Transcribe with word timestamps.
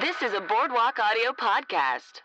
This 0.00 0.22
is 0.22 0.32
a 0.32 0.40
Boardwalk 0.40 0.98
Audio 0.98 1.32
podcast. 1.32 2.22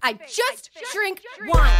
I 0.00 0.12
just 0.28 0.70
drink 0.92 1.20
wine. 1.48 1.72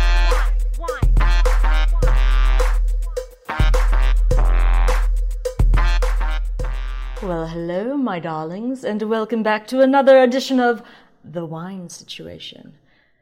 Well, 7.22 7.46
hello, 7.46 7.96
my 7.96 8.18
darlings, 8.18 8.82
and 8.82 9.00
welcome 9.02 9.44
back 9.44 9.68
to 9.68 9.82
another 9.82 10.20
edition 10.20 10.58
of 10.58 10.82
The 11.22 11.44
Wine 11.44 11.90
Situation. 11.90 12.74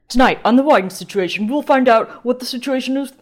Tonight, 0.08 0.40
on 0.46 0.56
The 0.56 0.62
Wine 0.62 0.88
Situation, 0.88 1.46
we'll 1.46 1.60
find 1.60 1.90
out 1.90 2.24
what 2.24 2.38
the 2.38 2.46
situation 2.46 2.96
is. 2.96 3.12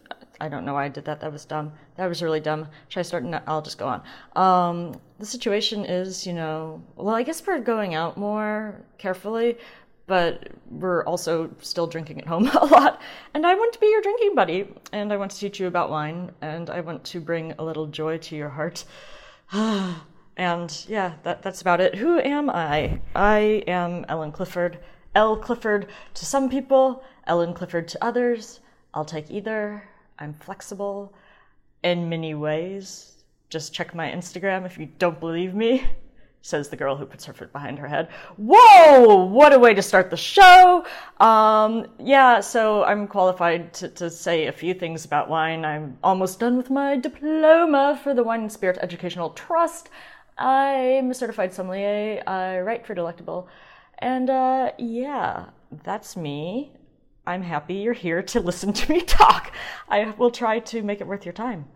I 0.41 0.49
don't 0.49 0.65
know 0.65 0.75
why 0.75 0.87
I 0.87 0.89
did 0.89 1.05
that. 1.05 1.21
That 1.21 1.33
was 1.33 1.45
dumb. 1.45 1.73
That 1.97 2.07
was 2.07 2.23
really 2.23 2.41
dumb. 2.41 2.69
Should 2.89 3.01
I 3.01 3.03
start? 3.03 3.25
No, 3.25 3.41
I'll 3.47 3.63
just 3.63 3.79
go 3.79 3.87
on. 3.87 4.03
Um, 4.37 5.01
the 5.19 5.27
situation 5.27 5.85
is, 5.85 6.27
you 6.27 6.33
know, 6.33 6.83
well, 6.97 7.15
I 7.15 7.23
guess 7.23 7.47
we're 7.47 7.61
going 7.61 7.95
out 7.95 8.17
more 8.17 8.81
carefully, 8.99 9.59
but 10.07 10.49
we're 10.71 11.05
also 11.05 11.51
still 11.61 11.87
drinking 11.87 12.21
at 12.21 12.27
home 12.27 12.49
a 12.61 12.67
lot. 12.67 13.01
And 13.35 13.47
I 13.47 13.55
want 13.55 13.73
to 13.75 13.81
be 13.81 13.87
your 13.87 14.03
drinking 14.03 14.35
buddy, 14.35 14.75
and 14.93 15.13
I 15.13 15.17
want 15.17 15.31
to 15.33 15.39
teach 15.39 15.61
you 15.61 15.67
about 15.67 15.91
wine, 15.91 16.33
and 16.41 16.71
I 16.71 16.81
want 16.81 17.05
to 17.05 17.21
bring 17.21 17.53
a 17.59 17.65
little 17.65 17.87
joy 17.87 18.19
to 18.19 18.37
your 18.37 18.51
heart. 18.51 18.85
And 20.37 20.87
yeah, 20.89 21.17
that, 21.25 21.43
that's 21.43 21.61
about 21.61 21.83
it. 21.83 21.97
Who 21.97 22.19
am 22.19 22.49
I? 22.49 23.03
I 23.15 23.63
am 23.67 24.07
Ellen 24.09 24.33
Clifford. 24.33 24.79
L. 25.15 25.37
Clifford 25.37 25.89
to 26.15 26.25
some 26.25 26.49
people, 26.49 27.05
Ellen 27.27 27.53
Clifford 27.53 27.89
to 27.89 28.03
others. 28.03 28.61
I'll 28.95 29.05
take 29.05 29.31
either. 29.31 29.90
I'm 30.21 30.35
flexible 30.35 31.15
in 31.83 32.09
many 32.09 32.35
ways. 32.35 33.25
Just 33.49 33.73
check 33.73 33.95
my 33.95 34.11
Instagram 34.11 34.67
if 34.67 34.79
you 34.79 34.87
don't 34.99 35.19
believe 35.19 35.55
me, 35.55 35.85
says 36.43 36.69
the 36.69 36.77
girl 36.77 36.95
who 36.95 37.07
puts 37.07 37.25
her 37.25 37.33
foot 37.33 37.53
behind 37.53 37.79
her 37.79 37.89
head. 37.89 38.09
Whoa! 38.37 39.25
What 39.25 39.55
a 39.55 39.59
way 39.59 39.73
to 39.73 39.83
start 39.83 40.11
the 40.11 40.17
show! 40.19 40.85
Um, 41.19 41.87
yeah, 41.99 42.41
so 42.41 42.85
I'm 42.85 43.07
qualified 43.07 43.73
to, 43.75 43.89
to 43.89 44.11
say 44.11 44.47
a 44.47 44.53
few 44.53 44.75
things 44.75 45.07
about 45.07 45.31
wine. 45.31 45.65
I'm 45.65 45.99
almost 46.05 46.39
done 46.39 46.59
with 46.59 46.71
my 46.71 46.97
diploma 46.97 47.99
for 48.03 48.15
the 48.15 48.23
Wine 48.23 48.43
and 48.43 48.53
Spirit 48.53 48.79
Educational 48.83 49.31
Trust. 49.31 49.89
I'm 50.37 51.11
a 51.11 51.15
certified 51.15 51.53
sommelier. 51.53 52.23
I 52.27 52.61
write 52.61 52.87
for 52.87 52.95
Delectable. 52.95 53.49
And 53.99 54.31
uh, 54.31 54.73
yeah, 54.79 55.47
that's 55.85 56.17
me. 56.17 56.73
I'm 57.27 57.43
happy 57.43 57.75
you're 57.75 57.93
here 57.93 58.23
to 58.23 58.41
listen 58.51 58.73
to 58.73 58.91
me 58.91 59.01
talk. 59.03 59.53
I 59.89 60.11
will 60.17 60.31
try 60.31 60.59
to 60.61 60.83
make 60.83 61.01
it 61.01 61.07
worth 61.07 61.25
your 61.25 61.33
time. 61.33 61.67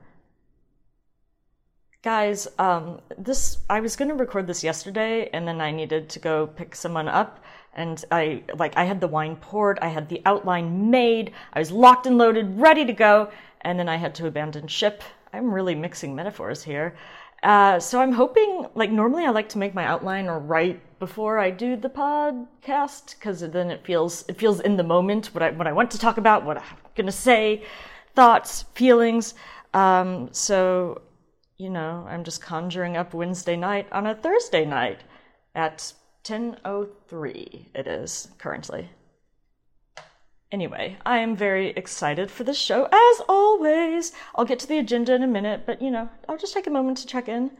Guys, 2.02 2.46
um, 2.58 3.00
this 3.16 3.58
I 3.70 3.80
was 3.80 3.96
going 3.96 4.10
to 4.10 4.14
record 4.14 4.46
this 4.46 4.62
yesterday, 4.62 5.30
and 5.32 5.48
then 5.48 5.62
I 5.62 5.70
needed 5.70 6.10
to 6.10 6.18
go 6.18 6.46
pick 6.46 6.74
someone 6.74 7.08
up, 7.08 7.42
and 7.72 8.04
I 8.10 8.42
like 8.56 8.76
I 8.76 8.84
had 8.84 9.00
the 9.00 9.08
wine 9.08 9.36
poured, 9.36 9.78
I 9.78 9.88
had 9.88 10.10
the 10.10 10.20
outline 10.26 10.90
made, 10.90 11.32
I 11.54 11.60
was 11.60 11.70
locked 11.70 12.06
and 12.06 12.18
loaded, 12.18 12.60
ready 12.60 12.84
to 12.84 12.92
go, 12.92 13.30
and 13.62 13.78
then 13.78 13.88
I 13.88 13.96
had 13.96 14.14
to 14.16 14.26
abandon 14.26 14.66
ship. 14.66 15.02
I'm 15.32 15.52
really 15.52 15.74
mixing 15.74 16.14
metaphors 16.14 16.62
here. 16.62 16.94
Uh, 17.44 17.78
so 17.78 18.00
I'm 18.00 18.12
hoping, 18.12 18.66
like 18.74 18.90
normally 18.90 19.26
I 19.26 19.30
like 19.30 19.50
to 19.50 19.58
make 19.58 19.74
my 19.74 19.84
outline 19.84 20.28
or 20.28 20.38
write 20.38 20.80
before 20.98 21.38
I 21.38 21.50
do 21.50 21.76
the 21.76 21.90
podcast 21.90 23.16
because 23.16 23.40
then 23.40 23.70
it 23.70 23.84
feels 23.84 24.24
it 24.28 24.38
feels 24.38 24.60
in 24.60 24.78
the 24.78 24.82
moment 24.82 25.26
what 25.34 25.42
I 25.42 25.50
what 25.50 25.66
I 25.66 25.72
want 25.72 25.90
to 25.90 25.98
talk 25.98 26.16
about, 26.16 26.46
what 26.46 26.56
I'm 26.56 26.64
gonna 26.96 27.12
say, 27.12 27.62
thoughts, 28.14 28.62
feelings. 28.74 29.34
Um, 29.74 30.30
so 30.32 31.02
you 31.58 31.68
know, 31.68 32.06
I'm 32.08 32.24
just 32.24 32.40
conjuring 32.40 32.96
up 32.96 33.12
Wednesday 33.12 33.56
night 33.56 33.88
on 33.92 34.06
a 34.06 34.14
Thursday 34.14 34.64
night 34.64 35.00
at 35.54 35.92
10:03. 36.22 37.66
It 37.74 37.86
is 37.86 38.28
currently. 38.38 38.88
Anyway, 40.54 40.96
I 41.04 41.18
am 41.18 41.34
very 41.34 41.70
excited 41.70 42.30
for 42.30 42.44
this 42.44 42.56
show, 42.56 42.84
as 42.84 43.20
always. 43.28 44.12
I'll 44.36 44.44
get 44.44 44.60
to 44.60 44.68
the 44.68 44.78
agenda 44.78 45.12
in 45.12 45.24
a 45.24 45.26
minute, 45.26 45.66
but 45.66 45.82
you 45.82 45.90
know, 45.90 46.08
I'll 46.28 46.38
just 46.38 46.54
take 46.54 46.68
a 46.68 46.70
moment 46.70 46.98
to 46.98 47.08
check 47.08 47.28
in. 47.28 47.50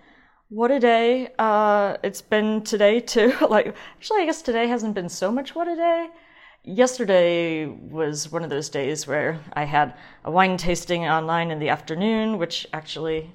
What 0.49 0.71
a 0.71 0.79
day. 0.79 1.31
Uh, 1.37 1.97
it's 2.05 2.23
been 2.23 2.63
today 2.63 3.01
too. 3.01 3.35
like, 3.51 3.75
actually, 3.97 4.23
I 4.23 4.27
guess 4.27 4.43
today 4.43 4.69
hasn't 4.69 4.95
been 4.95 5.09
so 5.09 5.33
much 5.33 5.57
what 5.57 5.67
a 5.67 5.75
day. 5.75 6.07
Yesterday 6.63 7.67
was 7.67 8.31
one 8.31 8.45
of 8.45 8.51
those 8.51 8.69
days 8.69 9.09
where 9.09 9.41
I 9.55 9.65
had 9.65 9.95
a 10.25 10.31
wine 10.31 10.57
tasting 10.57 11.05
online 11.05 11.51
in 11.51 11.59
the 11.59 11.71
afternoon, 11.71 12.39
which 12.39 12.65
actually 12.73 13.33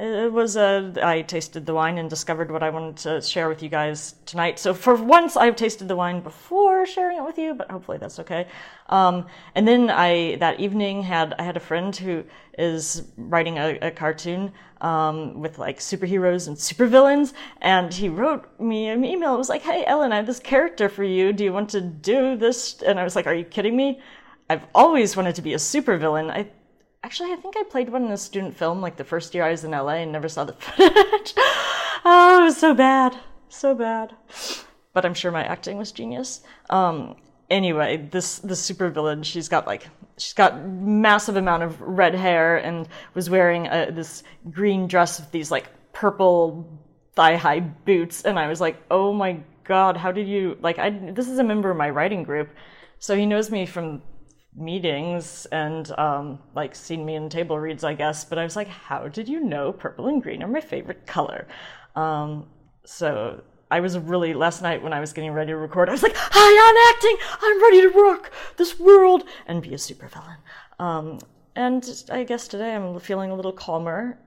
it 0.00 0.32
was 0.32 0.56
a 0.56 0.92
I 1.02 1.22
tasted 1.22 1.66
the 1.66 1.74
wine 1.74 1.98
and 1.98 2.08
discovered 2.08 2.50
what 2.50 2.62
I 2.62 2.70
wanted 2.70 2.96
to 2.98 3.20
share 3.20 3.48
with 3.48 3.62
you 3.62 3.68
guys 3.68 4.14
tonight. 4.24 4.58
So 4.58 4.72
for 4.72 4.94
once, 4.94 5.36
I've 5.36 5.56
tasted 5.56 5.88
the 5.88 5.96
wine 5.96 6.20
before 6.20 6.86
sharing 6.86 7.18
it 7.18 7.24
with 7.24 7.36
you, 7.36 7.54
but 7.54 7.70
hopefully 7.70 7.98
that's 7.98 8.18
okay. 8.20 8.46
Um, 8.88 9.26
and 9.54 9.68
then 9.68 9.90
I 9.90 10.36
that 10.36 10.58
evening 10.58 11.02
had 11.02 11.34
I 11.38 11.42
had 11.42 11.56
a 11.56 11.60
friend 11.60 11.94
who 11.94 12.24
is 12.56 13.04
writing 13.16 13.58
a, 13.58 13.78
a 13.80 13.90
cartoon 13.90 14.52
um, 14.80 15.40
with 15.40 15.58
like 15.58 15.78
superheroes 15.78 16.48
and 16.48 16.56
supervillains, 16.56 17.34
and 17.60 17.92
he 17.92 18.08
wrote 18.08 18.48
me 18.58 18.88
an 18.88 19.04
email. 19.04 19.34
It 19.34 19.38
was 19.38 19.50
like, 19.50 19.62
"Hey 19.62 19.84
Ellen, 19.86 20.12
I 20.12 20.16
have 20.16 20.26
this 20.26 20.40
character 20.40 20.88
for 20.88 21.04
you. 21.04 21.32
Do 21.34 21.44
you 21.44 21.52
want 21.52 21.68
to 21.70 21.80
do 21.82 22.36
this?" 22.36 22.80
And 22.82 22.98
I 22.98 23.04
was 23.04 23.14
like, 23.14 23.26
"Are 23.26 23.34
you 23.34 23.44
kidding 23.44 23.76
me?" 23.76 24.00
I've 24.48 24.66
always 24.74 25.16
wanted 25.16 25.36
to 25.36 25.42
be 25.42 25.54
a 25.54 25.58
supervillain. 25.58 26.30
I 26.30 26.48
Actually, 27.02 27.32
I 27.32 27.36
think 27.36 27.56
I 27.56 27.62
played 27.62 27.88
one 27.88 28.04
in 28.04 28.12
a 28.12 28.16
student 28.16 28.56
film 28.56 28.82
like 28.82 28.96
the 28.96 29.04
first 29.04 29.34
year 29.34 29.44
I 29.44 29.50
was 29.50 29.64
in 29.64 29.70
LA 29.70 29.94
and 29.94 30.12
never 30.12 30.28
saw 30.28 30.44
the 30.44 30.52
footage. 30.58 31.34
oh, 32.04 32.38
it 32.40 32.44
was 32.44 32.56
so 32.58 32.74
bad. 32.74 33.16
So 33.48 33.74
bad. 33.74 34.14
But 34.92 35.06
I'm 35.06 35.14
sure 35.14 35.30
my 35.30 35.44
acting 35.44 35.78
was 35.78 35.92
genius. 35.92 36.42
Um, 36.68 37.16
anyway, 37.48 38.08
this 38.10 38.40
the 38.40 38.54
supervillain, 38.54 39.24
she's 39.24 39.48
got 39.48 39.66
like 39.66 39.88
she's 40.18 40.34
got 40.34 40.62
massive 40.66 41.36
amount 41.36 41.62
of 41.62 41.80
red 41.80 42.14
hair 42.14 42.58
and 42.58 42.86
was 43.14 43.30
wearing 43.30 43.66
a, 43.66 43.90
this 43.90 44.22
green 44.50 44.86
dress 44.86 45.18
with 45.18 45.30
these 45.30 45.50
like 45.50 45.68
purple 45.94 46.78
thigh 47.14 47.36
high 47.36 47.60
boots 47.60 48.24
and 48.26 48.38
I 48.38 48.46
was 48.46 48.60
like, 48.60 48.76
"Oh 48.90 49.12
my 49.14 49.40
god, 49.64 49.96
how 49.96 50.12
did 50.12 50.28
you 50.28 50.58
like 50.60 50.78
I 50.78 50.90
this 50.90 51.28
is 51.28 51.38
a 51.38 51.44
member 51.44 51.70
of 51.70 51.78
my 51.78 51.88
writing 51.88 52.24
group." 52.24 52.50
So 52.98 53.16
he 53.16 53.24
knows 53.24 53.50
me 53.50 53.64
from 53.64 54.02
meetings 54.56 55.46
and 55.46 55.90
um, 55.98 56.38
like 56.54 56.74
seen 56.74 57.04
me 57.04 57.14
in 57.14 57.28
table 57.28 57.58
reads, 57.58 57.84
I 57.84 57.94
guess. 57.94 58.24
But 58.24 58.38
I 58.38 58.44
was 58.44 58.56
like, 58.56 58.68
how 58.68 59.08
did 59.08 59.28
you 59.28 59.40
know 59.40 59.72
purple 59.72 60.08
and 60.08 60.22
green 60.22 60.42
are 60.42 60.48
my 60.48 60.60
favorite 60.60 61.06
color? 61.06 61.46
Um, 61.94 62.48
so 62.84 63.42
I 63.70 63.80
was 63.80 63.98
really 63.98 64.34
last 64.34 64.62
night 64.62 64.82
when 64.82 64.92
I 64.92 65.00
was 65.00 65.12
getting 65.12 65.32
ready 65.32 65.52
to 65.52 65.56
record. 65.56 65.88
I 65.88 65.92
was 65.92 66.02
like, 66.02 66.16
hi, 66.16 66.68
I'm 66.68 66.94
acting. 66.94 67.16
I'm 67.40 67.62
ready 67.62 67.80
to 67.82 67.88
rock 67.88 68.32
this 68.56 68.78
world 68.80 69.24
and 69.46 69.62
be 69.62 69.74
a 69.74 69.76
supervillain. 69.76 70.38
Um, 70.78 71.18
and 71.54 72.04
I 72.10 72.24
guess 72.24 72.48
today 72.48 72.74
I'm 72.74 72.98
feeling 72.98 73.30
a 73.30 73.34
little 73.34 73.52
calmer, 73.52 74.18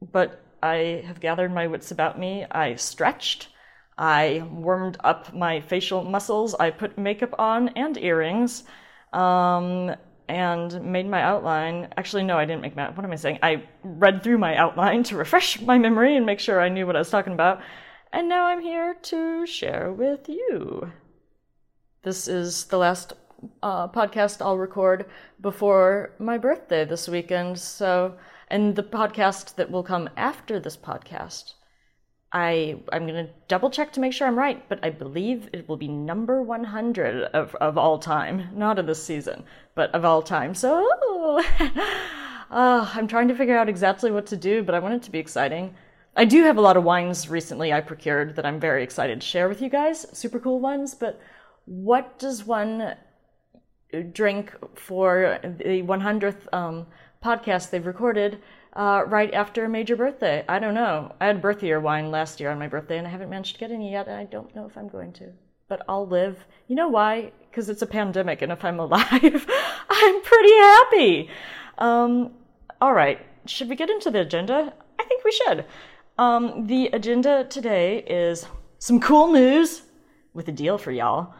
but 0.00 0.42
I 0.62 1.04
have 1.06 1.20
gathered 1.20 1.52
my 1.52 1.66
wits 1.66 1.90
about 1.90 2.18
me. 2.18 2.44
I 2.50 2.74
stretched. 2.74 3.48
I 3.96 4.44
warmed 4.50 4.96
up 5.04 5.32
my 5.32 5.60
facial 5.60 6.02
muscles. 6.02 6.54
I 6.54 6.70
put 6.70 6.98
makeup 6.98 7.34
on 7.38 7.68
and 7.70 7.96
earrings 7.96 8.64
um, 9.12 9.94
and 10.28 10.82
made 10.82 11.08
my 11.08 11.22
outline. 11.22 11.88
Actually, 11.96 12.24
no, 12.24 12.36
I 12.36 12.44
didn't 12.44 12.62
make 12.62 12.76
my. 12.76 12.90
What 12.90 13.04
am 13.04 13.12
I 13.12 13.16
saying? 13.16 13.38
I 13.42 13.64
read 13.82 14.22
through 14.22 14.38
my 14.38 14.56
outline 14.56 15.02
to 15.04 15.16
refresh 15.16 15.60
my 15.60 15.78
memory 15.78 16.16
and 16.16 16.26
make 16.26 16.40
sure 16.40 16.60
I 16.60 16.68
knew 16.68 16.86
what 16.86 16.96
I 16.96 17.00
was 17.00 17.10
talking 17.10 17.32
about. 17.32 17.60
And 18.12 18.28
now 18.28 18.46
I'm 18.46 18.60
here 18.60 18.94
to 18.94 19.46
share 19.46 19.92
with 19.92 20.28
you. 20.28 20.92
This 22.02 22.28
is 22.28 22.64
the 22.64 22.78
last 22.78 23.12
uh, 23.62 23.88
podcast 23.88 24.40
I'll 24.40 24.56
record 24.56 25.06
before 25.40 26.14
my 26.18 26.38
birthday 26.38 26.84
this 26.84 27.08
weekend. 27.08 27.58
So, 27.58 28.16
and 28.48 28.76
the 28.76 28.82
podcast 28.82 29.56
that 29.56 29.70
will 29.70 29.82
come 29.82 30.08
after 30.16 30.58
this 30.58 30.76
podcast 30.76 31.54
I 32.32 32.78
I'm 32.92 33.06
gonna 33.06 33.28
double 33.48 33.70
check 33.70 33.92
to 33.94 34.00
make 34.00 34.12
sure 34.12 34.26
I'm 34.26 34.38
right, 34.38 34.66
but 34.68 34.80
I 34.82 34.90
believe 34.90 35.48
it 35.52 35.68
will 35.68 35.76
be 35.76 35.88
number 35.88 36.42
100 36.42 37.24
of 37.32 37.54
of 37.54 37.78
all 37.78 37.98
time, 37.98 38.50
not 38.54 38.78
of 38.78 38.86
this 38.86 39.02
season, 39.02 39.44
but 39.74 39.94
of 39.94 40.04
all 40.04 40.22
time. 40.22 40.54
So 40.54 40.88
uh, 42.50 42.90
I'm 42.94 43.08
trying 43.08 43.28
to 43.28 43.34
figure 43.34 43.56
out 43.56 43.68
exactly 43.68 44.10
what 44.10 44.26
to 44.26 44.36
do, 44.36 44.62
but 44.62 44.74
I 44.74 44.78
want 44.78 44.94
it 44.94 45.02
to 45.04 45.10
be 45.10 45.18
exciting. 45.18 45.74
I 46.16 46.24
do 46.24 46.42
have 46.42 46.58
a 46.58 46.60
lot 46.60 46.76
of 46.76 46.84
wines 46.84 47.28
recently 47.28 47.72
I 47.72 47.80
procured 47.80 48.36
that 48.36 48.44
I'm 48.44 48.58
very 48.58 48.82
excited 48.82 49.20
to 49.20 49.26
share 49.26 49.48
with 49.48 49.62
you 49.62 49.70
guys, 49.70 50.06
super 50.12 50.40
cool 50.40 50.58
ones. 50.58 50.94
But 50.94 51.20
what 51.64 52.18
does 52.18 52.44
one 52.44 52.96
drink 54.12 54.52
for 54.74 55.38
the 55.42 55.82
100th 55.82 56.52
um, 56.52 56.86
podcast 57.24 57.70
they've 57.70 57.86
recorded? 57.86 58.42
Uh, 58.78 59.02
right 59.08 59.34
after 59.34 59.64
a 59.64 59.68
major 59.68 59.96
birthday. 59.96 60.44
I 60.48 60.60
don't 60.60 60.72
know. 60.72 61.12
I 61.20 61.26
had 61.26 61.42
birthday 61.42 61.66
year 61.66 61.80
wine 61.80 62.12
last 62.12 62.38
year 62.38 62.50
on 62.50 62.60
my 62.60 62.68
birthday, 62.68 62.96
and 62.96 63.06
I 63.06 63.10
haven't 63.10 63.28
managed 63.28 63.54
to 63.54 63.60
get 63.60 63.72
any 63.72 63.90
yet. 63.90 64.06
And 64.06 64.16
I 64.16 64.24
don't 64.24 64.54
know 64.54 64.66
if 64.66 64.78
I'm 64.78 64.88
going 64.88 65.12
to, 65.14 65.32
but 65.66 65.82
I'll 65.88 66.06
live. 66.06 66.46
You 66.68 66.76
know 66.76 66.88
why? 66.88 67.32
Because 67.50 67.68
it's 67.68 67.82
a 67.82 67.86
pandemic, 67.86 68.40
and 68.40 68.52
if 68.52 68.64
I'm 68.64 68.78
alive, 68.86 69.46
I'm 69.90 70.22
pretty 70.22 70.54
happy. 70.54 71.30
Um, 71.78 72.30
all 72.80 72.94
right. 72.94 73.20
Should 73.46 73.68
we 73.68 73.74
get 73.74 73.90
into 73.90 74.12
the 74.12 74.20
agenda? 74.20 74.72
I 75.00 75.04
think 75.04 75.24
we 75.24 75.32
should. 75.32 75.64
Um, 76.16 76.66
the 76.68 76.86
agenda 76.92 77.44
today 77.44 78.04
is 78.06 78.46
some 78.78 79.00
cool 79.00 79.32
news 79.32 79.82
with 80.34 80.46
a 80.48 80.52
deal 80.52 80.78
for 80.78 80.92
y'all. 80.92 81.34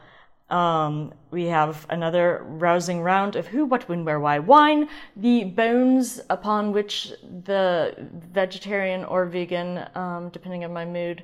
Um, 0.51 1.13
we 1.31 1.45
have 1.47 1.87
another 1.91 2.43
rousing 2.45 3.03
round 3.03 3.37
of 3.37 3.47
who, 3.47 3.67
what, 3.67 3.89
when, 3.89 4.05
where, 4.05 4.19
why, 4.19 4.39
wine. 4.39 4.89
The 5.17 5.45
bones 5.45 6.21
upon 6.31 6.73
which 6.73 7.13
the 7.45 7.95
vegetarian 8.33 9.05
or 9.05 9.27
vegan, 9.27 9.87
um, 9.95 10.31
depending 10.31 10.65
on 10.65 10.73
my 10.73 10.87
mood, 10.87 11.23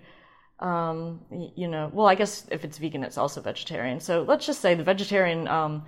um, 0.61 1.21
you 1.57 1.69
know, 1.69 1.91
well, 1.93 2.07
I 2.07 2.15
guess 2.15 2.47
if 2.51 2.65
it's 2.65 2.79
vegan, 2.79 3.03
it's 3.03 3.19
also 3.19 3.41
vegetarian. 3.41 3.99
So 3.99 4.23
let's 4.23 4.47
just 4.47 4.61
say 4.61 4.75
the 4.75 4.85
vegetarian 4.85 5.49
um, 5.49 5.85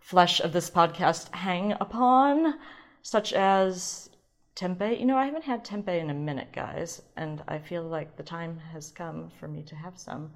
flesh 0.00 0.40
of 0.40 0.52
this 0.52 0.68
podcast 0.68 1.32
hang 1.34 1.72
upon, 1.80 2.58
such 3.02 3.32
as 3.32 4.10
tempeh. 4.56 4.98
You 4.98 5.06
know, 5.06 5.16
I 5.16 5.26
haven't 5.26 5.44
had 5.44 5.64
tempeh 5.64 6.00
in 6.00 6.10
a 6.10 6.14
minute, 6.14 6.52
guys, 6.52 7.02
and 7.16 7.42
I 7.48 7.58
feel 7.58 7.84
like 7.84 8.16
the 8.16 8.22
time 8.22 8.58
has 8.72 8.90
come 8.90 9.30
for 9.38 9.48
me 9.48 9.62
to 9.62 9.76
have 9.76 9.98
some. 9.98 10.32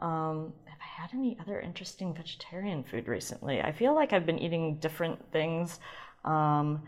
Um, 0.00 0.52
have 0.64 0.78
I 0.80 1.02
had 1.02 1.10
any 1.14 1.36
other 1.40 1.60
interesting 1.60 2.14
vegetarian 2.14 2.82
food 2.84 3.06
recently? 3.06 3.60
I 3.60 3.72
feel 3.72 3.94
like 3.94 4.12
I've 4.12 4.26
been 4.26 4.38
eating 4.38 4.76
different 4.76 5.18
things 5.30 5.78
um, 6.24 6.82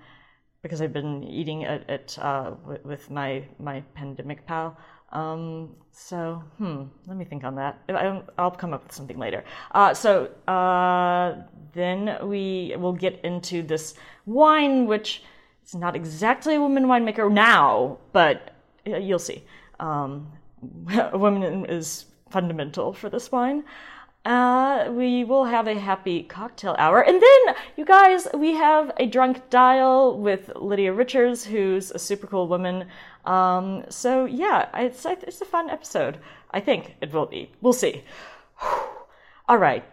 because 0.62 0.80
I've 0.80 0.92
been 0.92 1.22
eating 1.24 1.62
it, 1.62 2.18
uh, 2.20 2.52
with, 2.84 3.10
my 3.10 3.44
my 3.58 3.82
pandemic 3.94 4.46
pal. 4.46 4.76
Um, 5.12 5.76
so, 5.90 6.42
hmm, 6.56 6.84
let 7.06 7.18
me 7.18 7.26
think 7.26 7.44
on 7.44 7.54
that. 7.56 7.78
I'll 8.38 8.50
come 8.50 8.72
up 8.72 8.82
with 8.84 8.92
something 8.92 9.18
later. 9.18 9.44
Uh, 9.72 9.92
so 9.92 10.30
uh, 10.48 11.42
then 11.74 12.16
we 12.22 12.74
will 12.78 12.94
get 12.94 13.20
into 13.22 13.62
this 13.62 13.94
wine, 14.24 14.86
which 14.86 15.22
is 15.66 15.74
not 15.74 15.94
exactly 15.94 16.54
a 16.54 16.60
woman 16.60 16.84
winemaker 16.84 17.30
now, 17.30 17.98
but 18.12 18.54
uh, 18.86 18.96
you'll 18.96 19.18
see. 19.18 19.44
Um, 19.80 20.32
a 21.12 21.18
woman 21.18 21.66
is 21.66 22.06
fundamental 22.32 22.92
for 22.92 23.08
this 23.08 23.30
wine. 23.30 23.64
Uh, 24.24 24.88
we 24.90 25.24
will 25.24 25.44
have 25.44 25.66
a 25.66 25.78
happy 25.78 26.22
cocktail 26.22 26.76
hour. 26.78 27.00
And 27.00 27.20
then, 27.20 27.54
you 27.76 27.84
guys, 27.84 28.28
we 28.34 28.54
have 28.54 28.92
a 28.96 29.06
drunk 29.06 29.50
dial 29.50 30.18
with 30.18 30.52
Lydia 30.54 30.92
Richards, 30.92 31.44
who's 31.44 31.90
a 31.90 31.98
super 31.98 32.26
cool 32.26 32.46
woman. 32.46 32.86
Um, 33.24 33.84
so, 33.88 34.24
yeah, 34.24 34.68
it's, 34.74 35.04
it's 35.04 35.40
a 35.40 35.44
fun 35.44 35.70
episode. 35.70 36.18
I 36.52 36.60
think 36.60 36.94
it 37.00 37.12
will 37.12 37.26
be. 37.26 37.50
We'll 37.60 37.72
see. 37.72 38.04
All 39.48 39.58
right. 39.58 39.84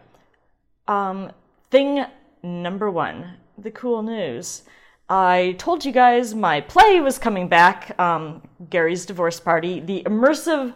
Um, 0.86 1.32
thing 1.70 2.04
number 2.42 2.90
one 2.90 3.36
the 3.58 3.70
cool 3.70 4.02
news. 4.02 4.62
I 5.08 5.56
told 5.58 5.84
you 5.84 5.92
guys 5.92 6.34
my 6.34 6.60
play 6.60 7.00
was 7.00 7.18
coming 7.18 7.48
back, 7.48 7.98
um, 7.98 8.42
Gary's 8.70 9.04
Divorce 9.04 9.40
Party, 9.40 9.80
the 9.80 10.02
immersive 10.06 10.72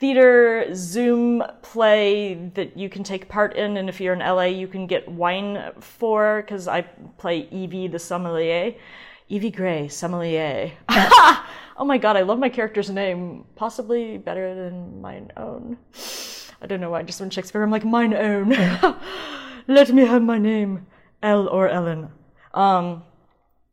theater 0.00 0.74
Zoom 0.74 1.42
play 1.60 2.34
that 2.54 2.76
you 2.76 2.88
can 2.88 3.04
take 3.04 3.28
part 3.28 3.54
in, 3.54 3.76
and 3.76 3.88
if 3.88 4.00
you're 4.00 4.14
in 4.14 4.20
LA, 4.20 4.44
you 4.44 4.66
can 4.66 4.86
get 4.86 5.06
wine 5.06 5.72
for, 5.78 6.42
because 6.42 6.66
I 6.66 6.82
play 7.18 7.46
Evie 7.50 7.86
the 7.86 7.98
sommelier. 7.98 8.74
Evie 9.28 9.50
Gray, 9.50 9.88
sommelier. 9.88 10.72
oh 10.88 11.84
my 11.84 11.98
god, 11.98 12.16
I 12.16 12.22
love 12.22 12.38
my 12.38 12.48
character's 12.48 12.90
name, 12.90 13.44
possibly 13.54 14.16
better 14.16 14.54
than 14.54 15.02
mine 15.02 15.30
own. 15.36 15.76
I 16.62 16.66
don't 16.66 16.80
know 16.80 16.90
why, 16.90 17.00
I 17.00 17.02
just 17.02 17.20
when 17.20 17.30
Shakespeare, 17.30 17.62
I'm 17.62 17.70
like, 17.70 17.84
mine 17.84 18.14
own. 18.14 18.50
Let 19.68 19.92
me 19.92 20.06
have 20.06 20.22
my 20.22 20.38
name, 20.38 20.86
Elle 21.22 21.46
or 21.46 21.68
Ellen. 21.68 22.08
Um, 22.54 23.04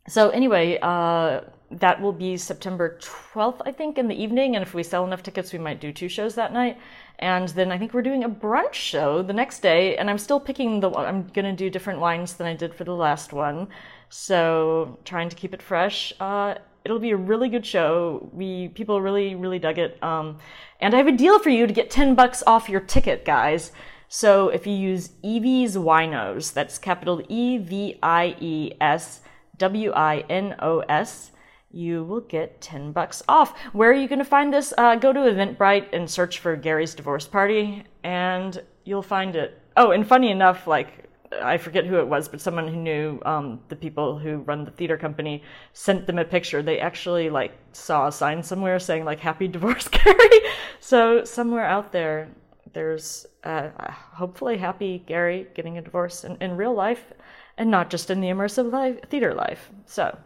so 0.10 0.30
anyway, 0.30 0.78
uh, 0.82 1.42
that 1.70 2.02
will 2.02 2.14
be 2.14 2.38
September 2.38 2.98
12th, 3.02 3.62
I 3.66 3.72
think, 3.72 3.98
in 3.98 4.08
the 4.08 4.22
evening. 4.22 4.56
And 4.56 4.64
if 4.64 4.74
we 4.74 4.84
sell 4.84 5.06
enough 5.06 5.24
tickets, 5.24 5.52
we 5.52 5.60
might 5.60 5.82
do 5.82 5.92
two 5.92 6.08
shows 6.08 6.36
that 6.36 6.54
night. 6.54 6.78
And 7.20 7.50
then 7.50 7.72
I 7.72 7.78
think 7.78 7.94
we're 7.94 8.02
doing 8.02 8.24
a 8.24 8.30
brunch 8.30 8.74
show 8.74 9.22
the 9.22 9.34
next 9.34 9.60
day. 9.60 9.98
And 9.98 10.10
I'm 10.10 10.18
still 10.18 10.40
picking 10.40 10.80
the, 10.80 10.92
I'm 10.92 11.28
going 11.28 11.46
to 11.46 11.54
do 11.54 11.70
different 11.70 12.00
wines 12.00 12.34
than 12.34 12.48
I 12.48 12.54
did 12.54 12.74
for 12.74 12.84
the 12.84 12.96
last 12.96 13.34
one. 13.34 13.68
So 14.10 14.98
trying 15.04 15.30
to 15.30 15.36
keep 15.36 15.54
it 15.54 15.62
fresh. 15.62 16.14
Uh, 16.20 16.56
it'll 16.86 17.00
be 17.00 17.12
a 17.12 17.18
really 17.18 17.50
good 17.50 17.66
show. 17.66 18.30
We, 18.32 18.70
people 18.70 19.02
really, 19.02 19.36
really 19.36 19.60
dug 19.60 19.78
it. 19.78 20.02
Um, 20.02 20.38
and 20.80 20.94
I 20.94 20.98
have 20.98 21.08
a 21.08 21.12
deal 21.12 21.38
for 21.40 21.50
you 21.50 21.68
to 21.68 21.74
get 21.74 21.90
10 21.90 22.16
bucks 22.16 22.44
off 22.48 22.70
your 22.70 22.80
ticket, 22.82 23.26
guys. 23.26 23.74
So 24.10 24.48
if 24.48 24.66
you 24.66 24.74
use 24.74 25.10
Evie's 25.22 25.76
Winos, 25.76 26.54
that's 26.54 26.78
capital 26.78 27.22
E 27.28 27.58
V 27.58 28.00
I 28.02 28.38
E 28.40 28.72
S 28.80 29.20
W 29.58 29.92
I 29.92 30.24
N 30.30 30.56
O 30.60 30.80
S, 30.80 31.32
you 31.78 32.04
will 32.04 32.22
get 32.22 32.60
10 32.60 32.92
bucks 32.92 33.22
off. 33.30 33.58
Where 33.72 33.92
are 33.92 33.94
you 33.94 34.08
going 34.08 34.20
to 34.20 34.26
find 34.26 34.52
this? 34.52 34.74
Uh, 34.78 34.96
go 34.96 35.14
to 35.14 35.20
Eventbrite 35.20 35.94
and 35.94 36.10
search 36.10 36.40
for 36.40 36.56
Gary's 36.56 36.96
Divorce 36.96 37.28
Party, 37.28 37.84
and 38.04 38.60
you'll 38.84 39.04
find 39.04 39.36
it. 39.36 39.62
Oh, 39.78 39.92
and 39.92 40.06
funny 40.06 40.32
enough, 40.32 40.66
like, 40.66 41.06
I 41.40 41.58
forget 41.58 41.86
who 41.86 42.00
it 42.00 42.08
was, 42.08 42.28
but 42.28 42.42
someone 42.42 42.68
who 42.68 42.78
knew 42.78 43.20
um, 43.26 43.60
the 43.68 43.76
people 43.76 44.18
who 44.18 44.38
run 44.38 44.66
the 44.66 44.72
theater 44.72 44.98
company 44.98 45.44
sent 45.74 46.08
them 46.08 46.18
a 46.18 46.26
picture. 46.26 46.64
They 46.64 46.80
actually 46.80 47.30
like 47.30 47.52
saw 47.74 48.08
a 48.08 48.12
sign 48.12 48.42
somewhere 48.42 48.80
saying 48.80 49.04
like 49.04 49.20
"Happy 49.20 49.48
Divorce, 49.48 49.88
Gary." 49.90 50.40
so 50.80 51.26
somewhere 51.26 51.66
out 51.66 51.92
there, 51.92 52.30
there's 52.72 53.28
uh, 53.44 53.70
hopefully 53.90 54.58
happy 54.58 55.04
Gary 55.06 55.48
getting 55.54 55.78
a 55.78 55.82
divorce 55.82 56.24
in, 56.24 56.38
in 56.40 56.56
real 56.56 56.74
life, 56.74 57.12
and 57.58 57.70
not 57.70 57.90
just 57.90 58.10
in 58.10 58.22
the 58.22 58.30
immersive 58.30 58.72
life, 58.72 58.98
theater 59.10 59.34
life. 59.34 59.70
So 59.86 60.18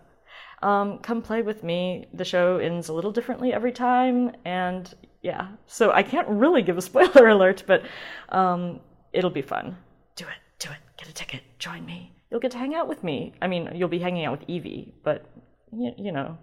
um, 0.62 1.00
come 1.00 1.22
play 1.22 1.42
with 1.42 1.64
me. 1.64 2.08
The 2.14 2.26
show 2.26 2.58
ends 2.58 2.90
a 2.90 2.94
little 2.94 3.12
differently 3.12 3.54
every 3.54 3.72
time, 3.72 4.32
and 4.46 4.94
yeah, 5.22 5.50
so 5.68 5.92
I 5.92 6.04
can't 6.04 6.28
really 6.28 6.62
give 6.62 6.78
a 6.78 6.82
spoiler 6.90 7.30
alert, 7.30 7.64
but 7.68 7.84
um, 8.30 8.80
it'll 9.14 9.30
be 9.30 9.42
fun. 9.42 9.78
Do 10.16 10.26
it, 10.26 10.40
do 10.60 10.70
it, 10.70 10.78
get 10.98 11.10
a 11.10 11.14
ticket, 11.14 11.42
join 11.60 11.86
me. 11.86 12.14
You'll 12.30 12.40
get 12.40 12.52
to 12.52 12.58
hang 12.58 12.76
out 12.76 12.88
with 12.88 13.04
me. 13.04 13.34
I 13.42 13.48
mean, 13.48 13.70
you'll 13.76 13.90
be 13.90 14.00
hanging 14.00 14.26
out 14.26 14.40
with 14.40 14.50
Evie, 14.50 14.94
but 15.04 15.26
you, 15.74 15.92
you 15.98 16.12
know, 16.12 16.38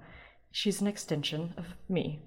she's 0.51 0.81
an 0.81 0.87
extension 0.87 1.55
of 1.57 1.67
me. 1.89 2.21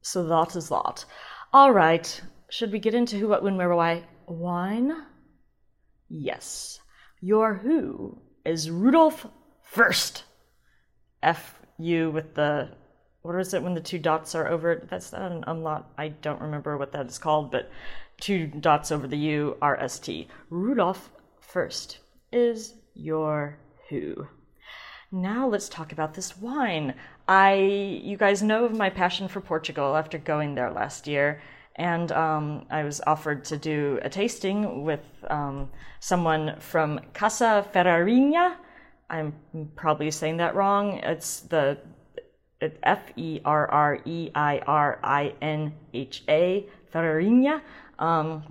So 0.00 0.26
that 0.26 0.56
is 0.56 0.68
that. 0.68 1.04
All 1.52 1.72
right, 1.72 2.20
should 2.50 2.72
we 2.72 2.78
get 2.78 2.94
into 2.94 3.18
who, 3.18 3.28
what, 3.28 3.42
when, 3.42 3.56
where, 3.56 3.74
why? 3.74 4.04
Wine? 4.26 4.92
Yes. 6.08 6.80
Your 7.20 7.54
who 7.54 8.22
is 8.44 8.70
Rudolf 8.70 9.26
Fürst. 9.74 10.22
F 11.22 11.58
U 11.78 12.10
with 12.10 12.34
the 12.34 12.70
what 13.22 13.34
is 13.36 13.52
it 13.52 13.62
when 13.62 13.74
the 13.74 13.80
two 13.80 13.98
dots 13.98 14.34
are 14.34 14.48
over? 14.48 14.86
That's 14.88 15.12
not 15.12 15.32
an 15.32 15.44
umlaut. 15.46 15.90
I 15.98 16.08
don't 16.08 16.40
remember 16.40 16.76
what 16.78 16.92
that 16.92 17.06
is 17.06 17.18
called, 17.18 17.50
but 17.50 17.70
two 18.20 18.46
dots 18.46 18.90
over 18.90 19.06
the 19.06 19.18
U 19.18 19.56
R 19.60 19.78
S 19.78 19.98
T. 19.98 20.28
Rudolf 20.50 21.10
Fürst 21.52 21.98
is 22.32 22.74
your 22.94 23.58
who. 23.88 24.26
Now 25.10 25.48
let's 25.48 25.68
talk 25.68 25.92
about 25.92 26.14
this 26.14 26.36
wine. 26.38 26.94
I 27.26 27.54
you 27.54 28.16
guys 28.16 28.42
know 28.42 28.64
of 28.64 28.72
my 28.72 28.90
passion 28.90 29.28
for 29.28 29.40
Portugal 29.40 29.96
after 29.96 30.18
going 30.18 30.54
there 30.54 30.70
last 30.70 31.06
year. 31.06 31.40
And 31.76 32.10
um, 32.10 32.66
I 32.70 32.82
was 32.82 33.00
offered 33.06 33.44
to 33.46 33.56
do 33.56 34.00
a 34.02 34.10
tasting 34.10 34.82
with 34.82 35.04
um, 35.30 35.70
someone 36.00 36.56
from 36.58 36.98
Casa 37.14 37.64
Ferreirinha, 37.72 38.56
I'm 39.10 39.34
probably 39.74 40.10
saying 40.10 40.36
that 40.38 40.54
wrong. 40.54 40.98
It's 40.98 41.40
the 41.40 41.78
F 42.82 43.00
E 43.16 43.40
R 43.44 43.70
R 43.70 44.00
E 44.04 44.30
I 44.34 44.58
R 44.66 44.98
I 45.02 45.34
N 45.40 45.72
H 45.94 46.22
A, 46.28 46.66
Ferreirinha. 46.92 47.62
Um, 47.98 48.42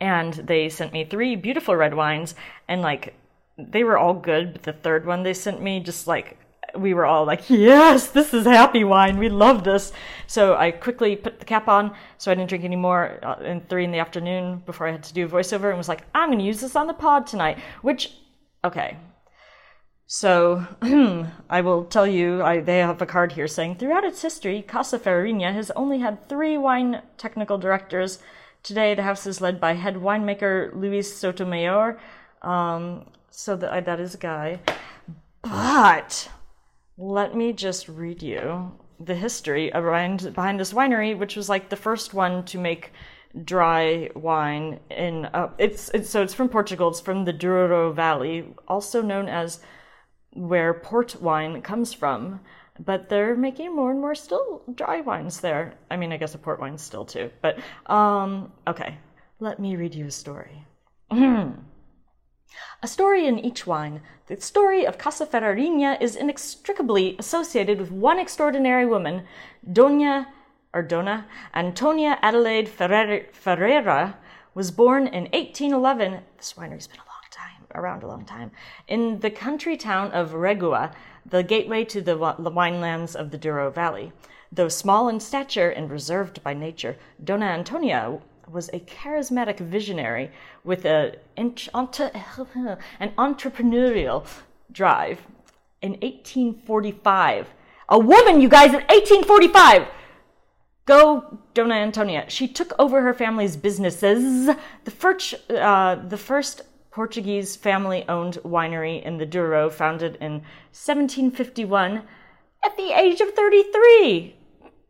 and 0.00 0.34
they 0.34 0.68
sent 0.68 0.92
me 0.92 1.04
three 1.04 1.36
beautiful 1.36 1.76
red 1.76 1.94
wines, 1.94 2.34
and 2.68 2.82
like 2.82 3.14
they 3.58 3.84
were 3.84 3.98
all 3.98 4.14
good, 4.14 4.52
but 4.52 4.62
the 4.62 4.72
third 4.72 5.06
one 5.06 5.22
they 5.22 5.34
sent 5.34 5.62
me 5.62 5.80
just 5.80 6.06
like 6.06 6.38
we 6.74 6.94
were 6.94 7.04
all 7.04 7.24
like, 7.24 7.50
yes, 7.50 8.08
this 8.08 8.32
is 8.32 8.46
happy 8.46 8.84
wine. 8.84 9.18
We 9.18 9.28
love 9.28 9.64
this. 9.64 9.92
So 10.26 10.56
I 10.56 10.70
quickly 10.70 11.16
put 11.16 11.38
the 11.38 11.44
cap 11.44 11.68
on 11.68 11.94
so 12.18 12.30
I 12.30 12.34
didn't 12.34 12.48
drink 12.48 12.64
any 12.64 12.76
more 12.76 13.18
uh, 13.22 13.40
in 13.42 13.60
three 13.62 13.84
in 13.84 13.90
the 13.90 13.98
afternoon 13.98 14.62
before 14.64 14.88
I 14.88 14.92
had 14.92 15.02
to 15.04 15.14
do 15.14 15.26
a 15.26 15.28
voiceover 15.28 15.68
and 15.68 15.78
was 15.78 15.88
like, 15.88 16.04
I'm 16.14 16.30
going 16.30 16.38
to 16.38 16.44
use 16.44 16.60
this 16.60 16.76
on 16.76 16.86
the 16.86 16.94
pod 16.94 17.26
tonight. 17.26 17.58
Which, 17.82 18.12
okay, 18.64 18.96
so 20.14 20.66
I 21.48 21.62
will 21.62 21.84
tell 21.86 22.06
you, 22.06 22.42
I, 22.42 22.60
they 22.60 22.80
have 22.80 23.00
a 23.00 23.06
card 23.06 23.32
here 23.32 23.48
saying 23.48 23.76
throughout 23.76 24.04
its 24.04 24.20
history, 24.20 24.60
Casa 24.60 24.98
Ferreirinha 24.98 25.54
has 25.54 25.70
only 25.70 26.00
had 26.00 26.28
three 26.28 26.58
wine 26.58 27.00
technical 27.16 27.56
directors. 27.56 28.18
Today, 28.62 28.94
the 28.94 29.04
house 29.04 29.26
is 29.26 29.40
led 29.40 29.58
by 29.58 29.72
head 29.72 29.94
winemaker 29.94 30.74
Luis 30.74 31.16
Sotomayor. 31.16 31.98
Um, 32.42 33.06
so 33.30 33.56
that 33.56 33.86
that 33.86 34.00
is 34.00 34.14
a 34.14 34.18
guy. 34.18 34.60
But 35.40 36.28
let 36.98 37.34
me 37.34 37.54
just 37.54 37.88
read 37.88 38.22
you 38.22 38.70
the 39.00 39.14
history 39.14 39.70
behind 39.70 40.34
behind 40.34 40.60
this 40.60 40.74
winery, 40.74 41.18
which 41.18 41.36
was 41.36 41.48
like 41.48 41.70
the 41.70 41.76
first 41.88 42.12
one 42.12 42.44
to 42.44 42.58
make 42.58 42.92
dry 43.46 44.10
wine 44.14 44.78
in. 44.90 45.24
Uh, 45.32 45.48
it's 45.56 45.88
it's 45.94 46.10
so 46.10 46.22
it's 46.22 46.34
from 46.34 46.50
Portugal. 46.50 46.90
It's 46.90 47.00
from 47.00 47.24
the 47.24 47.32
Douro 47.32 47.94
Valley, 47.94 48.54
also 48.68 49.00
known 49.00 49.26
as 49.26 49.60
where 50.34 50.74
port 50.74 51.20
wine 51.20 51.62
comes 51.62 51.92
from. 51.92 52.40
but 52.84 53.08
they're 53.10 53.36
making 53.36 53.76
more 53.76 53.90
and 53.90 54.00
more 54.00 54.14
still 54.14 54.62
dry 54.74 55.00
wines 55.02 55.40
there. 55.40 55.74
I 55.90 55.96
mean, 55.96 56.10
I 56.12 56.16
guess 56.16 56.34
a 56.34 56.38
port 56.38 56.58
wine 56.58 56.78
still 56.78 57.04
too. 57.04 57.30
But 57.42 57.58
um, 57.86 58.50
okay, 58.66 58.96
let 59.40 59.58
me 59.60 59.76
read 59.76 59.94
you 59.94 60.06
a 60.06 60.10
story. 60.10 60.64
a 61.10 62.86
story 62.86 63.26
in 63.26 63.38
each 63.38 63.66
wine. 63.66 64.00
The 64.26 64.40
story 64.40 64.86
of 64.86 64.98
Casa 64.98 65.26
Ferreirinha 65.26 66.00
is 66.00 66.16
inextricably 66.16 67.16
associated 67.18 67.78
with 67.78 67.90
one 67.90 68.18
extraordinary 68.18 68.86
woman, 68.86 69.24
Dona 69.70 70.28
or 70.74 70.82
Dona 70.82 71.26
Antonia 71.54 72.18
Adelaide 72.22 72.68
Ferrer- 72.68 73.26
Ferreira, 73.32 74.16
was 74.54 74.70
born 74.70 75.06
in 75.06 75.24
1811. 75.24 76.22
This 76.38 76.54
winery's 76.56 76.86
been 76.86 76.96
a 77.00 77.00
long 77.00 77.11
time, 77.11 77.11
around 77.74 78.02
a 78.02 78.06
long 78.06 78.24
time, 78.24 78.50
in 78.88 79.20
the 79.20 79.30
country 79.30 79.76
town 79.76 80.10
of 80.12 80.32
Regua, 80.32 80.92
the 81.24 81.42
gateway 81.42 81.84
to 81.84 82.00
the, 82.00 82.12
wi- 82.12 82.36
the 82.38 82.50
winelands 82.50 83.14
of 83.14 83.30
the 83.30 83.38
Douro 83.38 83.70
Valley. 83.70 84.12
Though 84.50 84.68
small 84.68 85.08
in 85.08 85.20
stature 85.20 85.70
and 85.70 85.90
reserved 85.90 86.42
by 86.42 86.54
nature, 86.54 86.96
Dona 87.22 87.46
Antonia 87.46 88.20
was 88.48 88.68
a 88.68 88.80
charismatic 88.80 89.58
visionary 89.58 90.30
with 90.64 90.84
a, 90.84 91.16
an 91.36 91.58
entrepreneurial 93.18 94.26
drive. 94.70 95.20
In 95.80 95.92
1845, 95.92 97.48
a 97.88 97.98
woman, 97.98 98.40
you 98.40 98.48
guys, 98.48 98.68
in 98.68 98.82
1845, 98.82 99.88
Go, 100.84 101.38
Dona 101.54 101.74
Antonia. 101.74 102.24
She 102.28 102.48
took 102.48 102.72
over 102.78 103.02
her 103.02 103.14
family's 103.14 103.56
businesses. 103.56 104.50
The 104.84 104.90
first, 104.90 105.34
uh, 105.50 105.94
the 105.94 106.16
first 106.16 106.62
Portuguese 106.92 107.56
family 107.56 108.04
owned 108.08 108.38
winery 108.44 109.02
in 109.02 109.16
the 109.18 109.26
Douro, 109.26 109.70
founded 109.70 110.16
in 110.16 110.42
1751 110.72 112.02
at 112.64 112.76
the 112.76 112.92
age 112.92 113.20
of 113.20 113.32
33. 113.34 114.36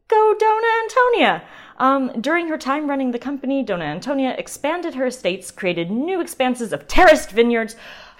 Go, 0.08 0.34
Dona 0.38 0.66
Antonia. 0.82 1.44
Um, 1.78 2.20
during 2.20 2.48
her 2.48 2.58
time 2.58 2.90
running 2.90 3.12
the 3.12 3.18
company, 3.18 3.62
Dona 3.62 3.84
Antonia 3.84 4.34
expanded 4.36 4.94
her 4.94 5.06
estates, 5.06 5.50
created 5.50 5.90
new 5.90 6.20
expanses 6.20 6.72
of 6.72 6.86
terraced 6.88 7.30
vineyards. 7.30 7.76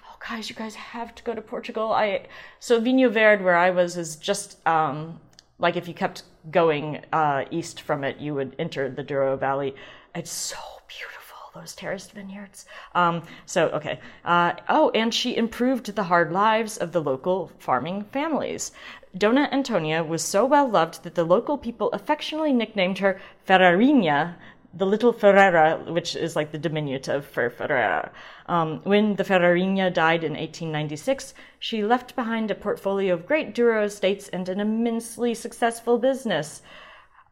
Oh, 0.09 0.17
guys, 0.27 0.49
you 0.49 0.57
guys 0.57 0.75
have 0.75 1.15
to 1.17 1.23
go 1.23 1.35
to 1.35 1.43
Portugal. 1.43 1.93
I 1.93 2.27
so 2.61 2.81
Vinho 2.81 3.13
Verde, 3.13 3.45
where 3.45 3.57
I 3.57 3.71
was, 3.71 3.97
is 3.97 4.17
just 4.17 4.67
um, 4.67 5.21
like 5.59 5.77
if 5.77 5.87
you 5.87 5.95
kept 5.95 6.25
going 6.51 7.05
uh, 7.13 7.45
east 7.51 7.83
from 7.83 8.05
it, 8.05 8.19
you 8.19 8.35
would 8.35 8.55
enter 8.59 8.91
the 8.91 9.03
Douro 9.03 9.37
Valley. 9.37 9.75
It's 10.15 10.31
so 10.31 10.57
beautiful, 10.89 11.22
those 11.55 11.75
terraced 11.75 12.13
vineyards. 12.13 12.67
Um, 12.95 13.23
so, 13.47 13.69
okay. 13.69 14.01
Uh, 14.25 14.55
oh, 14.69 14.91
and 14.95 15.13
she 15.13 15.37
improved 15.37 15.95
the 15.95 16.05
hard 16.05 16.33
lives 16.33 16.77
of 16.79 16.93
the 16.93 17.03
local 17.03 17.51
farming 17.59 18.05
families. 18.05 18.73
Dona 19.17 19.49
Antonia 19.53 20.03
was 20.03 20.25
so 20.25 20.47
well 20.47 20.67
loved 20.67 21.05
that 21.05 21.15
the 21.15 21.25
local 21.25 21.59
people 21.59 21.91
affectionately 21.93 22.53
nicknamed 22.53 22.99
her 22.99 23.21
Ferreirinha, 23.47 24.37
the 24.75 24.87
little 24.87 25.13
Ferreira, 25.13 25.79
which 25.87 26.17
is 26.17 26.35
like 26.35 26.51
the 26.51 26.59
diminutive 26.59 27.27
for 27.27 27.51
Ferreira. 27.51 28.11
Um, 28.47 28.81
when 28.85 29.17
the 29.17 29.25
Ferreirinha 29.25 29.93
died 29.93 30.25
in 30.25 30.33
1896, 30.33 31.35
she 31.59 31.85
left 31.85 32.17
behind 32.17 32.51
a 32.51 32.55
portfolio 32.55 33.13
of 33.13 33.27
great 33.27 33.55
Douro 33.55 33.85
estates 33.85 34.29
and 34.29 34.49
an 34.49 34.61
immensely 34.61 35.35
successful 35.35 35.99
business. 35.99 36.63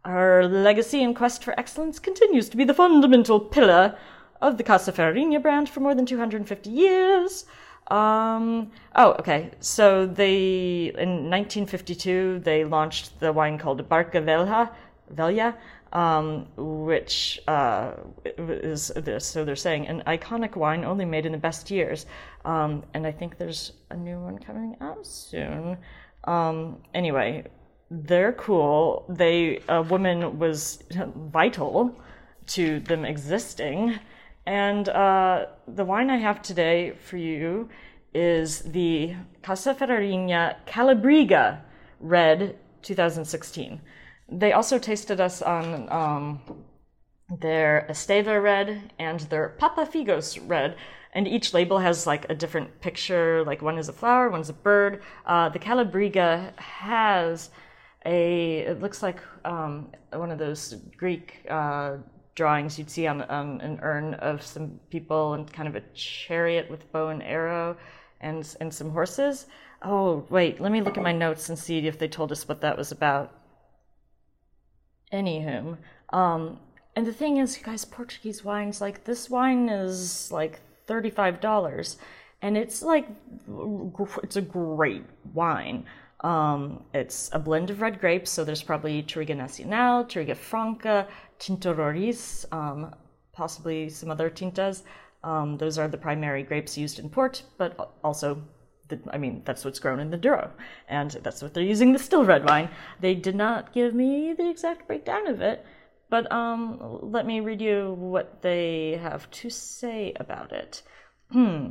Her 0.04 0.47
legacy 0.49 1.02
and 1.02 1.14
quest 1.14 1.45
for 1.45 1.59
excellence 1.59 1.99
continues 1.99 2.49
to 2.49 2.57
be 2.57 2.64
the 2.64 2.75
fundamental 2.75 3.38
pillar 3.38 3.97
of 4.40 4.57
the 4.57 4.62
Casa 4.62 4.92
Ferreirinha 4.92 5.42
brand 5.42 5.69
for 5.69 5.80
more 5.80 5.95
than 5.95 6.07
250 6.07 6.71
years. 6.71 7.45
Um, 7.88 8.71
oh, 8.95 9.12
okay. 9.19 9.50
So 9.61 10.07
they 10.07 10.92
in 10.97 11.28
1952 11.28 12.40
they 12.42 12.64
launched 12.64 13.19
the 13.21 13.33
wine 13.33 13.59
called 13.59 13.87
Barca 13.88 14.23
Velha, 14.23 14.71
Velha, 15.14 15.54
um, 15.92 16.47
which 16.57 17.40
uh, 17.49 17.92
is 18.25 18.92
this. 18.97 19.26
So 19.26 19.45
they're 19.45 19.57
saying 19.57 19.88
an 19.88 20.02
iconic 20.07 20.57
wine 20.57 20.85
only 20.85 21.04
made 21.04 21.26
in 21.26 21.33
the 21.33 21.38
best 21.38 21.71
years. 21.71 22.07
Um, 22.45 22.85
and 22.95 23.07
I 23.07 23.12
think 23.12 23.38
there's 23.38 23.73
a 23.90 23.97
new 23.97 24.21
one 24.21 24.38
coming 24.38 24.76
out 24.80 25.04
soon. 25.04 25.76
Um, 26.25 26.78
anyway, 26.95 27.45
they're 27.91 28.33
cool. 28.33 29.05
They 29.09 29.63
a 29.69 29.83
woman 29.83 30.39
was 30.39 30.83
vital 31.17 31.95
to 32.49 32.81
them 32.81 33.05
existing. 33.05 33.99
And 34.47 34.89
uh, 34.89 35.47
the 35.67 35.85
wine 35.85 36.11
I 36.11 36.17
have 36.17 36.41
today 36.43 36.93
for 37.05 37.17
you 37.17 37.69
is 38.15 38.61
the 38.61 39.15
Casa 39.43 39.75
Ferreirinha 39.75 40.57
Callabriga 40.67 41.61
Red 42.01 42.57
2016. 42.83 43.81
They 44.29 44.53
also 44.53 44.79
tasted 44.79 45.21
us 45.21 45.43
on 45.43 45.91
um, 45.91 46.41
their 47.41 47.87
Esteva 47.91 48.43
Red 48.43 48.93
and 48.99 49.21
their 49.21 49.51
Papa 49.51 49.87
Figos 49.87 50.41
Red. 50.49 50.77
And 51.13 51.27
each 51.27 51.53
label 51.53 51.79
has 51.79 52.07
like 52.07 52.29
a 52.31 52.35
different 52.35 52.81
picture. 52.81 53.45
Like 53.45 53.63
one 53.63 53.79
is 53.79 53.89
a 53.89 53.93
flower, 53.93 54.31
one's 54.31 54.49
a 54.49 54.53
bird. 54.53 55.03
Uh, 55.27 55.49
the 55.49 55.59
Callabriga 55.59 56.57
has 56.57 57.51
a. 58.07 58.59
It 58.59 58.80
looks 58.80 59.02
like 59.02 59.21
um, 59.45 59.90
one 60.12 60.30
of 60.30 60.38
those 60.38 60.75
Greek 60.97 61.47
uh, 61.49 61.97
drawings 62.35 62.78
you'd 62.78 62.90
see 62.90 63.07
on, 63.07 63.23
on 63.23 63.61
an 63.61 63.78
urn 63.83 64.14
of 64.14 64.45
some 64.45 64.80
people 64.90 65.35
and 65.35 65.52
kind 65.52 65.69
of 65.69 65.76
a 65.76 65.83
chariot 65.95 66.71
with 66.71 66.90
bow 66.92 67.09
and 67.09 67.23
arrow 67.23 67.76
and 68.21 68.57
and 68.61 68.73
some 68.73 68.90
horses. 68.90 69.47
Oh 69.83 70.26
wait, 70.30 70.61
let 70.61 70.73
me 70.73 70.80
look 70.80 70.97
at 70.97 71.02
my 71.02 71.12
notes 71.12 71.49
and 71.49 71.59
see 71.59 71.87
if 71.87 71.99
they 71.99 72.09
told 72.09 72.33
us 72.33 72.49
what 72.49 72.61
that 72.61 72.76
was 72.76 72.92
about. 72.92 73.33
Anywho, 75.12 75.76
um, 76.12 76.61
and 76.95 77.07
the 77.07 77.12
thing 77.12 77.38
is, 77.38 77.59
you 77.59 77.64
guys, 77.64 77.85
Portuguese 77.85 78.45
wines 78.45 78.80
like 78.80 79.04
this 79.04 79.28
wine 79.28 79.69
is 79.69 80.30
like 80.30 80.61
thirty 80.87 81.11
five 81.11 81.40
dollars, 81.40 81.97
and 82.42 82.57
it's 82.57 82.83
like 82.83 83.07
it's 84.23 84.37
a 84.37 84.42
great 84.42 85.04
wine. 85.35 85.85
Um, 86.23 86.85
it's 86.93 87.31
a 87.33 87.39
blend 87.39 87.71
of 87.71 87.81
red 87.81 87.99
grapes, 87.99 88.31
so 88.31 88.45
there's 88.45 88.62
probably 88.62 89.03
Touriga 89.03 89.37
Nacional, 89.37 90.05
Touriga 90.05 90.37
Franca, 90.37 91.09
Tinta 91.39 91.75
Roriz, 91.75 92.45
um, 92.53 92.95
possibly 93.33 93.89
some 93.89 94.11
other 94.11 94.29
tintas. 94.29 94.83
Um, 95.25 95.57
those 95.57 95.79
are 95.79 95.89
the 95.89 95.99
primary 95.99 96.43
grapes 96.43 96.77
used 96.77 96.99
in 96.99 97.09
port, 97.09 97.43
but 97.57 97.95
also, 98.05 98.43
the, 98.89 99.00
I 99.11 99.19
mean, 99.19 99.43
that's 99.45 99.65
what's 99.65 99.79
grown 99.79 100.00
in 100.00 100.11
the 100.11 100.17
Douro, 100.17 100.50
and 100.89 101.11
that's 101.23 101.43
what 101.43 101.55
they're 101.55 101.62
using 101.62 101.93
the 101.93 101.99
still 101.99 102.25
red 102.25 102.45
wine. 102.45 102.69
They 103.00 103.15
did 103.15 103.35
not 103.35 103.73
give 103.73 103.95
me 103.95 104.35
the 104.35 104.49
exact 104.49 104.87
breakdown 104.87 105.27
of 105.27 105.41
it, 105.41 105.65
but 106.11 106.31
um, 106.31 106.99
let 107.03 107.25
me 107.25 107.41
read 107.41 107.62
you 107.62 107.95
what 107.99 108.43
they 108.43 108.99
have 109.03 109.31
to 109.31 109.49
say 109.49 110.12
about 110.17 110.53
it. 110.53 110.83
Hmm. 111.31 111.71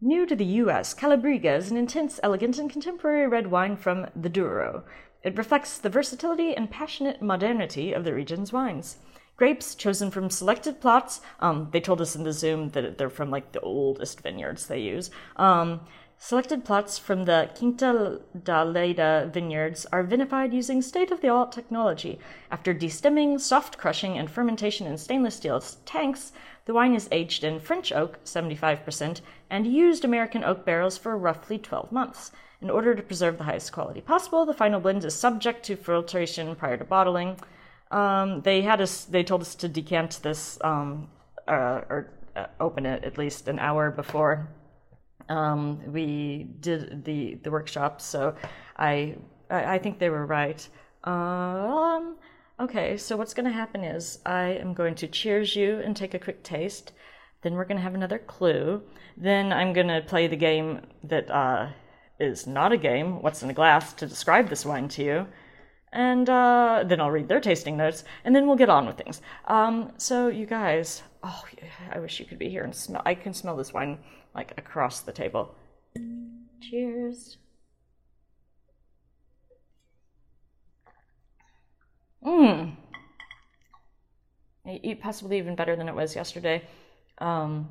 New 0.00 0.26
to 0.26 0.36
the 0.36 0.44
US, 0.44 0.92
Callabriga 0.92 1.56
is 1.56 1.70
an 1.70 1.78
intense, 1.78 2.20
elegant, 2.22 2.58
and 2.58 2.68
contemporary 2.68 3.26
red 3.26 3.46
wine 3.46 3.76
from 3.76 4.06
the 4.14 4.28
Douro. 4.28 4.84
It 5.22 5.38
reflects 5.38 5.78
the 5.78 5.88
versatility 5.88 6.54
and 6.54 6.70
passionate 6.70 7.22
modernity 7.22 7.94
of 7.94 8.04
the 8.04 8.12
region's 8.12 8.52
wines. 8.52 8.98
Grapes 9.38 9.74
chosen 9.74 10.10
from 10.10 10.28
selected 10.28 10.82
plots. 10.82 11.22
Um, 11.40 11.68
they 11.72 11.80
told 11.80 12.02
us 12.02 12.14
in 12.14 12.24
the 12.24 12.34
Zoom 12.34 12.70
that 12.70 12.98
they're 12.98 13.08
from 13.08 13.30
like 13.30 13.52
the 13.52 13.60
oldest 13.60 14.20
vineyards 14.20 14.66
they 14.66 14.80
use. 14.80 15.10
Um, 15.36 15.80
selected 16.18 16.62
plots 16.62 16.98
from 16.98 17.24
the 17.24 17.50
Quinta 17.56 18.20
da 18.44 18.64
Leda 18.64 19.30
vineyards 19.32 19.86
are 19.92 20.04
vinified 20.04 20.52
using 20.52 20.82
state 20.82 21.10
of 21.10 21.22
the 21.22 21.30
art 21.30 21.52
technology. 21.52 22.18
After 22.50 22.74
destemming, 22.74 23.40
soft 23.40 23.78
crushing, 23.78 24.18
and 24.18 24.30
fermentation 24.30 24.86
in 24.86 24.98
stainless 24.98 25.36
steel 25.36 25.62
tanks, 25.86 26.32
the 26.66 26.74
wine 26.74 26.94
is 26.94 27.08
aged 27.10 27.42
in 27.42 27.58
French 27.58 27.92
oak, 27.92 28.22
75%, 28.24 29.20
and 29.48 29.66
used 29.66 30.04
American 30.04 30.44
oak 30.44 30.64
barrels 30.64 30.98
for 30.98 31.16
roughly 31.16 31.58
12 31.58 31.90
months. 31.90 32.30
In 32.60 32.70
order 32.70 32.94
to 32.94 33.02
preserve 33.02 33.38
the 33.38 33.44
highest 33.44 33.72
quality 33.72 34.00
possible, 34.00 34.46
the 34.46 34.54
final 34.54 34.80
blend 34.80 35.04
is 35.04 35.14
subject 35.14 35.64
to 35.66 35.76
filtration 35.76 36.54
prior 36.56 36.76
to 36.76 36.84
bottling. 36.84 37.38
Um, 37.90 38.42
they 38.42 38.62
had 38.62 38.80
us. 38.80 39.04
They 39.04 39.22
told 39.22 39.42
us 39.42 39.54
to 39.56 39.68
decant 39.68 40.20
this 40.22 40.58
um, 40.62 41.08
uh, 41.46 41.82
or 41.88 42.10
uh, 42.34 42.46
open 42.58 42.86
it 42.86 43.04
at 43.04 43.18
least 43.18 43.46
an 43.46 43.58
hour 43.58 43.90
before 43.90 44.48
um, 45.28 45.80
we 45.92 46.48
did 46.60 47.04
the 47.04 47.34
the 47.42 47.50
workshop. 47.50 48.00
So 48.00 48.34
I 48.76 49.16
I, 49.50 49.78
think 49.78 49.98
they 49.98 50.10
were 50.10 50.26
right. 50.26 50.66
Um, 51.04 52.16
okay, 52.60 52.96
so 52.96 53.16
what's 53.16 53.34
going 53.34 53.46
to 53.46 53.52
happen 53.52 53.84
is 53.84 54.18
I 54.24 54.48
am 54.48 54.74
going 54.74 54.94
to 54.96 55.06
cheers 55.06 55.56
you 55.56 55.80
and 55.80 55.96
take 55.96 56.14
a 56.14 56.18
quick 56.18 56.42
taste. 56.42 56.92
Then 57.42 57.54
we're 57.54 57.64
going 57.64 57.76
to 57.76 57.82
have 57.82 57.94
another 57.94 58.18
clue. 58.18 58.82
Then 59.16 59.52
I'm 59.52 59.72
going 59.72 59.88
to 59.88 60.00
play 60.00 60.26
the 60.26 60.36
game 60.36 60.80
that 61.04 61.30
uh, 61.30 61.70
is 62.18 62.46
not 62.46 62.72
a 62.72 62.76
game. 62.76 63.22
What's 63.22 63.42
in 63.42 63.48
the 63.48 63.54
glass 63.54 63.92
to 63.94 64.06
describe 64.06 64.48
this 64.48 64.64
wine 64.64 64.88
to 64.88 65.04
you 65.04 65.26
and 65.96 66.28
uh, 66.28 66.84
then 66.86 67.00
I'll 67.00 67.10
read 67.10 67.28
their 67.28 67.40
tasting 67.40 67.76
notes, 67.76 68.04
and 68.24 68.36
then 68.36 68.46
we'll 68.46 68.56
get 68.56 68.68
on 68.68 68.86
with 68.86 68.98
things. 68.98 69.22
Um, 69.46 69.92
so, 69.96 70.28
you 70.28 70.44
guys, 70.44 71.02
oh, 71.22 71.44
I 71.90 71.98
wish 71.98 72.20
you 72.20 72.26
could 72.26 72.38
be 72.38 72.50
here 72.50 72.64
and 72.64 72.74
smell. 72.74 73.02
I 73.06 73.14
can 73.14 73.32
smell 73.32 73.56
this 73.56 73.72
wine 73.72 73.98
like 74.34 74.52
across 74.58 75.00
the 75.00 75.12
table. 75.12 75.54
Cheers. 76.60 77.38
E- 84.82 84.94
possibly 84.94 85.38
even 85.38 85.54
better 85.54 85.76
than 85.76 85.88
it 85.88 85.94
was 85.94 86.16
yesterday. 86.16 86.62
Um, 87.18 87.68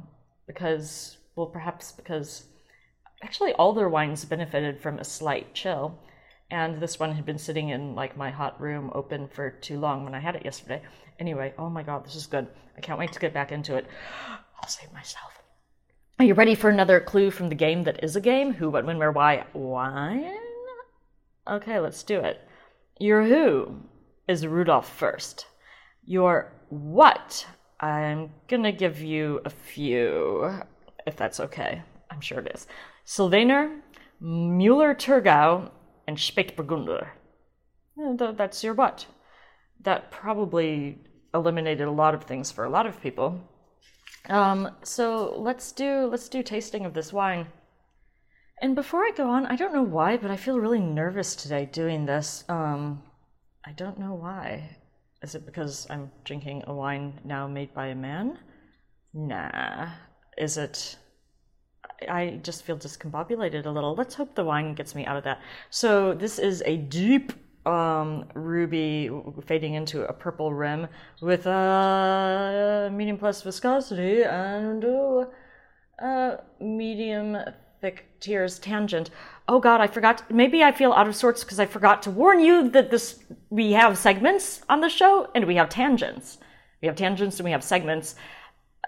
because, 0.48 1.18
well, 1.36 1.48
perhaps 1.48 1.92
because 1.92 2.46
actually 3.22 3.54
all 3.54 3.74
their 3.74 3.90
wines 3.90 4.24
benefited 4.26 4.80
from 4.80 5.00
a 5.00 5.04
slight 5.04 5.54
chill. 5.54 6.00
And 6.52 6.80
this 6.80 7.00
one 7.00 7.14
had 7.14 7.26
been 7.26 7.40
sitting 7.40 7.70
in 7.70 7.96
like 7.96 8.16
my 8.16 8.30
hot 8.30 8.62
room 8.62 8.92
open 8.94 9.28
for 9.28 9.50
too 9.50 9.80
long 9.80 10.04
when 10.04 10.14
I 10.14 10.20
had 10.20 10.36
it 10.36 10.46
yesterday. 10.46 10.82
Anyway, 11.20 11.54
oh 11.58 11.70
my 11.70 11.84
god, 11.84 12.06
this 12.06 12.16
is 12.16 12.28
good. 12.28 12.48
I 12.78 12.82
can't 12.82 13.00
wait 13.00 13.12
to 13.14 13.20
get 13.20 13.34
back 13.34 13.52
into 13.52 13.76
it. 13.76 13.88
I'll 14.62 14.70
save 14.70 14.94
myself. 14.94 15.42
Are 16.20 16.26
you 16.26 16.34
ready 16.34 16.56
for 16.56 16.70
another 16.70 17.02
clue 17.02 17.30
from 17.30 17.50
the 17.50 17.56
game 17.56 17.84
that 17.84 18.04
is 18.04 18.16
a 18.16 18.22
game? 18.22 18.54
Who, 18.54 18.70
what, 18.70 18.86
when, 18.86 18.98
where, 18.98 19.12
why, 19.12 19.46
wine? 19.54 20.38
Okay, 21.48 21.80
let's 21.80 22.04
do 22.04 22.20
it. 22.20 22.40
You're 23.00 23.26
who 23.26 23.82
is 24.28 24.46
Rudolf 24.48 25.00
Fürst. 25.00 25.46
Your 26.04 26.54
what? 26.70 27.46
I'm 27.80 28.32
gonna 28.48 28.72
give 28.72 29.02
you 29.02 29.42
a 29.46 29.50
few, 29.50 30.52
if 31.06 31.16
that's 31.16 31.40
okay. 31.40 31.82
I'm 32.10 32.22
sure 32.22 32.40
it 32.40 32.52
is. 32.54 32.68
Sylvaner, 33.06 33.82
Müller 34.22 34.96
Thurgau, 34.96 35.70
and 36.08 36.18
Spätburgunder. 36.18 37.08
That's 38.18 38.64
your 38.64 38.74
what? 38.74 39.06
That 39.82 40.12
probably 40.12 41.00
eliminated 41.34 41.88
a 41.88 41.92
lot 41.92 42.16
of 42.16 42.24
things 42.24 42.52
for 42.52 42.66
a 42.66 42.70
lot 42.70 42.86
of 42.86 43.02
people. 43.02 43.40
Um, 44.30 44.72
so 44.84 45.36
let's 45.38 45.72
do 45.72 46.08
let's 46.08 46.30
do 46.30 46.42
tasting 46.42 46.86
of 46.86 46.94
this 46.94 47.14
wine. 47.14 47.48
And 48.62 48.74
before 48.74 49.04
I 49.04 49.12
go 49.16 49.30
on, 49.30 49.46
I 49.46 49.56
don't 49.56 49.74
know 49.74 49.84
why, 49.84 50.18
but 50.18 50.32
I 50.32 50.38
feel 50.38 50.60
really 50.60 50.80
nervous 50.80 51.36
today 51.36 51.70
doing 51.72 52.06
this. 52.06 52.46
Um, 52.48 53.04
I 53.68 53.72
don't 53.72 54.00
know 54.00 54.14
why. 54.14 54.78
Is 55.24 55.34
it 55.34 55.46
because 55.46 55.88
I'm 55.90 56.12
drinking 56.24 56.64
a 56.68 56.74
wine 56.74 57.20
now 57.24 57.48
made 57.48 57.74
by 57.74 57.88
a 57.88 57.96
man? 57.96 58.38
Nah. 59.14 59.90
Is 60.38 60.58
it? 60.58 60.98
I 62.08 62.40
just 62.44 62.64
feel 62.64 62.78
discombobulated 62.78 63.66
a 63.66 63.72
little. 63.72 63.96
Let's 63.96 64.14
hope 64.14 64.36
the 64.36 64.44
wine 64.44 64.76
gets 64.76 64.94
me 64.94 65.06
out 65.06 65.18
of 65.18 65.24
that. 65.24 65.42
So 65.72 66.14
this 66.14 66.38
is 66.38 66.62
a 66.66 66.78
deep 66.78 67.32
um, 67.66 68.26
ruby 68.36 69.10
fading 69.48 69.74
into 69.74 70.08
a 70.08 70.14
purple 70.14 70.54
rim 70.54 70.88
with 71.22 71.48
a 71.48 72.90
medium 72.94 73.18
plus 73.18 73.42
viscosity 73.42 74.24
and 74.24 74.86
uh, 74.86 75.26
uh, 76.04 76.38
medium 76.60 77.38
thick 77.82 78.06
tears 78.20 78.60
tangent. 78.60 79.10
Oh 79.48 79.60
God, 79.60 79.80
I 79.80 79.88
forgot. 79.88 80.30
Maybe 80.32 80.64
I 80.64 80.72
feel 80.72 80.92
out 80.92 81.08
of 81.08 81.16
sorts 81.16 81.44
because 81.44 81.60
I 81.60 81.68
forgot 81.68 82.02
to 82.04 82.12
warn 82.12 82.40
you 82.40 82.70
that 82.70 82.90
this 82.90 83.24
we 83.50 83.74
have 83.74 83.98
segments 83.98 84.62
on 84.68 84.82
the 84.82 84.90
show 84.90 85.30
and 85.36 85.46
we 85.46 85.56
have 85.56 85.70
tangents. 85.70 86.40
We 86.82 86.88
have 86.88 86.96
tangents 86.96 87.40
and 87.40 87.46
we 87.46 87.52
have 87.52 87.64
segments. 87.64 88.16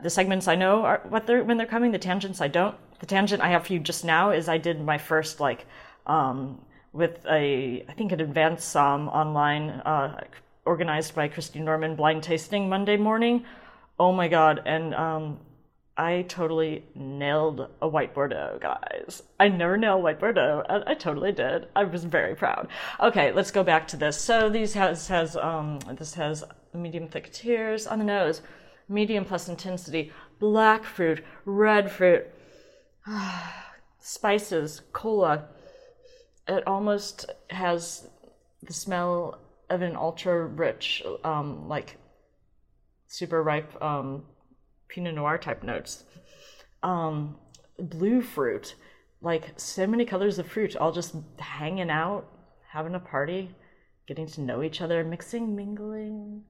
The 0.02 0.10
segments 0.10 0.48
I 0.48 0.56
know 0.56 0.84
are 0.84 1.02
what 1.10 1.28
they're 1.28 1.44
when 1.44 1.58
they're 1.58 1.68
coming. 1.68 1.92
The 1.92 2.00
tangents 2.00 2.42
I 2.42 2.48
don't. 2.48 2.76
The 3.00 3.06
tangent 3.06 3.44
I 3.44 3.50
have 3.50 3.68
for 3.68 3.74
you 3.74 3.80
just 3.80 4.04
now 4.04 4.32
is 4.32 4.50
I 4.50 4.58
did 4.58 4.84
my 4.84 4.98
first 4.98 5.40
like 5.40 5.68
um, 6.08 6.60
with 6.92 7.24
a 7.30 7.86
I 7.88 7.94
think 7.94 8.12
an 8.12 8.22
advanced 8.22 8.74
somm 8.74 9.08
online 9.10 9.70
uh, 9.70 10.22
organized 10.66 11.14
by 11.14 11.28
Christy 11.28 11.60
Norman 11.60 11.96
blind 11.96 12.24
tasting 12.24 12.68
Monday 12.68 12.98
morning. 12.98 13.46
Oh 14.00 14.12
my 14.12 14.28
god! 14.28 14.64
And 14.66 14.96
um, 14.96 15.40
I 15.98 16.26
totally 16.28 16.86
nailed 16.94 17.68
a 17.82 17.88
white 17.88 18.14
Bordeaux, 18.14 18.60
guys. 18.62 19.24
I 19.40 19.48
never 19.48 19.78
nailed 19.78 20.04
white 20.04 20.20
Bordeaux, 20.20 20.64
I 20.70 20.94
totally 20.94 21.32
did. 21.32 21.68
I 21.76 21.86
was 21.86 22.04
very 22.04 22.36
proud. 22.36 22.68
Okay, 23.00 23.32
let's 23.32 23.50
go 23.50 23.64
back 23.64 23.88
to 23.90 23.98
this. 23.98 24.20
So 24.20 24.48
these 24.48 24.76
has 24.76 25.08
has 25.08 25.36
um 25.36 25.80
this 25.98 26.14
has 26.14 26.44
medium 26.72 27.08
thick 27.08 27.34
tears 27.34 27.88
on 27.88 27.98
the 27.98 28.06
nose, 28.06 28.42
medium 28.88 29.26
plus 29.26 29.50
intensity, 29.50 30.12
black 30.40 30.84
fruit, 30.84 31.24
red 31.46 31.92
fruit, 31.92 32.28
spices, 34.00 34.82
cola. 34.94 35.48
It 36.48 36.66
almost 36.68 37.26
has 37.50 38.08
the 38.62 38.74
smell 38.74 39.40
of 39.70 39.82
an 39.82 39.96
ultra 39.96 40.46
rich, 40.46 41.04
um, 41.24 41.68
like 41.68 41.98
super 43.08 43.42
ripe 43.42 43.82
um, 43.82 44.24
Pinot 44.90 45.16
Noir 45.16 45.38
type 45.38 45.64
notes. 45.64 46.04
Um, 46.84 47.38
blue 47.80 48.22
fruit, 48.22 48.76
like 49.22 49.54
so 49.60 49.88
many 49.88 50.06
colors 50.06 50.40
of 50.40 50.48
fruit, 50.48 50.76
all 50.76 50.92
just 50.92 51.16
hanging 51.38 51.90
out, 51.90 52.28
having 52.72 52.96
a 52.96 53.00
party, 53.00 53.56
getting 54.08 54.28
to 54.28 54.42
know 54.42 54.64
each 54.64 54.82
other, 54.82 55.04
mixing, 55.04 55.56
mingling, 55.56 56.44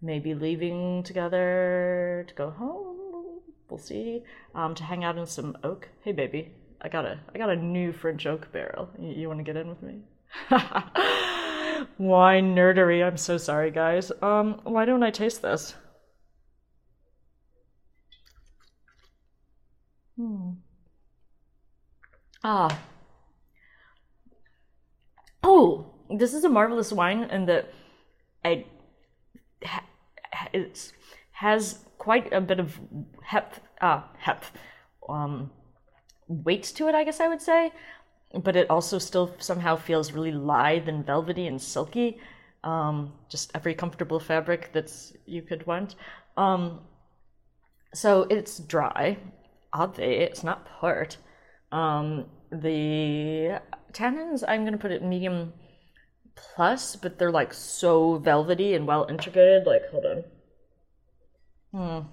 maybe 0.00 0.34
leaving 0.34 1.02
together 1.02 2.24
to 2.28 2.34
go 2.34 2.50
home. 2.50 3.40
We'll 3.68 3.78
see. 3.78 4.22
Um, 4.54 4.74
to 4.74 4.84
hang 4.84 5.04
out 5.04 5.18
in 5.18 5.26
some 5.26 5.56
oak. 5.64 5.88
Hey, 6.02 6.12
baby, 6.12 6.52
I 6.80 6.88
got 6.88 7.04
a 7.06 7.18
I 7.34 7.38
got 7.38 7.50
a 7.50 7.56
new 7.56 7.92
French 7.92 8.26
oak 8.26 8.52
barrel. 8.52 8.90
You, 8.98 9.12
you 9.12 9.28
want 9.28 9.40
to 9.40 9.44
get 9.44 9.56
in 9.56 9.68
with 9.68 9.82
me? 9.82 10.02
Wine 11.98 12.54
nerdery. 12.54 13.04
I'm 13.04 13.16
so 13.16 13.36
sorry, 13.38 13.70
guys. 13.70 14.12
Um, 14.22 14.60
why 14.64 14.84
don't 14.84 15.02
I 15.02 15.10
taste 15.10 15.42
this? 15.42 15.74
Hmm. 20.16 20.52
Ah. 22.42 22.78
Oh, 25.42 25.86
this 26.10 26.34
is 26.34 26.44
a 26.44 26.48
marvelous 26.48 26.92
wine, 26.92 27.24
and 27.24 27.48
that 27.48 27.72
it 28.44 28.66
it's, 30.52 30.92
has 31.32 31.84
quite 31.98 32.32
a 32.32 32.40
bit 32.40 32.60
of 32.60 32.78
hep, 33.22 33.56
ah, 33.80 34.08
hep, 34.18 34.44
um, 35.08 35.50
weight 36.28 36.64
to 36.76 36.88
it. 36.88 36.94
I 36.94 37.04
guess 37.04 37.20
I 37.20 37.28
would 37.28 37.42
say, 37.42 37.72
but 38.42 38.56
it 38.56 38.70
also 38.70 38.98
still 38.98 39.34
somehow 39.38 39.76
feels 39.76 40.12
really 40.12 40.32
lithe 40.32 40.88
and 40.88 41.04
velvety 41.04 41.46
and 41.46 41.60
silky. 41.60 42.18
Um, 42.62 43.12
just 43.28 43.50
every 43.54 43.74
comfortable 43.74 44.18
fabric 44.20 44.70
that's 44.72 45.12
you 45.26 45.42
could 45.42 45.66
want. 45.66 45.96
Um, 46.36 46.80
so 47.92 48.22
it's 48.30 48.58
dry, 48.58 49.18
oddly, 49.74 50.14
it's 50.16 50.42
not 50.44 50.64
port. 50.64 51.18
Um, 51.72 52.26
the 52.50 53.60
tannins, 53.92 54.44
I'm 54.46 54.64
gonna 54.64 54.78
put 54.78 54.92
it 54.92 55.02
medium 55.02 55.52
plus, 56.36 56.96
but 56.96 57.18
they're 57.18 57.30
like 57.30 57.52
so 57.52 58.16
velvety 58.18 58.74
and 58.74 58.86
well 58.86 59.06
integrated. 59.08 59.66
Like, 59.66 59.82
hold 59.90 60.06
on. 60.06 60.24
Hmm. 61.72 62.08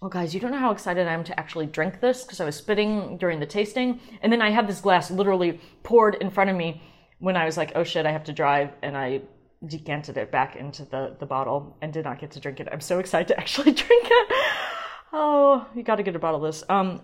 Oh, 0.00 0.08
guys, 0.08 0.32
you 0.32 0.40
don't 0.40 0.52
know 0.52 0.58
how 0.58 0.70
excited 0.70 1.08
I 1.08 1.12
am 1.12 1.24
to 1.24 1.38
actually 1.38 1.66
drink 1.66 2.00
this 2.00 2.22
because 2.22 2.40
I 2.40 2.44
was 2.44 2.54
spitting 2.54 3.18
during 3.18 3.40
the 3.40 3.46
tasting, 3.46 4.00
and 4.22 4.32
then 4.32 4.40
I 4.40 4.50
had 4.50 4.68
this 4.68 4.80
glass 4.80 5.10
literally 5.10 5.60
poured 5.82 6.14
in 6.16 6.30
front 6.30 6.50
of 6.50 6.56
me 6.56 6.80
when 7.18 7.36
I 7.36 7.44
was 7.44 7.56
like, 7.56 7.72
"Oh 7.74 7.84
shit, 7.84 8.06
I 8.06 8.12
have 8.12 8.24
to 8.24 8.32
drive," 8.32 8.70
and 8.82 8.96
I 8.96 9.22
decanted 9.66 10.16
it 10.16 10.30
back 10.30 10.54
into 10.54 10.84
the 10.84 11.16
the 11.18 11.26
bottle 11.26 11.76
and 11.82 11.92
did 11.92 12.04
not 12.04 12.20
get 12.20 12.30
to 12.32 12.40
drink 12.40 12.60
it. 12.60 12.68
I'm 12.70 12.80
so 12.80 13.00
excited 13.00 13.28
to 13.28 13.38
actually 13.40 13.72
drink 13.84 14.06
it. 14.08 14.32
Oh, 15.12 15.66
you 15.74 15.82
got 15.82 15.96
to 15.96 16.02
get 16.02 16.16
a 16.16 16.18
bottle 16.18 16.44
of 16.44 16.52
this. 16.52 16.62
Um, 16.68 17.00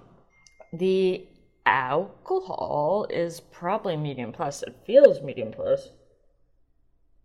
the 0.73 1.27
alcohol 1.65 3.07
is 3.09 3.41
probably 3.41 3.97
medium 3.97 4.33
plus. 4.33 4.63
It 4.63 4.77
feels 4.87 5.23
medium 5.23 5.53
plus. 5.53 5.89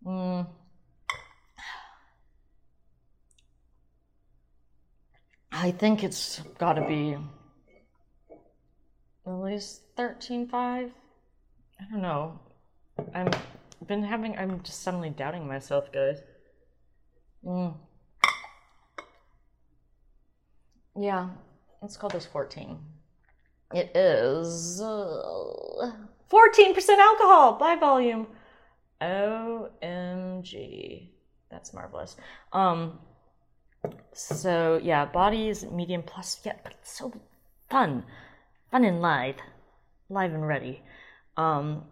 Mm. 0.06 0.46
I 5.52 5.70
think 5.72 6.02
it's 6.02 6.40
got 6.58 6.74
to 6.74 6.86
be 6.86 7.18
at 9.26 9.32
least 9.32 9.82
thirteen 9.96 10.48
five. 10.48 10.90
I 11.78 11.84
don't 11.90 12.00
know. 12.00 12.40
I'm 13.14 13.30
been 13.86 14.02
having. 14.02 14.38
I'm 14.38 14.62
just 14.62 14.82
suddenly 14.82 15.10
doubting 15.10 15.46
myself, 15.46 15.92
guys. 15.92 16.22
Mm. 17.44 17.74
Yeah, 20.98 21.28
let's 21.82 21.96
call 21.96 22.10
this 22.10 22.26
14. 22.26 22.78
It 23.72 23.92
is 23.94 24.80
uh, 24.80 25.92
14% 26.30 26.98
alcohol 26.98 27.52
by 27.52 27.76
volume. 27.76 28.26
OMG. 29.00 29.70
That's 31.50 31.72
marvelous. 31.72 32.16
Um, 32.52 32.98
so 34.12 34.80
yeah, 34.82 35.06
body 35.06 35.48
is 35.48 35.64
medium 35.64 36.02
plus, 36.02 36.40
yeah, 36.44 36.56
but 36.62 36.74
it's 36.80 36.92
so 36.98 37.12
fun. 37.70 38.04
Fun 38.70 38.84
and 38.84 39.00
lithe. 39.00 39.38
Live 40.08 40.34
and 40.34 40.46
ready. 40.46 40.82
Um, 41.36 41.84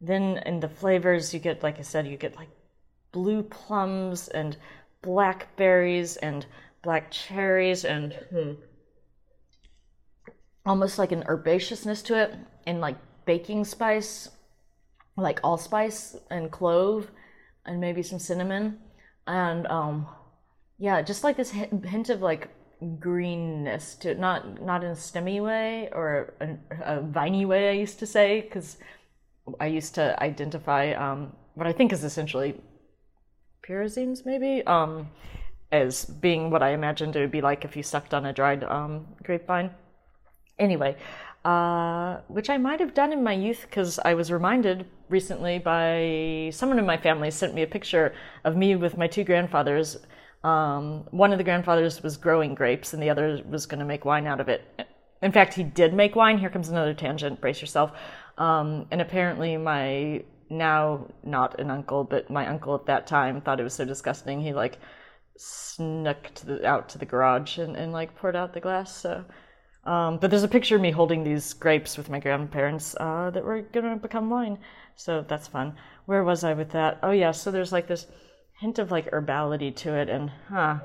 then 0.00 0.38
in 0.46 0.60
the 0.60 0.68
flavors, 0.68 1.32
you 1.32 1.40
get, 1.40 1.62
like 1.62 1.78
I 1.78 1.82
said, 1.82 2.06
you 2.06 2.16
get 2.16 2.36
like 2.36 2.48
blue 3.12 3.42
plums 3.42 4.28
and 4.28 4.56
blackberries 5.02 6.16
and 6.16 6.46
black 6.82 7.10
cherries 7.10 7.84
and 7.84 8.12
hmm, 8.30 8.52
almost 10.64 10.98
like 10.98 11.12
an 11.12 11.24
herbaceousness 11.24 12.02
to 12.04 12.14
it 12.14 12.34
and 12.66 12.80
like 12.80 12.96
baking 13.24 13.64
spice, 13.64 14.28
like 15.16 15.40
allspice 15.44 16.16
and 16.30 16.50
clove 16.50 17.10
and 17.66 17.80
maybe 17.80 18.02
some 18.02 18.18
cinnamon. 18.18 18.78
And 19.26 19.66
um, 19.66 20.06
yeah, 20.78 21.02
just 21.02 21.24
like 21.24 21.36
this 21.36 21.50
hint, 21.50 22.08
of 22.10 22.22
like 22.22 22.48
greenness 22.98 23.94
to 23.96 24.10
it. 24.10 24.18
Not 24.18 24.62
not 24.62 24.82
in 24.82 24.90
a 24.90 24.94
stemmy 24.94 25.42
way 25.42 25.88
or 25.92 26.34
a, 26.40 26.56
a 26.82 27.02
viney 27.02 27.44
way. 27.44 27.68
I 27.68 27.72
used 27.72 27.98
to 27.98 28.06
say 28.06 28.40
because 28.40 28.78
I 29.58 29.66
used 29.66 29.94
to 29.96 30.20
identify 30.22 30.92
um, 30.92 31.34
what 31.54 31.66
I 31.66 31.72
think 31.72 31.92
is 31.92 32.04
essentially 32.04 32.60
pyrazines, 33.66 34.24
maybe, 34.24 34.64
um, 34.66 35.08
as 35.72 36.04
being 36.04 36.50
what 36.50 36.62
I 36.62 36.70
imagined 36.70 37.16
it 37.16 37.20
would 37.20 37.30
be 37.30 37.40
like 37.40 37.64
if 37.64 37.76
you 37.76 37.82
sucked 37.82 38.14
on 38.14 38.26
a 38.26 38.32
dried 38.32 38.64
um, 38.64 39.06
grapevine. 39.22 39.70
Anyway, 40.58 40.96
uh, 41.44 42.18
which 42.28 42.50
I 42.50 42.58
might 42.58 42.80
have 42.80 42.92
done 42.92 43.12
in 43.12 43.22
my 43.22 43.32
youth 43.32 43.62
because 43.62 43.98
I 44.04 44.14
was 44.14 44.30
reminded 44.30 44.86
recently 45.08 45.58
by 45.58 46.50
someone 46.52 46.78
in 46.78 46.86
my 46.86 46.96
family 46.96 47.30
sent 47.30 47.54
me 47.54 47.62
a 47.62 47.66
picture 47.66 48.14
of 48.44 48.56
me 48.56 48.76
with 48.76 48.98
my 48.98 49.06
two 49.06 49.24
grandfathers. 49.24 49.98
Um, 50.44 51.04
one 51.10 51.32
of 51.32 51.38
the 51.38 51.44
grandfathers 51.44 52.02
was 52.02 52.16
growing 52.16 52.54
grapes 52.54 52.92
and 52.92 53.02
the 53.02 53.10
other 53.10 53.42
was 53.48 53.66
going 53.66 53.80
to 53.80 53.86
make 53.86 54.04
wine 54.04 54.26
out 54.26 54.40
of 54.40 54.48
it. 54.48 54.62
In 55.22 55.32
fact, 55.32 55.54
he 55.54 55.62
did 55.62 55.92
make 55.94 56.16
wine. 56.16 56.38
Here 56.38 56.50
comes 56.50 56.68
another 56.68 56.94
tangent. 56.94 57.40
Brace 57.40 57.60
yourself. 57.60 57.92
Um, 58.38 58.86
and 58.90 59.00
apparently, 59.00 59.56
my 59.56 60.24
now 60.48 61.06
not 61.22 61.60
an 61.60 61.70
uncle, 61.70 62.04
but 62.04 62.30
my 62.30 62.46
uncle 62.46 62.74
at 62.74 62.86
that 62.86 63.06
time 63.06 63.40
thought 63.40 63.60
it 63.60 63.64
was 63.64 63.74
so 63.74 63.84
disgusting. 63.84 64.40
He 64.40 64.52
like 64.52 64.78
snuck 65.40 66.34
to 66.34 66.46
the, 66.46 66.66
out 66.66 66.88
to 66.90 66.98
the 66.98 67.06
garage 67.06 67.58
and, 67.58 67.76
and 67.76 67.92
like 67.92 68.14
poured 68.14 68.36
out 68.36 68.52
the 68.52 68.60
glass. 68.60 68.94
So, 68.94 69.24
um, 69.84 70.18
but 70.18 70.30
there's 70.30 70.42
a 70.42 70.48
picture 70.48 70.76
of 70.76 70.82
me 70.82 70.90
holding 70.90 71.24
these 71.24 71.54
grapes 71.54 71.96
with 71.96 72.10
my 72.10 72.20
grandparents 72.20 72.94
uh, 73.00 73.30
that 73.30 73.44
were 73.44 73.62
gonna 73.62 73.96
become 73.96 74.28
wine. 74.28 74.58
So 74.96 75.24
that's 75.26 75.48
fun. 75.48 75.76
Where 76.04 76.24
was 76.24 76.44
I 76.44 76.52
with 76.52 76.70
that? 76.72 76.98
Oh 77.02 77.12
yeah. 77.12 77.32
So 77.32 77.50
there's 77.50 77.72
like 77.72 77.86
this 77.86 78.06
hint 78.60 78.78
of 78.78 78.90
like 78.90 79.10
herbality 79.10 79.74
to 79.76 79.94
it, 79.94 80.10
and 80.10 80.30
huh, 80.48 80.80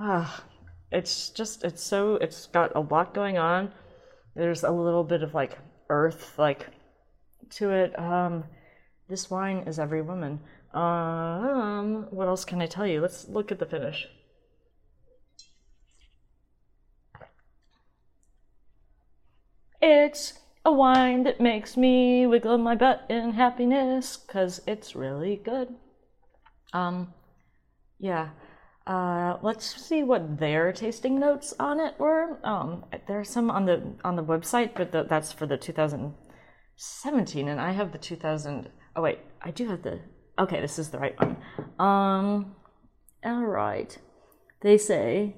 ah, 0.00 0.44
it's 0.92 1.30
just 1.30 1.64
it's 1.64 1.82
so 1.82 2.14
it's 2.16 2.46
got 2.46 2.76
a 2.76 2.80
lot 2.80 3.14
going 3.14 3.38
on. 3.38 3.72
There's 4.36 4.62
a 4.62 4.70
little 4.70 5.02
bit 5.02 5.24
of 5.24 5.34
like 5.34 5.58
earth 5.88 6.38
like 6.38 6.68
to 7.50 7.70
it. 7.70 7.98
Um, 7.98 8.44
this 9.08 9.30
wine 9.30 9.64
is 9.66 9.80
every 9.80 10.02
woman. 10.02 10.38
Um, 10.74 12.06
what 12.10 12.28
else 12.28 12.44
can 12.44 12.60
I 12.60 12.66
tell 12.66 12.86
you? 12.86 13.00
Let's 13.00 13.28
look 13.28 13.50
at 13.50 13.58
the 13.58 13.66
finish. 13.66 14.06
It's 19.80 20.38
a 20.64 20.72
wine 20.72 21.22
that 21.22 21.40
makes 21.40 21.76
me 21.76 22.26
wiggle 22.26 22.58
my 22.58 22.74
butt 22.74 23.06
in 23.08 23.32
happiness 23.32 24.16
because 24.16 24.60
it's 24.66 24.94
really 24.94 25.36
good. 25.36 25.76
Um, 26.72 27.14
yeah. 27.98 28.30
Uh, 28.86 29.38
let's 29.42 29.66
see 29.66 30.02
what 30.02 30.38
their 30.38 30.72
tasting 30.72 31.20
notes 31.20 31.54
on 31.60 31.78
it 31.78 31.98
were. 31.98 32.38
Um, 32.42 32.86
there 33.06 33.20
are 33.20 33.24
some 33.24 33.50
on 33.50 33.66
the 33.66 33.82
on 34.02 34.16
the 34.16 34.24
website, 34.24 34.74
but 34.74 34.92
the, 34.92 35.04
that's 35.04 35.30
for 35.30 35.46
the 35.46 35.58
2017, 35.58 37.48
and 37.48 37.60
I 37.60 37.72
have 37.72 37.92
the 37.92 37.98
2000. 37.98 38.70
Oh 38.96 39.02
wait, 39.02 39.18
I 39.42 39.50
do 39.50 39.68
have 39.68 39.82
the. 39.82 40.00
Okay, 40.38 40.60
this 40.60 40.78
is 40.78 40.90
the 40.90 40.98
right 40.98 41.18
one. 41.18 41.36
Um, 41.78 42.54
all 43.24 43.44
right. 43.44 43.96
They 44.60 44.78
say 44.78 45.34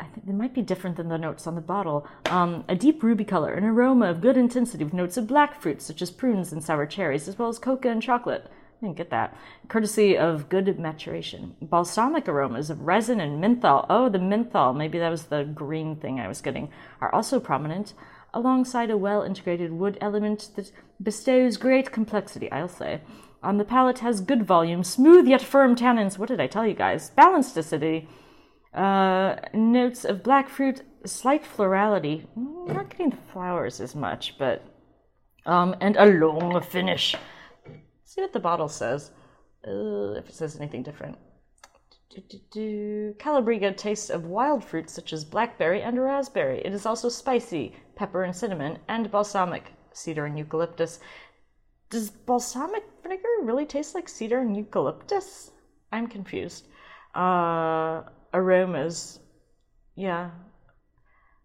I 0.00 0.04
think 0.04 0.26
they 0.26 0.32
might 0.32 0.54
be 0.54 0.62
different 0.62 0.96
than 0.96 1.08
the 1.08 1.18
notes 1.18 1.46
on 1.46 1.54
the 1.54 1.60
bottle. 1.60 2.06
Um, 2.26 2.64
a 2.68 2.74
deep 2.74 3.02
ruby 3.02 3.24
color, 3.24 3.52
an 3.52 3.64
aroma 3.64 4.06
of 4.06 4.22
good 4.22 4.36
intensity 4.36 4.82
with 4.82 4.94
notes 4.94 5.18
of 5.18 5.26
black 5.26 5.60
fruits 5.60 5.84
such 5.84 6.00
as 6.00 6.10
prunes 6.10 6.52
and 6.52 6.64
sour 6.64 6.86
cherries, 6.86 7.28
as 7.28 7.38
well 7.38 7.50
as 7.50 7.58
coca 7.58 7.90
and 7.90 8.02
chocolate. 8.02 8.46
I 8.48 8.86
didn't 8.86 8.96
get 8.96 9.10
that. 9.10 9.36
Courtesy 9.68 10.16
of 10.16 10.48
good 10.48 10.78
maturation. 10.78 11.54
Balsamic 11.60 12.28
aromas 12.28 12.70
of 12.70 12.80
resin 12.80 13.20
and 13.20 13.40
menthol. 13.40 13.84
Oh, 13.90 14.08
the 14.08 14.18
menthol, 14.18 14.72
maybe 14.72 14.98
that 14.98 15.10
was 15.10 15.24
the 15.24 15.44
green 15.44 15.96
thing 15.96 16.18
I 16.18 16.28
was 16.28 16.40
getting, 16.40 16.70
are 17.02 17.14
also 17.14 17.38
prominent, 17.38 17.92
alongside 18.32 18.90
a 18.90 18.96
well 18.96 19.22
integrated 19.22 19.70
wood 19.70 19.98
element 20.00 20.48
that 20.56 20.72
bestows 21.02 21.58
great 21.58 21.92
complexity, 21.92 22.50
I'll 22.50 22.68
say. 22.68 23.02
On 23.42 23.56
the 23.56 23.64
palate 23.64 24.00
has 24.00 24.20
good 24.20 24.44
volume, 24.44 24.84
smooth 24.84 25.26
yet 25.26 25.40
firm 25.42 25.74
tannins. 25.74 26.18
What 26.18 26.28
did 26.28 26.40
I 26.40 26.46
tell 26.46 26.66
you 26.66 26.74
guys? 26.74 27.10
Balanced 27.10 27.56
acidity. 27.56 28.08
Uh, 28.74 29.36
notes 29.54 30.04
of 30.04 30.22
black 30.22 30.48
fruit, 30.48 30.82
slight 31.04 31.44
florality. 31.44 32.26
Mm, 32.38 32.74
Not 32.74 32.90
getting 32.90 33.10
the 33.10 33.32
flowers 33.32 33.80
as 33.80 33.94
much, 33.94 34.36
but. 34.38 34.62
Um, 35.46 35.74
and 35.80 35.96
a 35.96 36.04
long 36.04 36.60
finish. 36.62 37.16
See 38.04 38.20
what 38.20 38.32
the 38.32 38.40
bottle 38.40 38.68
says. 38.68 39.10
Uh, 39.66 40.12
if 40.18 40.28
it 40.28 40.34
says 40.34 40.56
anything 40.56 40.82
different. 40.82 41.16
Do-do-do. 42.10 43.14
Callabriga 43.18 43.76
tastes 43.76 44.10
of 44.10 44.24
wild 44.26 44.64
fruits 44.64 44.92
such 44.92 45.12
as 45.12 45.24
blackberry 45.24 45.80
and 45.80 45.98
raspberry. 46.02 46.60
It 46.64 46.72
is 46.72 46.84
also 46.84 47.08
spicy, 47.08 47.76
pepper 47.94 48.24
and 48.24 48.34
cinnamon, 48.34 48.78
and 48.88 49.10
balsamic, 49.10 49.72
cedar 49.92 50.26
and 50.26 50.36
eucalyptus. 50.36 50.98
Does 51.90 52.10
balsamic 52.10 52.84
vinegar 53.02 53.28
really 53.42 53.66
taste 53.66 53.94
like 53.94 54.08
cedar 54.08 54.38
and 54.40 54.56
eucalyptus? 54.56 55.50
I'm 55.90 56.06
confused. 56.06 56.66
Uh, 57.14 58.02
aromas. 58.32 59.18
Yeah. 59.96 60.30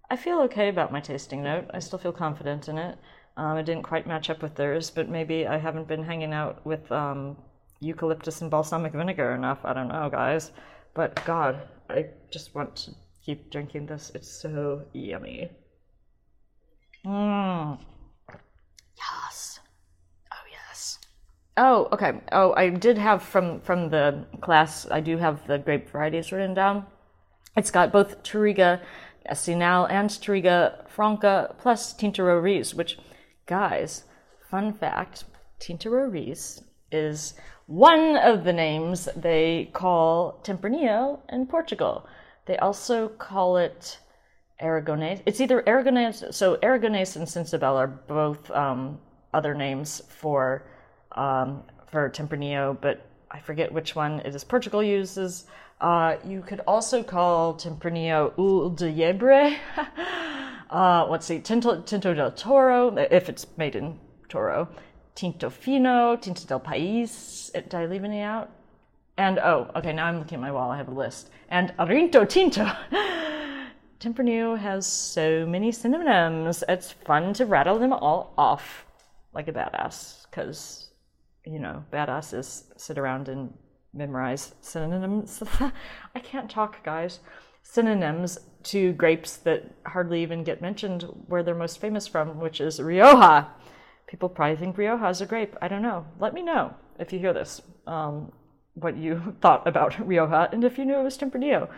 I 0.09 0.15
feel 0.15 0.39
okay 0.41 0.69
about 0.69 0.91
my 0.91 0.99
tasting 1.01 1.41
note. 1.41 1.65
I 1.73 1.79
still 1.79 1.97
feel 1.97 2.11
confident 2.11 2.69
in 2.69 2.77
it. 2.77 2.97
Um, 3.37 3.57
it 3.57 3.65
didn't 3.65 3.83
quite 3.83 4.07
match 4.07 4.29
up 4.29 4.43
with 4.43 4.55
theirs, 4.55 4.91
but 4.91 5.09
maybe 5.09 5.47
I 5.47 5.57
haven't 5.57 5.87
been 5.87 6.03
hanging 6.03 6.31
out 6.31 6.63
with 6.65 6.89
um, 6.91 7.37
eucalyptus 7.79 8.41
and 8.41 8.51
balsamic 8.51 8.93
vinegar 8.93 9.33
enough. 9.33 9.59
I 9.65 9.73
don't 9.73 9.87
know, 9.87 10.09
guys. 10.09 10.51
But 10.93 11.25
God, 11.25 11.67
I 11.89 12.05
just 12.31 12.53
want 12.53 12.75
to 12.77 12.91
keep 13.25 13.51
drinking 13.51 13.87
this. 13.87 14.11
It's 14.13 14.29
so 14.29 14.85
yummy. 14.93 15.49
Mmm. 17.03 17.79
Yes. 18.95 19.54
Oh. 21.57 21.87
Okay. 21.91 22.13
Oh, 22.31 22.53
I 22.55 22.69
did 22.69 22.97
have 22.97 23.23
from 23.23 23.61
from 23.61 23.89
the 23.89 24.25
class. 24.41 24.87
I 24.89 25.01
do 25.01 25.17
have 25.17 25.47
the 25.47 25.57
grape 25.57 25.89
varieties 25.89 26.31
written 26.31 26.53
down. 26.53 26.85
It's 27.55 27.71
got 27.71 27.93
both 27.93 28.21
Touriga 28.23 28.81
Nacional 29.27 29.85
and 29.85 30.09
Touriga 30.09 30.87
Franca 30.89 31.55
plus 31.57 31.93
Tinta 31.93 32.21
Roriz, 32.21 32.73
which, 32.73 32.97
guys, 33.45 34.03
fun 34.51 34.73
fact, 34.73 35.23
Tinta 35.59 35.89
Roriz 35.89 36.61
is 36.91 37.33
one 37.67 38.17
of 38.17 38.43
the 38.43 38.53
names 38.53 39.07
they 39.15 39.69
call 39.73 40.39
Tempranillo 40.43 41.19
in 41.29 41.47
Portugal. 41.47 42.05
They 42.45 42.57
also 42.57 43.07
call 43.07 43.57
it 43.57 43.99
Aragonez. 44.61 45.21
It's 45.25 45.41
either 45.41 45.63
Aragonez, 45.63 46.33
so 46.33 46.57
Aragonez 46.57 47.15
and 47.15 47.25
Cencibel 47.25 47.75
are 47.75 47.87
both 47.87 48.51
um, 48.51 48.99
other 49.33 49.55
names 49.55 50.01
for 50.09 50.67
um, 51.15 51.63
for 51.87 52.09
Tempranillo, 52.09 52.79
but 52.79 53.05
I 53.31 53.39
forget 53.39 53.71
which 53.71 53.95
one 53.95 54.19
it 54.21 54.35
is 54.35 54.43
Portugal 54.43 54.83
uses. 54.83 55.45
Uh, 55.81 56.15
you 56.25 56.41
could 56.41 56.61
also 56.67 57.03
call 57.03 57.55
Tempranillo 57.55 58.33
Ull 58.37 58.69
de 58.69 58.91
Llebre. 58.91 59.57
uh, 60.69 61.07
let's 61.09 61.25
see, 61.25 61.39
Tinto, 61.39 61.81
Tinto 61.81 62.13
del 62.13 62.31
Toro, 62.31 62.95
if 62.97 63.29
it's 63.29 63.45
made 63.57 63.75
in 63.75 63.99
Toro. 64.29 64.69
Tinto 65.15 65.49
Fino, 65.49 66.15
Tinto 66.17 66.45
del 66.45 66.59
País. 66.59 67.51
Did 67.53 67.73
I 67.73 67.85
leave 67.85 68.03
any 68.03 68.21
out? 68.21 68.49
And 69.17 69.39
oh, 69.39 69.71
okay, 69.75 69.93
now 69.93 70.05
I'm 70.07 70.19
looking 70.19 70.35
at 70.35 70.41
my 70.41 70.51
wall. 70.51 70.71
I 70.71 70.77
have 70.77 70.89
a 70.89 70.93
list. 70.93 71.29
And 71.49 71.73
Arinto 71.79 72.27
Tinto. 72.27 72.69
Tempranillo 73.99 74.57
has 74.57 74.85
so 74.85 75.45
many 75.45 75.71
synonyms. 75.71 76.63
It's 76.67 76.91
fun 76.91 77.33
to 77.33 77.45
rattle 77.45 77.79
them 77.79 77.93
all 77.93 78.33
off 78.37 78.85
like 79.33 79.47
a 79.47 79.53
badass, 79.53 80.25
because, 80.29 80.84
you 81.45 81.59
know, 81.59 81.83
badasses 81.91 82.63
sit 82.77 82.97
around 82.97 83.29
and 83.29 83.53
memorize 83.93 84.55
synonyms. 84.61 85.41
I 86.15 86.19
can't 86.19 86.49
talk, 86.49 86.83
guys. 86.83 87.19
Synonyms 87.63 88.39
to 88.63 88.93
grapes 88.93 89.37
that 89.37 89.63
hardly 89.85 90.21
even 90.21 90.43
get 90.43 90.61
mentioned 90.61 91.03
where 91.27 91.43
they're 91.43 91.55
most 91.55 91.79
famous 91.79 92.07
from, 92.07 92.39
which 92.39 92.59
is 92.59 92.79
Rioja. 92.79 93.47
People 94.07 94.29
probably 94.29 94.55
think 94.55 94.77
Rioja 94.77 95.09
is 95.09 95.21
a 95.21 95.25
grape. 95.25 95.55
I 95.61 95.67
don't 95.67 95.81
know. 95.81 96.05
Let 96.19 96.33
me 96.33 96.41
know 96.41 96.73
if 96.99 97.11
you 97.13 97.19
hear 97.19 97.33
this, 97.33 97.61
um, 97.87 98.31
what 98.73 98.97
you 98.97 99.35
thought 99.41 99.67
about 99.67 99.99
Rioja, 100.07 100.49
and 100.51 100.63
if 100.63 100.77
you 100.77 100.85
knew 100.85 100.99
it 100.99 101.03
was 101.03 101.17
Tempranillo. 101.17 101.69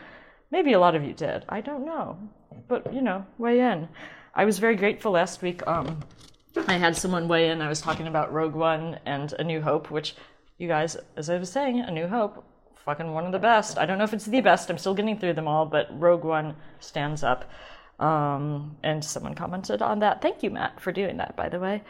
Maybe 0.50 0.74
a 0.74 0.80
lot 0.80 0.96
of 0.96 1.04
you 1.04 1.14
did. 1.14 1.44
I 1.50 1.60
don't 1.60 1.86
know. 1.86 2.18
But, 2.70 2.94
you 2.94 3.02
know, 3.02 3.26
weigh 3.38 3.60
in. 3.60 3.90
I 4.34 4.46
was 4.46 4.60
very 4.60 4.78
grateful 4.78 5.12
last 5.12 5.42
week. 5.42 5.66
Um, 5.68 6.00
I 6.68 6.78
had 6.78 6.96
someone 6.96 7.28
weigh 7.28 7.50
in. 7.50 7.62
I 7.62 7.70
was 7.70 7.82
talking 7.82 8.08
about 8.08 8.34
Rogue 8.34 8.56
One 8.56 9.00
and 9.06 9.34
A 9.34 9.44
New 9.44 9.62
Hope, 9.62 9.92
which 9.92 10.16
you 10.58 10.68
guys, 10.68 10.98
as 11.16 11.30
I 11.30 11.38
was 11.38 11.52
saying, 11.52 11.80
A 11.80 11.92
New 11.92 12.08
Hope, 12.08 12.44
fucking 12.76 13.14
one 13.14 13.26
of 13.26 13.32
the 13.32 13.40
best. 13.40 13.78
I 13.78 13.86
don't 13.86 13.98
know 13.98 14.04
if 14.04 14.14
it's 14.14 14.26
the 14.26 14.42
best. 14.42 14.70
I'm 14.70 14.78
still 14.78 14.94
getting 14.94 15.20
through 15.20 15.34
them 15.34 15.48
all, 15.48 15.66
but 15.66 15.88
Rogue 15.92 16.24
One 16.24 16.56
stands 16.80 17.24
up. 17.24 17.50
Um, 18.00 18.78
and 18.84 19.04
someone 19.04 19.34
commented 19.34 19.82
on 19.82 20.00
that. 20.00 20.22
Thank 20.22 20.44
you, 20.44 20.52
Matt, 20.52 20.80
for 20.80 20.92
doing 20.92 21.18
that, 21.18 21.36
by 21.36 21.50
the 21.50 21.60
way. 21.60 21.84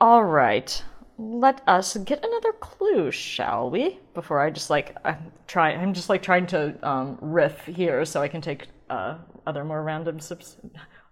All 0.00 0.24
right, 0.24 0.82
let 1.18 1.62
us 1.66 1.96
get 1.96 2.24
another 2.24 2.52
clue, 2.52 3.10
shall 3.10 3.70
we? 3.70 3.98
Before 4.14 4.40
I 4.40 4.50
just 4.50 4.70
like 4.70 4.96
I'm 5.04 5.32
try 5.46 5.70
I'm 5.72 5.94
just 5.94 6.08
like 6.08 6.22
trying 6.22 6.46
to 6.48 6.76
um, 6.86 7.18
riff 7.20 7.64
here 7.64 8.04
so 8.04 8.20
I 8.20 8.28
can 8.28 8.40
take 8.40 8.66
uh, 8.90 9.18
other 9.46 9.64
more 9.64 9.82
random 9.82 10.20
sips. 10.20 10.56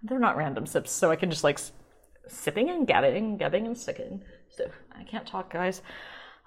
They're 0.03 0.19
not 0.19 0.37
random 0.37 0.67
sips, 0.67 0.91
so 0.91 1.11
I 1.11 1.17
can 1.17 1.31
just 1.31 1.45
like 1.45 1.59
sipping 2.29 2.71
and 2.71 2.87
gabbing, 2.87 3.39
gabbing 3.39 3.67
and 3.67 3.77
sticking. 3.77 4.23
So 4.51 4.71
I 4.99 5.05
can't 5.05 5.27
talk, 5.27 5.53
guys. 5.53 5.83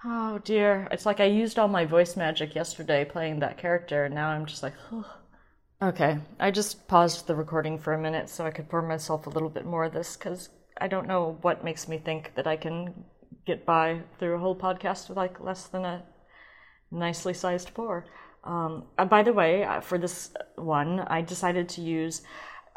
Oh 0.05 0.39
dear, 0.39 0.87
it's 0.91 1.05
like 1.05 1.19
I 1.19 1.25
used 1.25 1.57
all 1.57 1.67
my 1.67 1.85
voice 1.85 2.15
magic 2.15 2.53
yesterday 2.55 3.03
playing 3.03 3.39
that 3.39 3.57
character, 3.57 4.05
and 4.05 4.15
now 4.15 4.29
I'm 4.29 4.45
just 4.45 4.63
like. 4.63 4.73
Okay, 5.79 6.17
I 6.39 6.49
just 6.49 6.87
paused 6.87 7.27
the 7.27 7.35
recording 7.35 7.77
for 7.77 7.93
a 7.93 8.01
minute 8.01 8.29
so 8.29 8.45
I 8.45 8.49
could 8.51 8.67
pour 8.67 8.81
myself 8.81 9.27
a 9.27 9.29
little 9.29 9.49
bit 9.49 9.65
more 9.65 9.83
of 9.83 9.93
this 9.93 10.17
because 10.17 10.49
I 10.81 10.87
don't 10.87 11.07
know 11.07 11.37
what 11.41 11.63
makes 11.63 11.87
me 11.87 11.99
think 11.99 12.33
that 12.35 12.47
I 12.47 12.57
can 12.57 13.05
get 13.45 13.65
by 13.65 14.01
through 14.17 14.35
a 14.35 14.39
whole 14.39 14.55
podcast 14.55 15.07
with 15.07 15.17
like 15.17 15.39
less 15.39 15.67
than 15.67 15.85
a 15.85 16.03
nicely 16.89 17.33
sized 17.33 17.73
pour. 17.73 18.05
Um, 18.43 18.85
uh, 18.97 19.05
by 19.05 19.23
the 19.23 19.33
way, 19.33 19.63
uh, 19.63 19.81
for 19.81 19.97
this 19.97 20.31
one, 20.55 21.01
I 21.01 21.21
decided 21.21 21.69
to 21.69 21.81
use. 21.81 22.21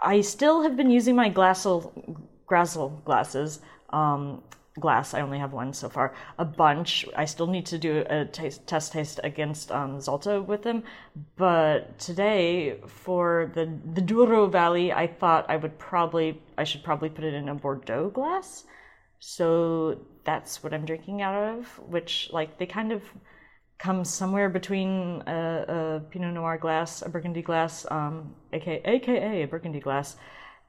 I 0.03 0.21
still 0.21 0.63
have 0.63 0.77
been 0.77 0.91
using 0.91 1.17
my 1.17 1.31
Glassel, 1.31 1.93
Grassl 2.51 3.03
glasses. 3.05 3.61
Um, 3.91 4.43
glass. 4.79 5.15
I 5.15 5.21
only 5.21 5.39
have 5.39 5.53
one 5.53 5.73
so 5.73 5.89
far. 5.89 6.15
A 6.39 6.45
bunch. 6.45 7.07
I 7.17 7.25
still 7.25 7.47
need 7.47 7.67
to 7.67 7.79
do 7.79 8.05
a 8.09 8.25
test 8.25 8.93
taste 8.93 9.21
against 9.23 9.71
um, 9.73 9.99
Zalto 9.99 10.45
with 10.45 10.63
them. 10.63 10.83
But 11.37 11.99
today, 11.99 12.79
for 12.87 13.51
the 13.55 13.67
the 13.95 14.01
Douro 14.01 14.47
Valley, 14.47 14.93
I 14.93 15.07
thought 15.07 15.47
I 15.49 15.57
would 15.57 15.79
probably 15.79 16.41
I 16.57 16.65
should 16.65 16.83
probably 16.85 17.11
put 17.11 17.25
it 17.25 17.35
in 17.35 17.49
a 17.49 17.55
Bordeaux 17.55 18.11
glass. 18.11 18.65
So 19.19 19.99
that's 20.25 20.63
what 20.63 20.73
I'm 20.73 20.85
drinking 20.85 21.23
out 21.23 21.35
of. 21.35 21.67
Which 21.89 22.31
like 22.33 22.59
they 22.59 22.67
kind 22.67 22.93
of 22.93 23.03
come 23.79 24.05
somewhere 24.05 24.49
between 24.51 25.23
a, 25.27 25.65
a 25.69 26.01
Pinot 26.11 26.35
Noir 26.35 26.59
glass, 26.59 27.03
a 27.03 27.09
Burgundy 27.09 27.43
glass, 27.43 27.87
um, 27.91 28.35
aka 28.53 28.81
aka 28.85 29.43
a 29.43 29.47
Burgundy 29.47 29.81
glass, 29.81 30.17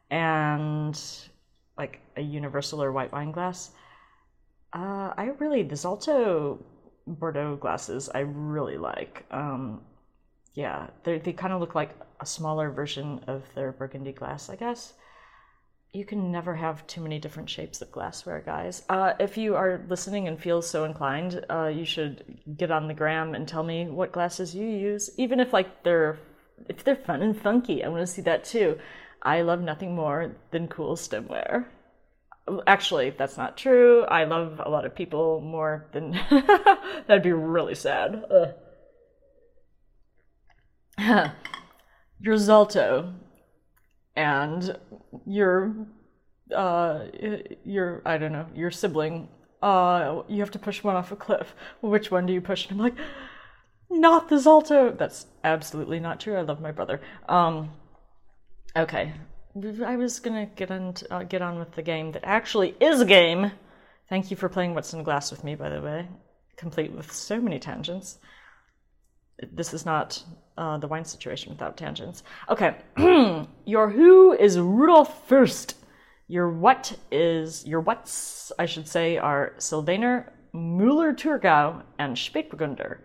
and 0.09 0.99
like 1.81 1.99
a 2.15 2.21
universal 2.21 2.83
or 2.83 2.91
white 2.91 3.11
wine 3.11 3.31
glass. 3.31 3.71
Uh, 4.71 5.09
I 5.21 5.25
really 5.39 5.63
the 5.63 5.75
Zalto 5.83 6.63
Bordeaux 7.07 7.55
glasses 7.55 8.09
I 8.13 8.19
really 8.19 8.77
like. 8.77 9.25
Um, 9.31 9.81
yeah, 10.53 10.87
they 11.03 11.17
they 11.25 11.33
kind 11.33 11.53
of 11.53 11.59
look 11.59 11.75
like 11.81 11.91
a 12.19 12.25
smaller 12.25 12.69
version 12.69 13.21
of 13.27 13.39
their 13.55 13.71
Burgundy 13.71 14.13
glass, 14.21 14.49
I 14.49 14.55
guess. 14.55 14.93
You 15.93 16.05
can 16.05 16.31
never 16.31 16.53
have 16.55 16.87
too 16.87 17.01
many 17.01 17.19
different 17.19 17.49
shapes 17.49 17.81
of 17.81 17.91
glassware, 17.91 18.41
guys. 18.45 18.83
Uh, 18.87 19.13
if 19.19 19.37
you 19.37 19.55
are 19.55 19.83
listening 19.89 20.27
and 20.27 20.39
feel 20.39 20.61
so 20.61 20.85
inclined, 20.85 21.33
uh, 21.49 21.71
you 21.79 21.83
should 21.83 22.13
get 22.55 22.71
on 22.71 22.87
the 22.87 22.93
gram 22.93 23.35
and 23.35 23.45
tell 23.45 23.63
me 23.63 23.89
what 23.89 24.13
glasses 24.13 24.55
you 24.55 24.67
use, 24.91 25.09
even 25.17 25.39
if 25.39 25.51
like 25.51 25.83
they're 25.83 26.17
if 26.69 26.83
they're 26.83 27.03
fun 27.09 27.21
and 27.21 27.35
funky. 27.47 27.83
I 27.83 27.89
want 27.89 28.07
to 28.07 28.13
see 28.15 28.21
that 28.29 28.43
too. 28.43 28.77
I 29.21 29.41
love 29.41 29.61
nothing 29.61 29.95
more 29.95 30.35
than 30.51 30.67
cool 30.67 30.95
stemware. 30.95 31.65
Actually, 32.65 33.11
that's 33.11 33.37
not 33.37 33.55
true. 33.57 34.03
I 34.05 34.23
love 34.23 34.59
a 34.63 34.69
lot 34.69 34.85
of 34.85 34.95
people 34.95 35.41
more 35.41 35.87
than 35.93 36.11
that'd 37.07 37.23
be 37.23 37.31
really 37.31 37.75
sad. 37.75 38.23
Ugh. 38.31 38.55
Your 42.19 42.35
Zalto 42.35 43.13
and 44.15 44.77
your 45.25 45.73
uh 46.55 47.05
your 47.63 48.01
I 48.05 48.17
don't 48.17 48.33
know 48.33 48.45
your 48.53 48.69
sibling. 48.71 49.29
Uh, 49.61 50.23
you 50.27 50.39
have 50.39 50.51
to 50.51 50.59
push 50.59 50.83
one 50.83 50.95
off 50.95 51.11
a 51.11 51.15
cliff. 51.15 51.55
Which 51.81 52.09
one 52.09 52.25
do 52.25 52.33
you 52.33 52.41
push? 52.41 52.67
And 52.67 52.79
I'm 52.79 52.83
like, 52.83 52.95
not 53.91 54.27
the 54.27 54.37
Zalto. 54.37 54.97
That's 54.97 55.27
absolutely 55.43 55.99
not 55.99 56.19
true. 56.19 56.35
I 56.35 56.41
love 56.41 56.61
my 56.61 56.71
brother. 56.71 56.99
Um, 57.29 57.71
okay, 58.75 59.13
I 59.85 59.95
was 59.97 60.19
gonna 60.19 60.45
get 60.45 60.71
on 60.71 60.93
uh, 61.09 61.23
get 61.23 61.41
on 61.41 61.59
with 61.59 61.73
the 61.73 61.81
game 61.81 62.11
that 62.13 62.23
actually 62.23 62.75
is 62.79 63.01
a 63.01 63.05
game. 63.05 63.51
Thank 64.09 64.31
you 64.31 64.37
for 64.37 64.49
playing 64.49 64.75
What's 64.75 64.93
in 64.93 65.03
Glass 65.03 65.31
with 65.31 65.43
me, 65.43 65.55
by 65.55 65.69
the 65.69 65.81
way, 65.81 66.07
complete 66.57 66.91
with 66.91 67.11
so 67.11 67.39
many 67.39 67.59
tangents. 67.59 68.19
This 69.51 69.73
is 69.73 69.85
not 69.85 70.23
uh, 70.57 70.77
the 70.77 70.87
wine 70.87 71.05
situation 71.05 71.51
without 71.51 71.77
tangents. 71.77 72.23
Okay, 72.49 72.75
your 73.65 73.89
who 73.89 74.33
is 74.33 74.59
Rudolf 74.59 75.27
Fürst. 75.27 75.73
Your 76.27 76.49
what 76.49 76.97
is 77.11 77.65
your 77.67 77.81
what's 77.81 78.53
I 78.57 78.65
should 78.65 78.87
say 78.87 79.17
are 79.17 79.53
Sylvaner, 79.57 80.31
Müller 80.53 81.13
Thurgau, 81.13 81.83
and 81.99 82.15
Spätburgunder. 82.15 82.99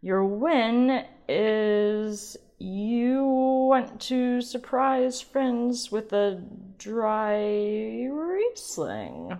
Your 0.00 0.24
win 0.24 1.04
is 1.28 2.36
you 2.58 3.24
want 3.24 4.00
to 4.00 4.40
surprise 4.40 5.20
friends 5.20 5.92
with 5.92 6.12
a 6.12 6.42
dry 6.76 8.08
Riesling. 8.10 9.38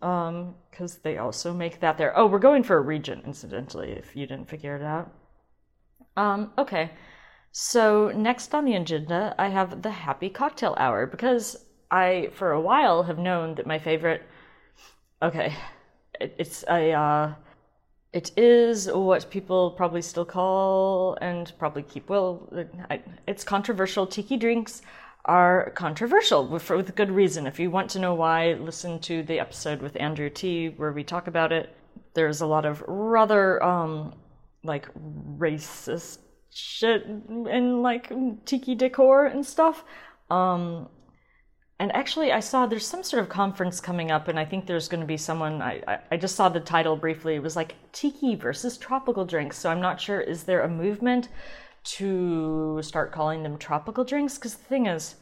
Um, 0.00 0.56
because 0.70 0.98
they 0.98 1.18
also 1.18 1.54
make 1.54 1.80
that 1.80 1.98
there. 1.98 2.16
Oh, 2.18 2.26
we're 2.26 2.40
going 2.40 2.64
for 2.64 2.76
a 2.76 2.80
region, 2.80 3.22
incidentally, 3.24 3.92
if 3.92 4.16
you 4.16 4.26
didn't 4.26 4.48
figure 4.48 4.74
it 4.74 4.82
out. 4.82 5.12
Um, 6.16 6.52
okay. 6.58 6.90
So 7.52 8.10
next 8.14 8.54
on 8.54 8.64
the 8.64 8.74
agenda, 8.74 9.34
I 9.38 9.48
have 9.48 9.82
the 9.82 9.90
happy 9.90 10.28
cocktail 10.28 10.74
hour 10.78 11.06
because 11.06 11.66
I, 11.90 12.30
for 12.34 12.52
a 12.52 12.60
while, 12.60 13.04
have 13.04 13.18
known 13.18 13.54
that 13.56 13.66
my 13.66 13.78
favorite. 13.78 14.22
Okay, 15.22 15.54
it, 16.18 16.34
it's 16.38 16.64
a. 16.68 16.92
Uh, 16.92 17.34
it 18.12 18.30
is 18.36 18.90
what 18.92 19.30
people 19.30 19.70
probably 19.70 20.02
still 20.02 20.24
call 20.24 21.16
and 21.20 21.52
probably 21.58 21.82
keep 21.82 22.08
well. 22.08 22.48
It's 23.26 23.42
controversial. 23.42 24.06
Tiki 24.06 24.36
drinks 24.36 24.82
are 25.24 25.70
controversial 25.70 26.46
with, 26.46 26.94
good 26.94 27.10
reason. 27.10 27.46
If 27.46 27.58
you 27.58 27.70
want 27.70 27.88
to 27.90 27.98
know 27.98 28.14
why, 28.14 28.54
listen 28.54 28.98
to 29.00 29.22
the 29.22 29.38
episode 29.40 29.80
with 29.80 29.96
Andrew 30.00 30.28
T 30.28 30.68
where 30.70 30.92
we 30.92 31.04
talk 31.04 31.26
about 31.26 31.52
it. 31.52 31.74
There's 32.14 32.42
a 32.42 32.46
lot 32.46 32.66
of 32.66 32.82
rather 32.86 33.62
um 33.62 34.14
like 34.64 34.88
racist 35.38 36.18
shit 36.50 37.04
in 37.06 37.82
like 37.82 38.12
tiki 38.44 38.74
decor 38.74 39.26
and 39.26 39.46
stuff. 39.46 39.84
Um 40.30 40.88
and 41.82 41.90
actually, 41.96 42.30
I 42.30 42.38
saw 42.38 42.64
there's 42.64 42.86
some 42.86 43.02
sort 43.02 43.24
of 43.24 43.28
conference 43.28 43.80
coming 43.80 44.12
up, 44.12 44.28
and 44.28 44.38
I 44.38 44.44
think 44.44 44.66
there's 44.66 44.86
going 44.86 45.00
to 45.00 45.06
be 45.06 45.16
someone. 45.16 45.60
I, 45.60 45.98
I, 46.12 46.16
just 46.16 46.36
saw 46.36 46.48
the 46.48 46.60
title 46.60 46.94
briefly. 46.94 47.34
It 47.34 47.42
was 47.42 47.56
like 47.56 47.74
tiki 47.90 48.36
versus 48.36 48.78
tropical 48.78 49.24
drinks. 49.24 49.58
So 49.58 49.68
I'm 49.68 49.80
not 49.80 50.00
sure. 50.00 50.20
Is 50.20 50.44
there 50.44 50.60
a 50.60 50.68
movement 50.68 51.28
to 51.98 52.80
start 52.82 53.10
calling 53.10 53.42
them 53.42 53.58
tropical 53.58 54.04
drinks? 54.04 54.38
Because 54.38 54.54
the 54.54 54.62
thing 54.62 54.86
is, 54.86 55.16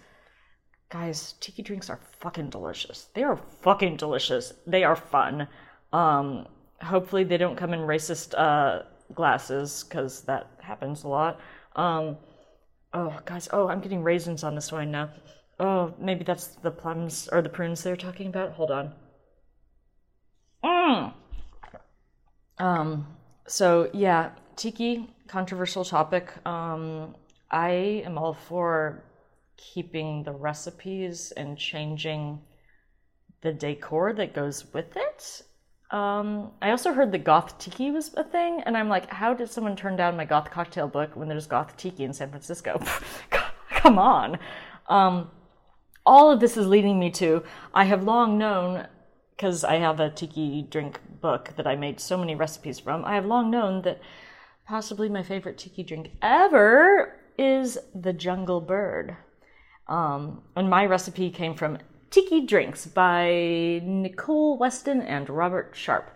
guys, 0.91 1.33
tiki 1.41 1.63
drinks 1.63 1.89
are 1.89 2.01
fucking 2.21 2.51
delicious. 2.51 3.09
They 3.15 3.23
are 3.23 3.39
fucking 3.63 3.97
delicious. 3.97 4.53
They 4.67 4.85
are 4.85 4.97
fun. 4.97 5.49
Um, 5.95 6.47
hopefully, 6.83 7.25
they 7.25 7.39
don't 7.39 7.57
come 7.57 7.73
in 7.73 7.81
racist 7.81 8.35
uh, 8.37 8.83
glasses 9.15 9.83
because 9.89 10.21
that 10.25 10.51
happens 10.61 11.05
a 11.05 11.09
lot. 11.09 11.41
Um, 11.75 12.19
oh, 12.93 13.19
guys. 13.25 13.49
Oh, 13.51 13.69
I'm 13.69 13.81
getting 13.81 14.03
raisins 14.03 14.45
on 14.45 14.55
this 14.55 14.71
wine 14.71 14.91
now. 14.91 15.09
Oh, 15.61 15.95
maybe 15.99 16.25
that's 16.25 16.47
the 16.47 16.71
plums 16.71 17.29
or 17.31 17.43
the 17.43 17.51
prunes 17.51 17.83
they're 17.83 17.95
talking 17.95 18.29
about. 18.29 18.53
Hold 18.53 18.71
on. 18.71 18.95
Mm. 20.65 21.13
Um. 22.59 23.07
So 23.47 23.91
yeah, 23.93 24.31
tiki 24.57 25.15
controversial 25.29 25.85
topic. 25.85 26.33
Um, 26.47 27.15
I 27.51 28.03
am 28.07 28.17
all 28.17 28.33
for 28.33 29.05
keeping 29.57 30.23
the 30.23 30.33
recipes 30.33 31.33
and 31.37 31.59
changing 31.59 32.41
the 33.43 33.53
decor 33.53 34.15
that 34.15 34.35
goes 34.35 34.65
with 34.73 34.97
it. 34.97 35.43
Um, 35.91 36.53
I 36.63 36.71
also 36.71 36.93
heard 36.93 37.13
the 37.13 37.19
goth 37.19 37.59
tiki 37.59 37.91
was 37.91 38.15
a 38.15 38.25
thing, 38.25 38.63
and 38.65 38.77
I'm 38.77 38.89
like, 38.89 39.11
how 39.11 39.35
did 39.35 39.51
someone 39.51 39.77
turn 39.77 39.97
down 39.97 40.17
my 40.17 40.25
goth 40.25 40.51
cocktail 40.51 40.89
book 40.89 41.17
when 41.17 41.29
there's 41.29 41.47
goth 41.47 41.77
tiki 41.77 42.05
in 42.05 42.13
San 42.13 42.31
Francisco? 42.31 42.81
Come 43.71 43.99
on. 43.99 44.39
Um, 44.89 45.31
all 46.11 46.33
of 46.33 46.41
this 46.41 46.57
is 46.57 46.67
leading 46.67 46.99
me 46.99 47.09
to 47.09 47.45
I 47.73 47.85
have 47.85 48.03
long 48.03 48.37
known, 48.37 48.89
because 49.31 49.63
I 49.63 49.77
have 49.77 50.01
a 50.01 50.11
tiki 50.11 50.67
drink 50.69 50.99
book 51.21 51.53
that 51.57 51.69
I 51.69 51.77
made 51.77 52.01
so 52.01 52.19
many 52.19 52.35
recipes 52.35 52.81
from, 52.81 53.05
I 53.05 53.15
have 53.15 53.27
long 53.27 53.49
known 53.49 53.83
that 53.83 54.01
possibly 54.67 55.09
my 55.09 55.23
favorite 55.23 55.57
tiki 55.57 55.85
drink 55.85 56.11
ever 56.21 57.21
is 57.39 57.79
the 57.95 58.13
Jungle 58.13 58.61
Bird. 58.61 59.17
Um, 59.87 60.43
and 60.57 60.69
my 60.69 60.85
recipe 60.85 61.31
came 61.31 61.55
from 61.55 61.79
Tiki 62.11 62.45
Drinks 62.45 62.87
by 62.87 63.81
Nicole 63.85 64.59
Weston 64.59 65.01
and 65.01 65.31
Robert 65.31 65.75
Sharp. 65.75 66.11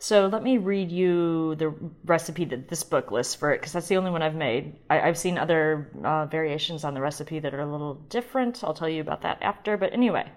So 0.00 0.28
let 0.28 0.44
me 0.44 0.58
read 0.58 0.92
you 0.92 1.56
the 1.56 1.74
recipe 2.04 2.44
that 2.46 2.68
this 2.68 2.84
book 2.84 3.10
lists 3.10 3.34
for 3.34 3.52
it, 3.52 3.58
because 3.58 3.72
that's 3.72 3.88
the 3.88 3.96
only 3.96 4.12
one 4.12 4.22
I've 4.22 4.34
made. 4.34 4.76
I, 4.88 4.98
have 4.98 5.18
seen 5.18 5.36
other 5.36 5.90
uh, 6.04 6.26
variations 6.26 6.84
on 6.84 6.94
the 6.94 7.00
recipe 7.00 7.40
that 7.40 7.52
are 7.52 7.60
a 7.60 7.70
little 7.70 7.94
different. 7.94 8.62
I'll 8.62 8.74
tell 8.74 8.88
you 8.88 9.00
about 9.00 9.22
that 9.22 9.42
after. 9.42 9.76
But 9.76 9.92
anyway, 9.92 10.30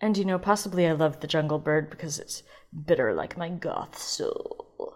And 0.00 0.16
you 0.16 0.24
know, 0.24 0.38
possibly 0.38 0.86
I 0.86 0.92
love 0.92 1.20
the 1.20 1.26
jungle 1.26 1.58
bird 1.58 1.90
because 1.90 2.18
it's 2.18 2.42
bitter 2.86 3.14
like 3.14 3.36
my 3.36 3.50
goth 3.50 3.98
soul. 3.98 4.94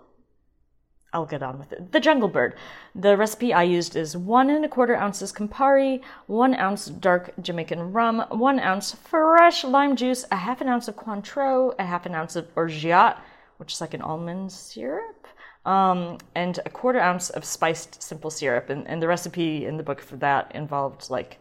I'll 1.13 1.27
get 1.27 1.43
on 1.43 1.59
with 1.59 1.73
it. 1.73 1.93
The 1.93 2.01
jungle 2.01 2.29
bird. 2.29 2.55
The 2.95 3.17
recipe 3.17 3.55
I 3.55 3.63
used 3.63 3.97
is 3.97 4.17
one 4.17 4.51
and 4.51 4.65
a 4.65 4.69
quarter 4.69 4.95
ounces 4.95 5.33
Campari, 5.33 6.03
one 6.27 6.55
ounce 6.55 6.87
dark 6.87 7.33
Jamaican 7.41 7.93
rum, 7.93 8.25
one 8.31 8.59
ounce 8.59 8.93
fresh 8.93 9.65
lime 9.65 9.97
juice, 9.97 10.27
a 10.31 10.37
half 10.37 10.61
an 10.61 10.69
ounce 10.69 10.89
of 10.89 10.97
Cointreau, 10.97 11.75
a 11.79 11.85
half 11.85 12.05
an 12.05 12.15
ounce 12.15 12.37
of 12.37 12.47
Orgeat, 12.55 13.17
which 13.59 13.75
is 13.75 13.81
like 13.81 13.95
an 13.95 14.03
almond 14.03 14.51
syrup, 14.51 15.27
um, 15.67 16.19
and 16.35 16.59
a 16.65 16.71
quarter 16.71 17.01
ounce 17.01 17.31
of 17.31 17.45
spiced 17.45 18.03
simple 18.03 18.31
syrup. 18.31 18.71
And, 18.71 18.89
and 18.89 19.03
the 19.03 19.09
recipe 19.09 19.67
in 19.67 19.77
the 19.77 19.83
book 19.83 20.01
for 20.01 20.17
that 20.17 20.53
involved 20.55 21.11
like 21.11 21.39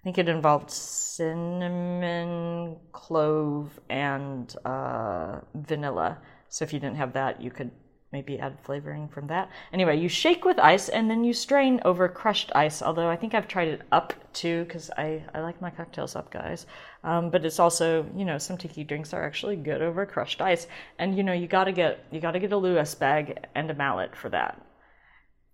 I 0.00 0.02
think 0.04 0.18
it 0.18 0.28
involved 0.28 0.70
cinnamon, 0.70 2.76
clove, 2.92 3.80
and 3.88 4.54
uh, 4.64 5.40
vanilla. 5.54 6.18
So 6.48 6.64
if 6.64 6.72
you 6.72 6.78
didn't 6.78 6.98
have 6.98 7.14
that, 7.14 7.42
you 7.42 7.50
could 7.50 7.72
maybe 8.12 8.38
add 8.38 8.58
flavoring 8.62 9.08
from 9.08 9.26
that. 9.26 9.50
Anyway, 9.72 9.98
you 9.98 10.08
shake 10.08 10.44
with 10.44 10.58
ice 10.58 10.88
and 10.88 11.10
then 11.10 11.24
you 11.24 11.32
strain 11.32 11.80
over 11.84 12.08
crushed 12.08 12.52
ice. 12.54 12.82
Although 12.82 13.08
I 13.08 13.16
think 13.16 13.34
I've 13.34 13.48
tried 13.48 13.68
it 13.68 13.82
up 13.92 14.14
too 14.32 14.64
because 14.64 14.90
I, 14.96 15.24
I 15.34 15.40
like 15.40 15.60
my 15.60 15.70
cocktails 15.70 16.16
up, 16.16 16.30
guys. 16.30 16.66
Um, 17.04 17.30
but 17.30 17.44
it's 17.44 17.58
also 17.58 18.06
you 18.16 18.24
know 18.24 18.38
some 18.38 18.56
tiki 18.56 18.84
drinks 18.84 19.12
are 19.12 19.24
actually 19.24 19.56
good 19.56 19.82
over 19.82 20.06
crushed 20.06 20.40
ice, 20.40 20.66
and 20.98 21.16
you 21.16 21.22
know 21.22 21.32
you 21.32 21.46
gotta 21.46 21.72
get 21.72 22.04
you 22.10 22.20
gotta 22.20 22.38
get 22.38 22.52
a 22.52 22.56
Lewis 22.56 22.94
bag 22.94 23.46
and 23.54 23.70
a 23.70 23.74
mallet 23.74 24.16
for 24.16 24.28
that 24.30 24.62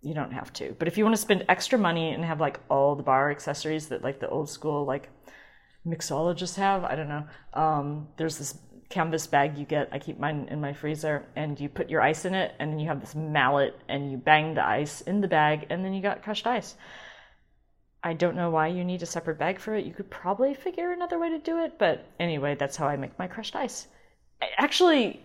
you 0.03 0.13
don't 0.13 0.33
have 0.33 0.51
to. 0.53 0.75
But 0.77 0.87
if 0.89 0.97
you 0.97 1.05
want 1.05 1.15
to 1.15 1.21
spend 1.21 1.45
extra 1.47 1.79
money 1.79 2.11
and 2.11 2.23
have 2.25 2.41
like 2.41 2.59
all 2.69 2.95
the 2.95 3.03
bar 3.03 3.31
accessories 3.31 3.87
that 3.87 4.03
like 4.03 4.19
the 4.19 4.29
old 4.29 4.49
school 4.49 4.85
like 4.85 5.09
mixologists 5.87 6.55
have, 6.55 6.83
I 6.83 6.95
don't 6.95 7.07
know. 7.07 7.25
Um, 7.53 8.09
there's 8.17 8.37
this 8.37 8.57
canvas 8.93 9.25
bag 9.27 9.57
you 9.57 9.65
get. 9.65 9.89
I 9.91 9.99
keep 9.99 10.19
mine 10.19 10.47
in 10.51 10.61
my 10.61 10.73
freezer, 10.73 11.25
and 11.35 11.59
you 11.59 11.67
put 11.67 11.89
your 11.89 12.01
ice 12.01 12.25
in 12.25 12.35
it, 12.35 12.53
and 12.59 12.71
then 12.71 12.79
you 12.79 12.87
have 12.87 13.01
this 13.01 13.15
mallet, 13.15 13.75
and 13.89 14.11
you 14.11 14.17
bang 14.17 14.53
the 14.53 14.65
ice 14.65 15.01
in 15.01 15.21
the 15.21 15.27
bag, 15.27 15.65
and 15.69 15.83
then 15.83 15.93
you 15.93 16.01
got 16.01 16.23
crushed 16.23 16.45
ice. 16.45 16.75
I 18.03 18.13
don't 18.13 18.35
know 18.35 18.51
why 18.51 18.67
you 18.67 18.83
need 18.83 19.01
a 19.01 19.07
separate 19.07 19.39
bag 19.39 19.59
for 19.59 19.75
it. 19.75 19.85
You 19.85 19.93
could 19.93 20.09
probably 20.09 20.53
figure 20.53 20.91
another 20.91 21.17
way 21.17 21.29
to 21.29 21.39
do 21.39 21.63
it, 21.63 21.79
but 21.79 22.05
anyway, 22.19 22.55
that's 22.55 22.77
how 22.77 22.87
I 22.87 22.97
make 22.97 23.17
my 23.17 23.27
crushed 23.27 23.55
ice. 23.55 23.87
Actually, 24.57 25.21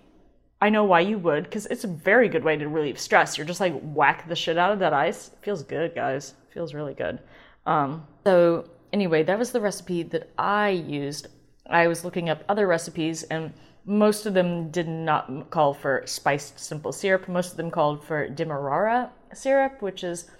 I 0.61 0.71
know 0.71 0.85
why 0.85 1.01
you 1.01 1.19
would, 1.19 1.45
because 1.45 1.67
it's 1.67 1.85
a 1.85 1.89
very 1.89 2.29
good 2.29 2.45
way 2.45 2.57
to 2.57 2.69
relieve 2.69 2.99
stress. 2.99 3.37
You're 3.37 3.47
just 3.47 3.61
like 3.61 3.79
whack 3.83 4.29
the 4.29 4.37
shit 4.37 4.59
out 4.59 4.73
of 4.73 4.79
that 4.79 4.93
ice. 4.93 5.29
It 5.29 5.39
feels 5.43 5.63
good, 5.63 5.95
guys. 5.95 6.31
It 6.31 6.55
feels 6.55 6.73
really 6.73 6.95
good. 6.95 7.21
Um, 7.67 8.07
so 8.25 8.71
anyway, 8.93 9.25
that 9.25 9.39
was 9.39 9.53
the 9.53 9.61
recipe 9.61 10.03
that 10.05 10.31
I 10.39 10.71
used. 10.71 11.29
I 11.69 11.87
was 11.87 12.05
looking 12.05 12.29
up 12.29 12.45
other 12.49 12.67
recipes, 12.67 13.23
and 13.25 13.53
most 13.85 14.27
of 14.27 14.35
them 14.35 14.71
did 14.71 14.89
not 14.89 15.51
call 15.51 15.75
for 15.75 16.03
spiced 16.07 16.59
simple 16.59 16.93
syrup. 16.93 17.29
Most 17.29 17.53
of 17.53 17.57
them 17.57 17.71
called 17.71 18.05
for 18.05 18.29
demerara 18.29 19.11
syrup, 19.35 19.83
which 19.83 20.05
is 20.05 20.31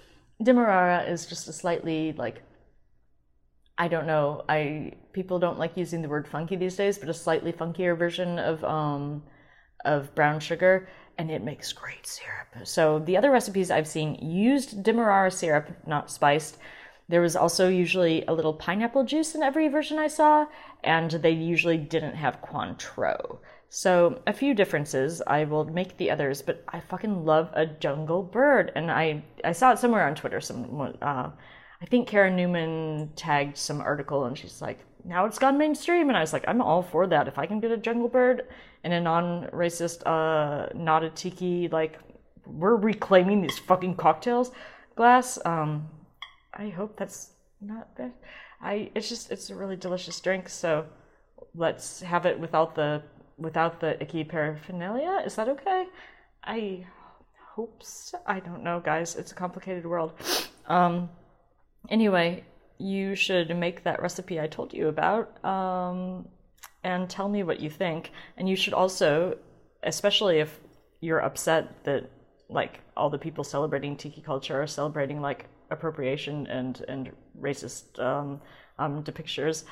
demerara 0.43 1.03
is 1.03 1.27
just 1.27 1.49
a 1.49 1.53
slightly 1.53 2.13
like 2.13 2.43
I 3.81 3.89
don't 3.89 4.07
know. 4.07 4.45
I 4.49 4.93
people 5.13 5.39
don't 5.39 5.59
like 5.59 5.77
using 5.77 6.03
the 6.03 6.09
word 6.09 6.27
funky 6.27 6.57
these 6.57 6.77
days, 6.77 6.99
but 6.99 7.09
a 7.09 7.15
slightly 7.15 7.53
funkier 7.53 7.97
version 7.97 8.39
of 8.39 8.65
um, 8.65 9.23
of 9.85 10.15
brown 10.15 10.41
sugar 10.41 10.89
and 11.19 11.31
it 11.31 11.43
makes 11.43 11.73
great 11.73 12.07
syrup. 12.07 12.67
So 12.67 13.01
the 13.01 13.17
other 13.17 13.31
recipes 13.31 13.71
I've 13.71 13.89
seen 13.89 14.15
used 14.15 14.83
demerara 14.83 15.31
syrup, 15.31 15.69
not 15.87 16.11
spiced. 16.11 16.59
There 17.09 17.23
was 17.23 17.37
also 17.37 17.69
usually 17.69 18.25
a 18.27 18.35
little 18.35 18.53
pineapple 18.53 19.05
juice 19.05 19.35
in 19.35 19.43
every 19.43 19.69
version 19.69 19.99
I 19.99 20.09
saw, 20.09 20.47
and 20.85 21.11
they 21.11 21.31
usually 21.31 21.79
didn't 21.79 22.17
have 22.17 22.43
Cointreau. 22.43 23.39
So 23.71 24.21
a 24.27 24.33
few 24.33 24.55
differences. 24.55 25.23
I 25.27 25.45
will 25.45 25.65
make 25.65 25.97
the 25.97 26.11
others, 26.11 26.43
but 26.43 26.65
I 26.69 26.81
fucking 26.81 27.25
love 27.25 27.51
a 27.55 27.67
jungle 27.67 28.23
bird, 28.23 28.73
and 28.75 28.91
I 28.91 29.23
I 29.45 29.53
saw 29.53 29.73
it 29.73 29.79
somewhere 29.79 30.07
on 30.07 30.15
Twitter. 30.15 30.41
Some 30.41 30.95
uh, 31.03 31.31
I 31.81 31.87
think 31.87 32.09
Karen 32.09 32.37
Newman 32.37 33.13
tagged 33.17 33.57
some 33.57 33.81
article, 33.81 34.25
and 34.25 34.37
she's 34.37 34.61
like, 34.61 34.81
now 35.05 35.27
it's 35.27 35.39
gone 35.39 35.59
mainstream, 35.59 36.09
and 36.09 36.17
I 36.17 36.21
was 36.21 36.33
like, 36.33 36.45
I'm 36.49 36.61
all 36.61 36.83
for 36.83 37.07
that. 37.07 37.29
If 37.29 37.39
I 37.39 37.47
can 37.47 37.61
get 37.61 37.71
a 37.71 37.77
jungle 37.77 38.09
bird 38.09 38.49
in 38.85 38.93
a 38.93 39.01
non-racist, 39.01 40.03
uh, 40.07 40.69
not 40.75 41.05
a 41.05 41.11
tiki, 41.11 41.69
like 41.69 41.99
we're 42.47 42.77
reclaiming 42.77 43.43
these 43.43 43.59
fucking 43.59 43.97
cocktails 43.97 44.51
glass. 44.97 45.39
Um, 45.45 45.89
I 46.59 46.69
hope 46.69 46.97
that's 46.97 47.31
not 47.61 47.97
bad. 47.97 48.13
I 48.61 48.91
it's 48.95 49.09
just 49.09 49.31
it's 49.31 49.51
a 49.51 49.55
really 49.55 49.77
delicious 49.77 50.21
drink, 50.21 50.49
so 50.49 50.87
let's 51.55 52.01
have 52.01 52.27
it 52.27 52.39
without 52.39 52.75
the 52.75 53.03
without 53.39 53.81
the 53.81 54.01
icky 54.03 54.25
paraphernalia. 54.25 55.23
Is 55.25 55.37
that 55.37 55.49
okay? 55.49 55.87
I 56.43 56.87
hope 57.55 57.83
so. 57.83 58.19
I 58.27 58.41
don't 58.41 58.65
know, 58.65 58.81
guys. 58.81 59.17
It's 59.17 59.33
a 59.33 59.35
complicated 59.35 59.87
world. 59.87 60.13
Um, 60.69 61.09
anyway, 61.89 62.45
you 62.77 63.15
should 63.15 63.57
make 63.57 63.85
that 63.85 64.03
recipe 64.03 64.39
I 64.39 64.49
told 64.49 64.75
you 64.75 64.89
about 64.89 65.43
um, 65.43 66.29
and 66.85 67.09
tell 67.09 67.27
me 67.27 67.43
what 67.43 67.59
you 67.59 67.71
think. 67.71 68.13
And 68.37 68.47
you 68.47 68.55
should 68.55 68.75
also, 68.75 69.39
especially 69.83 70.41
if 70.41 70.61
you're 71.01 71.21
upset 71.21 71.85
that 71.85 72.11
like 72.51 72.81
all 72.99 73.09
the 73.09 73.17
people 73.17 73.45
celebrating 73.45 73.97
tiki 73.97 74.21
culture 74.21 74.61
are 74.61 74.67
celebrating 74.67 75.23
like 75.23 75.47
appropriation 75.71 76.47
and 76.47 76.85
and 76.89 77.13
racist 77.41 77.99
um, 77.99 78.41
um, 78.79 79.03
depictures, 79.03 79.65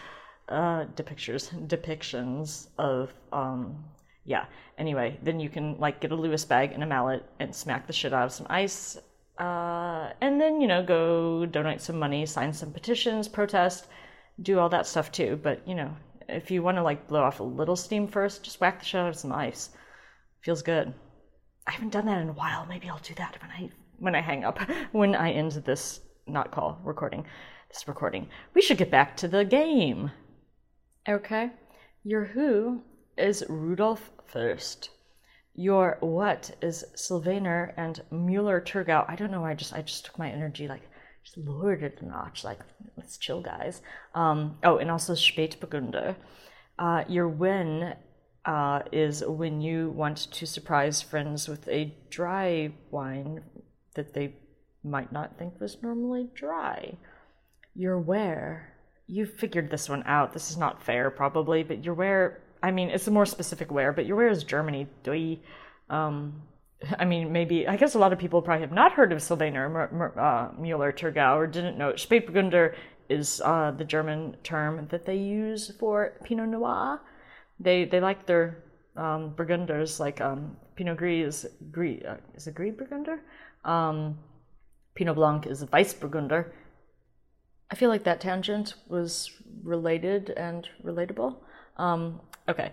uh, 0.48 0.84
depictures, 0.94 1.50
depictions 1.66 2.68
of 2.78 3.12
um, 3.32 3.84
yeah. 4.24 4.46
Anyway, 4.78 5.18
then 5.22 5.40
you 5.40 5.48
can 5.48 5.78
like 5.78 6.00
get 6.00 6.12
a 6.12 6.16
Lewis 6.16 6.44
bag 6.44 6.72
and 6.72 6.82
a 6.82 6.86
mallet 6.86 7.24
and 7.40 7.54
smack 7.54 7.86
the 7.86 7.92
shit 7.92 8.12
out 8.12 8.26
of 8.26 8.32
some 8.32 8.46
ice 8.50 8.98
uh, 9.38 10.12
and 10.20 10.40
then, 10.40 10.60
you 10.60 10.66
know, 10.66 10.82
go 10.82 11.44
donate 11.46 11.80
some 11.80 11.98
money, 11.98 12.24
sign 12.24 12.52
some 12.52 12.72
petitions, 12.72 13.28
protest, 13.28 13.86
do 14.40 14.58
all 14.58 14.68
that 14.70 14.86
stuff 14.86 15.12
too. 15.12 15.38
But, 15.42 15.66
you 15.68 15.74
know, 15.74 15.94
if 16.28 16.50
you 16.50 16.62
want 16.62 16.78
to 16.78 16.82
like 16.82 17.06
blow 17.08 17.22
off 17.22 17.40
a 17.40 17.44
little 17.44 17.76
steam 17.76 18.08
first, 18.08 18.42
just 18.42 18.60
whack 18.60 18.78
the 18.78 18.84
shit 18.84 19.00
out 19.00 19.08
of 19.08 19.16
some 19.16 19.32
ice. 19.32 19.70
Feels 20.40 20.62
good. 20.62 20.94
I 21.66 21.72
haven't 21.72 21.92
done 21.92 22.06
that 22.06 22.22
in 22.22 22.28
a 22.28 22.32
while. 22.32 22.64
Maybe 22.66 22.88
I'll 22.88 22.98
do 22.98 23.14
that 23.14 23.36
when 23.42 23.50
I 23.50 23.70
when 23.98 24.14
I 24.14 24.20
hang 24.20 24.44
up, 24.44 24.58
when 24.92 25.14
I 25.14 25.32
end 25.32 25.52
this 25.52 26.00
not 26.26 26.50
call 26.50 26.80
recording, 26.84 27.24
this 27.68 27.86
recording. 27.86 28.28
We 28.54 28.62
should 28.62 28.78
get 28.78 28.90
back 28.90 29.16
to 29.18 29.28
the 29.28 29.44
game. 29.44 30.10
Okay. 31.08 31.50
Your 32.04 32.24
who 32.24 32.82
is 33.16 33.44
Rudolf 33.48 34.10
Fürst 34.32 34.88
your 35.56 35.96
what 36.00 36.54
is 36.60 36.84
Sylvaner 36.94 37.72
and 37.76 38.02
Müller 38.12 38.62
Thurgau. 38.62 39.08
I 39.08 39.16
don't 39.16 39.30
know. 39.30 39.44
I 39.44 39.54
just 39.54 39.72
I 39.72 39.82
just 39.82 40.04
took 40.04 40.18
my 40.18 40.30
energy 40.30 40.68
like 40.68 40.82
just 41.24 41.38
lowered 41.38 41.82
it 41.82 41.98
a 42.02 42.06
notch. 42.06 42.44
Like 42.44 42.60
let's 42.96 43.16
chill, 43.16 43.40
guys. 43.40 43.80
Um, 44.14 44.58
oh, 44.62 44.76
and 44.78 44.90
also 44.90 45.14
Spätburgunder. 45.14 46.14
Uh, 46.78 47.04
your 47.08 47.28
win 47.28 47.94
uh, 48.44 48.82
is 48.92 49.24
when 49.24 49.60
you 49.60 49.90
want 49.90 50.18
to 50.32 50.46
surprise 50.46 51.00
friends 51.00 51.48
with 51.48 51.66
a 51.68 51.94
dry 52.10 52.72
wine 52.90 53.42
that 53.96 54.14
they 54.14 54.36
might 54.84 55.12
not 55.12 55.38
think 55.38 55.60
was 55.60 55.82
normally 55.82 56.28
dry. 56.34 56.96
Your 57.74 57.98
where. 57.98 58.72
You 59.08 59.26
figured 59.26 59.70
this 59.70 59.88
one 59.88 60.02
out. 60.06 60.32
This 60.32 60.50
is 60.50 60.56
not 60.56 60.82
fair, 60.82 61.10
probably, 61.10 61.62
but 61.62 61.84
your 61.84 61.94
where 61.94 62.42
I 62.62 62.70
mean, 62.70 62.90
it's 62.90 63.06
a 63.06 63.10
more 63.10 63.26
specific 63.26 63.70
where, 63.70 63.92
but 63.92 64.06
your 64.06 64.16
where 64.16 64.28
is 64.28 64.42
Germany. 64.42 64.88
Do 65.04 65.36
um, 65.90 66.42
I 66.98 67.04
mean, 67.04 67.32
maybe, 67.32 67.66
I 67.66 67.76
guess 67.76 67.94
a 67.94 67.98
lot 67.98 68.12
of 68.12 68.18
people 68.18 68.42
probably 68.42 68.62
have 68.62 68.72
not 68.72 68.92
heard 68.92 69.12
of 69.12 69.22
Sylvaner 69.22 69.66
uh, 70.18 70.60
Müller 70.60 70.92
Thurgau 70.92 71.36
or 71.36 71.46
didn't 71.46 71.78
know. 71.78 71.92
Spätburgunder 71.92 72.74
is 73.08 73.40
uh, 73.44 73.70
the 73.70 73.84
German 73.84 74.36
term 74.42 74.88
that 74.90 75.06
they 75.06 75.16
use 75.16 75.72
for 75.78 76.14
Pinot 76.24 76.48
Noir. 76.48 77.00
They 77.60 77.84
they 77.84 78.00
like 78.00 78.26
their 78.26 78.64
um, 78.96 79.34
Burgunders, 79.36 80.00
like 80.00 80.20
um, 80.20 80.56
Pinot 80.74 80.96
Gris 80.98 81.44
is, 81.44 81.46
Gris, 81.70 82.02
uh, 82.04 82.16
is 82.34 82.46
a 82.46 82.52
Gris 82.52 82.74
Burgunder. 82.74 83.20
Um, 83.66 84.18
Pinot 84.94 85.16
Blanc 85.16 85.46
is 85.46 85.62
a 85.62 85.66
Weissburgunder. 85.66 86.52
I 87.70 87.74
feel 87.74 87.90
like 87.90 88.04
that 88.04 88.20
tangent 88.20 88.74
was 88.88 89.30
related 89.62 90.30
and 90.30 90.66
relatable. 90.84 91.36
Um, 91.76 92.20
okay. 92.48 92.72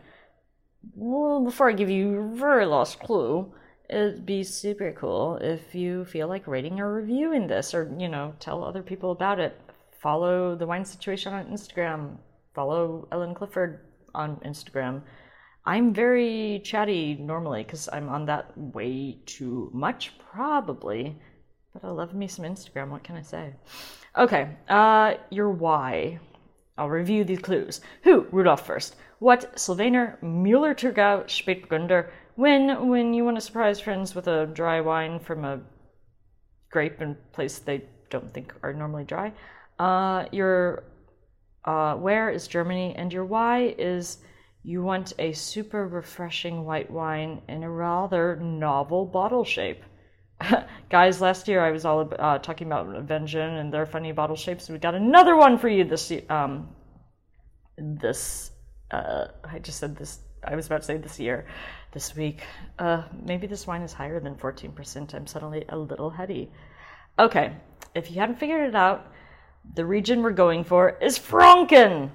Well, 0.95 1.43
before 1.43 1.69
I 1.69 1.73
give 1.73 1.89
you 1.89 2.19
a 2.19 2.35
very 2.35 2.65
last 2.65 2.99
clue, 2.99 3.51
it'd 3.89 4.25
be 4.25 4.43
super 4.43 4.91
cool 4.91 5.37
if 5.41 5.73
you 5.73 6.05
feel 6.05 6.27
like 6.27 6.47
rating 6.47 6.79
or 6.79 6.93
reviewing 6.93 7.47
this 7.47 7.73
or, 7.73 7.93
you 7.97 8.07
know, 8.07 8.35
tell 8.39 8.63
other 8.63 8.83
people 8.83 9.11
about 9.11 9.39
it. 9.39 9.59
Follow 10.01 10.55
the 10.55 10.67
wine 10.67 10.85
situation 10.85 11.33
on 11.33 11.47
Instagram. 11.47 12.17
Follow 12.53 13.07
Ellen 13.11 13.33
Clifford 13.33 13.79
on 14.13 14.35
Instagram. 14.45 15.01
I'm 15.65 15.93
very 15.93 16.61
chatty 16.63 17.15
normally 17.15 17.63
because 17.63 17.87
I'm 17.91 18.09
on 18.09 18.25
that 18.25 18.51
way 18.57 19.19
too 19.25 19.69
much, 19.73 20.13
probably. 20.19 21.15
But 21.73 21.85
I 21.85 21.91
love 21.91 22.13
me 22.13 22.27
some 22.27 22.45
Instagram. 22.45 22.89
What 22.89 23.03
can 23.03 23.15
I 23.15 23.21
say? 23.21 23.53
Okay, 24.17 24.49
uh, 24.69 25.15
your 25.29 25.49
why. 25.49 26.19
I'll 26.77 26.89
review 26.89 27.23
these 27.23 27.39
clues. 27.39 27.81
Who? 28.03 28.27
Rudolf 28.31 28.67
Fürst. 28.67 28.95
what 29.19 29.57
Sylvaner 29.57 30.17
Müller 30.21 30.75
Thurgau 30.75 31.23
Spätburgunder 31.25 32.09
when 32.35 32.87
when 32.89 33.13
you 33.13 33.23
want 33.23 33.37
to 33.37 33.41
surprise 33.41 33.79
friends 33.79 34.15
with 34.15 34.27
a 34.27 34.47
dry 34.47 34.81
wine 34.81 35.19
from 35.19 35.45
a 35.45 35.61
grape 36.71 37.01
in 37.01 37.15
place 37.31 37.59
they 37.59 37.83
don't 38.09 38.33
think 38.33 38.53
are 38.63 38.73
normally 38.73 39.05
dry. 39.05 39.31
Uh, 39.79 40.25
your 40.31 40.83
uh, 41.65 41.95
where 41.95 42.29
is 42.29 42.47
Germany, 42.47 42.93
and 42.97 43.13
your 43.13 43.23
why 43.23 43.73
is 43.77 44.17
you 44.63 44.81
want 44.81 45.13
a 45.19 45.33
super 45.33 45.87
refreshing 45.87 46.63
white 46.63 46.89
wine 46.89 47.41
in 47.49 47.63
a 47.63 47.69
rather 47.69 48.37
novel 48.37 49.05
bottle 49.05 49.43
shape. 49.43 49.83
Guys, 50.89 51.21
last 51.21 51.47
year 51.47 51.63
I 51.63 51.71
was 51.71 51.85
all 51.85 52.11
uh, 52.17 52.39
talking 52.39 52.67
about 52.67 53.03
Vengeance 53.03 53.59
and 53.59 53.73
their 53.73 53.85
funny 53.85 54.13
bottle 54.13 54.35
shapes. 54.35 54.69
We 54.69 54.77
got 54.77 54.95
another 54.95 55.35
one 55.35 55.57
for 55.57 55.67
you 55.67 55.83
this 55.83 56.11
um, 56.29 56.69
this 57.77 58.51
uh, 58.91 59.27
I 59.43 59.59
just 59.59 59.79
said 59.79 59.97
this. 59.97 60.19
I 60.45 60.55
was 60.55 60.67
about 60.67 60.81
to 60.81 60.85
say 60.85 60.97
this 60.97 61.19
year, 61.19 61.45
this 61.93 62.15
week. 62.15 62.41
Uh, 62.77 63.03
maybe 63.21 63.47
this 63.47 63.65
wine 63.65 63.81
is 63.81 63.93
higher 63.93 64.19
than 64.19 64.35
14%. 64.35 65.13
I'm 65.13 65.25
suddenly 65.25 65.65
a 65.69 65.77
little 65.77 66.09
heady. 66.09 66.51
Okay, 67.17 67.53
if 67.95 68.11
you 68.11 68.19
hadn't 68.19 68.39
figured 68.39 68.67
it 68.67 68.75
out, 68.75 69.07
the 69.75 69.85
region 69.85 70.21
we're 70.21 70.31
going 70.31 70.63
for 70.63 70.97
is 71.01 71.17
Franken. 71.17 72.11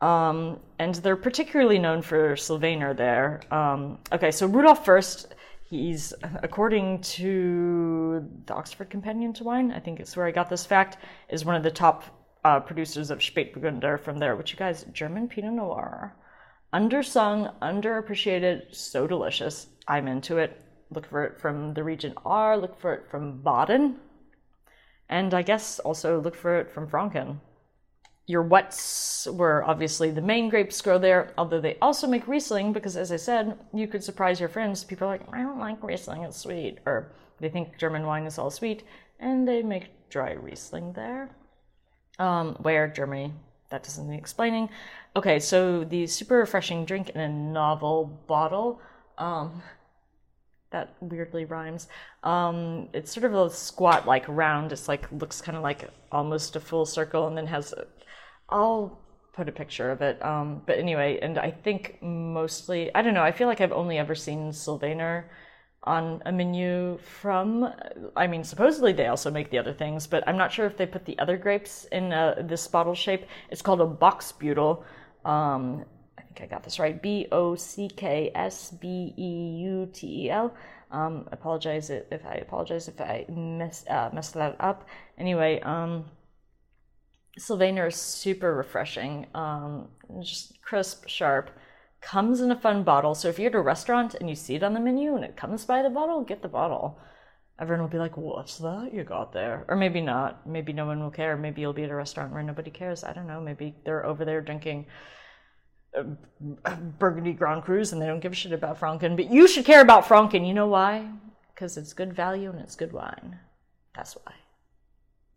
Um, 0.00 0.60
and 0.78 0.94
they're 0.96 1.16
particularly 1.16 1.78
known 1.78 2.02
for 2.02 2.36
Sylvaner 2.36 2.94
there. 2.94 3.40
Um, 3.50 3.98
okay, 4.12 4.30
so 4.30 4.46
Rudolf 4.46 4.84
Fürst, 4.84 5.26
he's, 5.68 6.14
according 6.42 7.00
to 7.00 8.24
the 8.46 8.54
Oxford 8.54 8.90
Companion 8.90 9.32
to 9.34 9.44
Wine, 9.44 9.72
I 9.72 9.80
think 9.80 9.98
it's 9.98 10.16
where 10.16 10.26
I 10.26 10.30
got 10.30 10.48
this 10.48 10.64
fact, 10.64 10.98
is 11.28 11.44
one 11.44 11.56
of 11.56 11.64
the 11.64 11.70
top 11.70 12.04
uh, 12.44 12.60
producers 12.60 13.10
of 13.10 13.18
Spätburgunder 13.18 13.98
from 13.98 14.18
there, 14.18 14.36
which 14.36 14.52
you 14.52 14.56
guys, 14.56 14.86
German 14.92 15.28
Pinot 15.28 15.54
Noir. 15.54 16.14
Undersung, 16.72 17.52
underappreciated, 17.60 18.74
so 18.74 19.06
delicious. 19.06 19.66
I'm 19.88 20.06
into 20.06 20.38
it. 20.38 20.60
Look 20.90 21.06
for 21.06 21.24
it 21.24 21.40
from 21.40 21.74
the 21.74 21.82
region 21.82 22.14
Ahr, 22.24 22.56
look 22.56 22.80
for 22.80 22.94
it 22.94 23.10
from 23.10 23.42
Baden, 23.42 23.96
and 25.08 25.34
I 25.34 25.42
guess 25.42 25.78
also 25.80 26.20
look 26.20 26.34
for 26.34 26.56
it 26.60 26.70
from 26.70 26.88
Franken. 26.88 27.40
Your 28.28 28.42
wets 28.42 29.26
were 29.26 29.64
obviously 29.64 30.10
the 30.10 30.20
main 30.20 30.50
grapes 30.50 30.82
grow 30.82 30.98
there, 30.98 31.32
although 31.38 31.62
they 31.62 31.78
also 31.80 32.06
make 32.06 32.28
Riesling 32.28 32.74
because, 32.74 32.94
as 32.94 33.10
I 33.10 33.16
said, 33.16 33.58
you 33.72 33.88
could 33.88 34.04
surprise 34.04 34.38
your 34.38 34.50
friends. 34.50 34.84
People 34.84 35.08
are 35.08 35.12
like, 35.12 35.22
I 35.32 35.40
don't 35.42 35.58
like 35.58 35.82
Riesling, 35.82 36.24
it's 36.24 36.36
sweet. 36.36 36.78
Or 36.84 37.10
they 37.40 37.48
think 37.48 37.78
German 37.78 38.04
wine 38.04 38.26
is 38.26 38.38
all 38.38 38.50
sweet, 38.50 38.82
and 39.18 39.48
they 39.48 39.62
make 39.62 40.10
dry 40.10 40.32
Riesling 40.32 40.92
there. 40.92 41.30
Um, 42.18 42.54
where 42.60 42.86
Germany? 42.86 43.32
That 43.70 43.82
doesn't 43.82 44.10
need 44.10 44.18
explaining. 44.18 44.68
Okay, 45.16 45.38
so 45.38 45.84
the 45.84 46.06
super 46.06 46.36
refreshing 46.36 46.84
drink 46.84 47.08
in 47.08 47.20
a 47.22 47.28
novel 47.30 48.20
bottle. 48.26 48.82
Um, 49.16 49.62
that 50.70 50.94
weirdly 51.00 51.46
rhymes. 51.46 51.88
Um, 52.22 52.90
it's 52.92 53.10
sort 53.10 53.24
of 53.24 53.34
a 53.34 53.48
squat 53.48 54.06
like 54.06 54.26
round. 54.28 54.70
It's 54.72 54.86
like 54.86 55.10
looks 55.12 55.40
kind 55.40 55.56
of 55.56 55.62
like 55.62 55.88
almost 56.12 56.56
a 56.56 56.60
full 56.60 56.84
circle, 56.84 57.26
and 57.26 57.34
then 57.34 57.46
has. 57.46 57.72
I'll 58.48 58.98
put 59.32 59.48
a 59.48 59.52
picture 59.52 59.90
of 59.90 60.02
it. 60.02 60.22
Um, 60.24 60.62
but 60.66 60.78
anyway, 60.78 61.18
and 61.22 61.38
I 61.38 61.50
think 61.50 61.98
mostly 62.02 62.94
I 62.94 63.02
don't 63.02 63.14
know. 63.14 63.22
I 63.22 63.32
feel 63.32 63.46
like 63.48 63.60
I've 63.60 63.72
only 63.72 63.98
ever 63.98 64.14
seen 64.14 64.52
Sylvaner 64.52 65.30
on 65.84 66.22
a 66.26 66.32
menu 66.32 66.98
from. 66.98 67.72
I 68.16 68.26
mean, 68.26 68.44
supposedly 68.44 68.92
they 68.92 69.06
also 69.06 69.30
make 69.30 69.50
the 69.50 69.58
other 69.58 69.72
things, 69.72 70.06
but 70.06 70.26
I'm 70.26 70.36
not 70.36 70.52
sure 70.52 70.66
if 70.66 70.76
they 70.76 70.86
put 70.86 71.04
the 71.04 71.18
other 71.18 71.36
grapes 71.36 71.84
in 71.92 72.12
uh, 72.12 72.42
this 72.42 72.66
bottle 72.66 72.94
shape. 72.94 73.26
It's 73.50 73.62
called 73.62 73.80
a 73.80 73.86
Bocksbeutel. 73.86 74.82
Um, 75.24 75.84
I 76.18 76.22
think 76.22 76.40
I 76.42 76.46
got 76.46 76.64
this 76.64 76.78
right. 76.78 77.00
B 77.00 77.28
O 77.30 77.54
C 77.54 77.88
K 77.88 78.32
S 78.34 78.72
B 78.72 79.14
E 79.16 79.62
U 79.64 79.88
T 79.92 80.24
E 80.24 80.30
L. 80.30 80.54
Um, 80.90 81.28
apologize 81.32 81.90
if 81.90 82.24
I 82.26 82.34
apologize 82.34 82.88
if 82.88 83.00
I 83.00 83.26
mess 83.28 83.84
uh, 83.88 84.10
messed 84.12 84.34
that 84.34 84.56
up. 84.58 84.88
Anyway, 85.18 85.60
um, 85.60 86.06
Sylvaner 87.38 87.86
is 87.86 87.96
super 87.96 88.54
refreshing. 88.54 89.26
Um, 89.34 89.88
just 90.20 90.60
crisp, 90.62 91.08
sharp. 91.08 91.50
Comes 92.00 92.40
in 92.40 92.50
a 92.50 92.60
fun 92.60 92.84
bottle. 92.84 93.14
So 93.14 93.28
if 93.28 93.38
you're 93.38 93.50
at 93.50 93.56
a 93.56 93.60
restaurant 93.60 94.14
and 94.14 94.28
you 94.28 94.36
see 94.36 94.54
it 94.54 94.62
on 94.62 94.74
the 94.74 94.80
menu 94.80 95.16
and 95.16 95.24
it 95.24 95.36
comes 95.36 95.64
by 95.64 95.82
the 95.82 95.90
bottle, 95.90 96.22
get 96.22 96.42
the 96.42 96.48
bottle. 96.48 96.98
Everyone 97.60 97.82
will 97.82 97.90
be 97.90 97.98
like, 97.98 98.16
"What's 98.16 98.58
that 98.58 98.94
you 98.94 99.02
got 99.02 99.32
there?" 99.32 99.64
Or 99.68 99.74
maybe 99.74 100.00
not. 100.00 100.46
Maybe 100.46 100.72
no 100.72 100.86
one 100.86 101.00
will 101.00 101.10
care. 101.10 101.36
Maybe 101.36 101.60
you'll 101.60 101.72
be 101.72 101.82
at 101.82 101.90
a 101.90 101.94
restaurant 101.94 102.32
where 102.32 102.42
nobody 102.42 102.70
cares. 102.70 103.02
I 103.02 103.12
don't 103.12 103.26
know. 103.26 103.40
Maybe 103.40 103.74
they're 103.84 104.06
over 104.06 104.24
there 104.24 104.40
drinking 104.40 104.86
Burgundy 106.98 107.32
Grand 107.32 107.64
Crus 107.64 107.92
and 107.92 108.00
they 108.00 108.06
don't 108.06 108.20
give 108.20 108.32
a 108.32 108.34
shit 108.34 108.52
about 108.52 108.78
Franken. 108.78 109.16
But 109.16 109.30
you 109.30 109.48
should 109.48 109.64
care 109.64 109.80
about 109.80 110.04
Franken. 110.04 110.46
You 110.46 110.54
know 110.54 110.68
why? 110.68 111.08
Because 111.54 111.76
it's 111.76 111.92
good 111.92 112.14
value 112.14 112.50
and 112.50 112.60
it's 112.60 112.76
good 112.76 112.92
wine. 112.92 113.38
That's 113.94 114.14
why. 114.14 114.34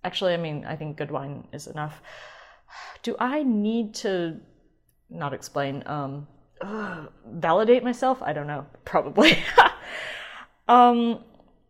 Actually, 0.04 0.34
I 0.34 0.38
mean, 0.38 0.66
I 0.66 0.76
think 0.76 0.98
good 0.98 1.12
wine 1.12 1.48
is 1.54 1.68
enough. 1.68 2.02
Do 3.04 3.16
I 3.20 3.44
need 3.44 3.94
to 3.96 4.40
not 5.10 5.34
explain, 5.34 5.84
um, 5.86 6.28
validate 7.26 7.84
myself? 7.84 8.22
I 8.22 8.34
don't 8.34 8.48
know. 8.48 8.66
Probably. 8.86 9.38
um, 10.68 11.24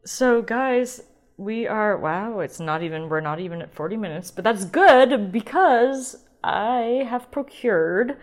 so, 0.05 0.41
guys, 0.41 1.01
we 1.37 1.67
are, 1.67 1.97
wow, 1.97 2.39
it's 2.39 2.59
not 2.59 2.83
even, 2.83 3.09
we're 3.09 3.19
not 3.19 3.39
even 3.39 3.61
at 3.61 3.73
40 3.73 3.97
minutes, 3.97 4.31
but 4.31 4.43
that's 4.43 4.65
good 4.65 5.31
because 5.31 6.25
I 6.43 7.05
have 7.09 7.31
procured 7.31 8.17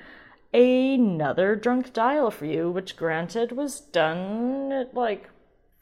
another 0.53 1.57
drunk 1.57 1.93
dial 1.93 2.31
for 2.31 2.47
you, 2.47 2.71
which 2.71 2.97
granted 2.97 3.53
was 3.53 3.81
done 3.81 4.73
at 4.73 4.95
like 4.95 5.29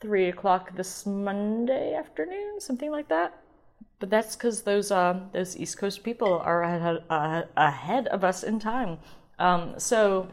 three 0.01 0.29
o'clock 0.29 0.77
this 0.77 1.07
Monday 1.07 1.95
afternoon, 1.95 2.61
something 2.61 2.91
like 2.91 3.09
that. 3.09 3.39
But 3.99 4.11
that's 4.11 4.37
because 4.37 4.63
those 4.63 4.91
uh, 4.91 5.21
those 5.33 5.57
East 5.57 5.79
Coast 5.79 6.03
people 6.03 6.39
are 6.39 6.63
ahead, 6.63 7.05
uh, 7.09 7.43
ahead 7.57 8.07
of 8.09 8.25
us 8.25 8.43
in 8.43 8.59
time. 8.59 8.99
Um, 9.39 9.75
so 9.79 10.29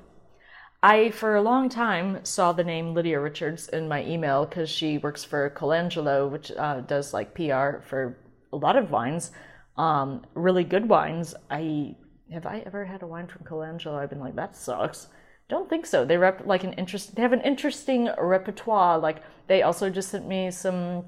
I, 0.82 1.11
for 1.11 1.36
a 1.36 1.41
long 1.41 1.70
time, 1.70 2.26
saw 2.26 2.51
the 2.51 2.64
name 2.64 2.93
Lydia 2.93 3.20
Richards 3.22 3.70
in 3.70 3.88
my 3.88 4.03
email 4.05 4.45
because 4.45 4.70
she 4.70 4.97
works 4.97 5.24
for 5.24 5.49
Colangelo, 5.49 6.30
which 6.30 6.51
uh, 6.51 6.82
does 6.82 7.14
like 7.14 7.34
PR 7.36 7.80
for 7.88 8.18
a 8.51 8.57
lot 8.57 8.76
of 8.76 8.91
wines, 8.91 9.32
um, 9.78 10.26
really 10.34 10.66
good 10.66 10.89
wines. 10.89 11.34
I 11.49 11.95
have 12.34 12.45
I 12.45 12.64
ever 12.66 12.84
had 12.84 13.01
a 13.01 13.07
wine 13.07 13.28
from 13.28 13.45
Colangelo? 13.45 13.95
I've 13.95 14.09
been 14.09 14.20
like, 14.20 14.36
that 14.36 14.57
sucks. 14.57 15.07
Don't 15.47 15.70
think 15.70 15.86
so. 15.86 16.03
They 16.03 16.18
rep 16.18 16.45
like 16.45 16.66
an 16.66 16.74
interest. 16.74 17.16
They 17.16 17.22
have 17.22 17.34
an 17.34 17.41
interesting 17.41 18.09
repertoire. 18.18 18.99
Like 18.99 19.24
they 19.47 19.61
also 19.61 19.89
just 19.89 20.09
sent 20.09 20.28
me 20.28 20.51
some 20.51 21.05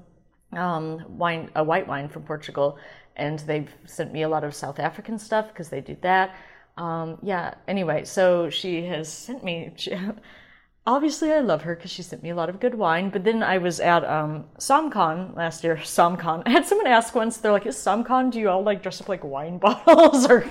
um, 0.56 1.04
wine, 1.08 1.50
a 1.54 1.62
white 1.62 1.86
wine 1.86 2.08
from 2.08 2.22
Portugal, 2.22 2.78
and 3.16 3.38
they've 3.40 3.72
sent 3.84 4.12
me 4.12 4.22
a 4.22 4.28
lot 4.28 4.44
of 4.44 4.54
South 4.54 4.78
African 4.78 5.18
stuff 5.18 5.48
because 5.48 5.68
they 5.68 5.80
do 5.80 5.96
that. 6.02 6.34
Um, 6.76 7.18
yeah. 7.22 7.54
Anyway, 7.68 8.04
so 8.04 8.50
she 8.50 8.84
has 8.86 9.12
sent 9.12 9.44
me. 9.44 9.72
She, 9.76 9.96
obviously, 10.86 11.32
I 11.32 11.40
love 11.40 11.62
her 11.62 11.74
because 11.74 11.90
she 11.90 12.02
sent 12.02 12.22
me 12.22 12.30
a 12.30 12.34
lot 12.34 12.48
of 12.48 12.60
good 12.60 12.74
wine. 12.74 13.10
But 13.10 13.24
then 13.24 13.42
I 13.42 13.58
was 13.58 13.80
at 13.80 14.04
um, 14.04 14.44
SommCon 14.58 15.36
last 15.36 15.64
year. 15.64 15.76
SommCon. 15.82 16.42
I 16.46 16.50
had 16.50 16.66
someone 16.66 16.86
ask 16.86 17.14
once. 17.14 17.36
They're 17.36 17.52
like, 17.52 17.66
"Is 17.66 17.76
SommCon? 17.76 18.30
Do 18.30 18.40
you 18.40 18.50
all 18.50 18.62
like 18.62 18.82
dress 18.82 19.00
up 19.00 19.08
like 19.08 19.24
wine 19.24 19.58
bottles 19.66 20.26
or 20.26 20.50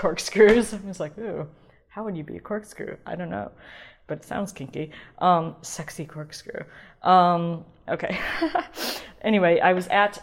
corkscrews. 0.00 0.72
I 0.72 0.78
was 0.86 0.98
like, 0.98 1.16
ooh, 1.18 1.46
how 1.88 2.04
would 2.04 2.16
you 2.16 2.24
be 2.24 2.36
a 2.36 2.40
corkscrew? 2.40 2.96
I 3.06 3.16
don't 3.16 3.28
know, 3.28 3.50
but 4.06 4.18
it 4.18 4.24
sounds 4.24 4.50
kinky. 4.50 4.92
Um, 5.18 5.56
sexy 5.60 6.06
corkscrew. 6.06 6.64
Um, 7.02 7.64
okay. 7.90 8.18
anyway, 9.22 9.60
I 9.60 9.72
was 9.72 9.86
at 9.88 10.22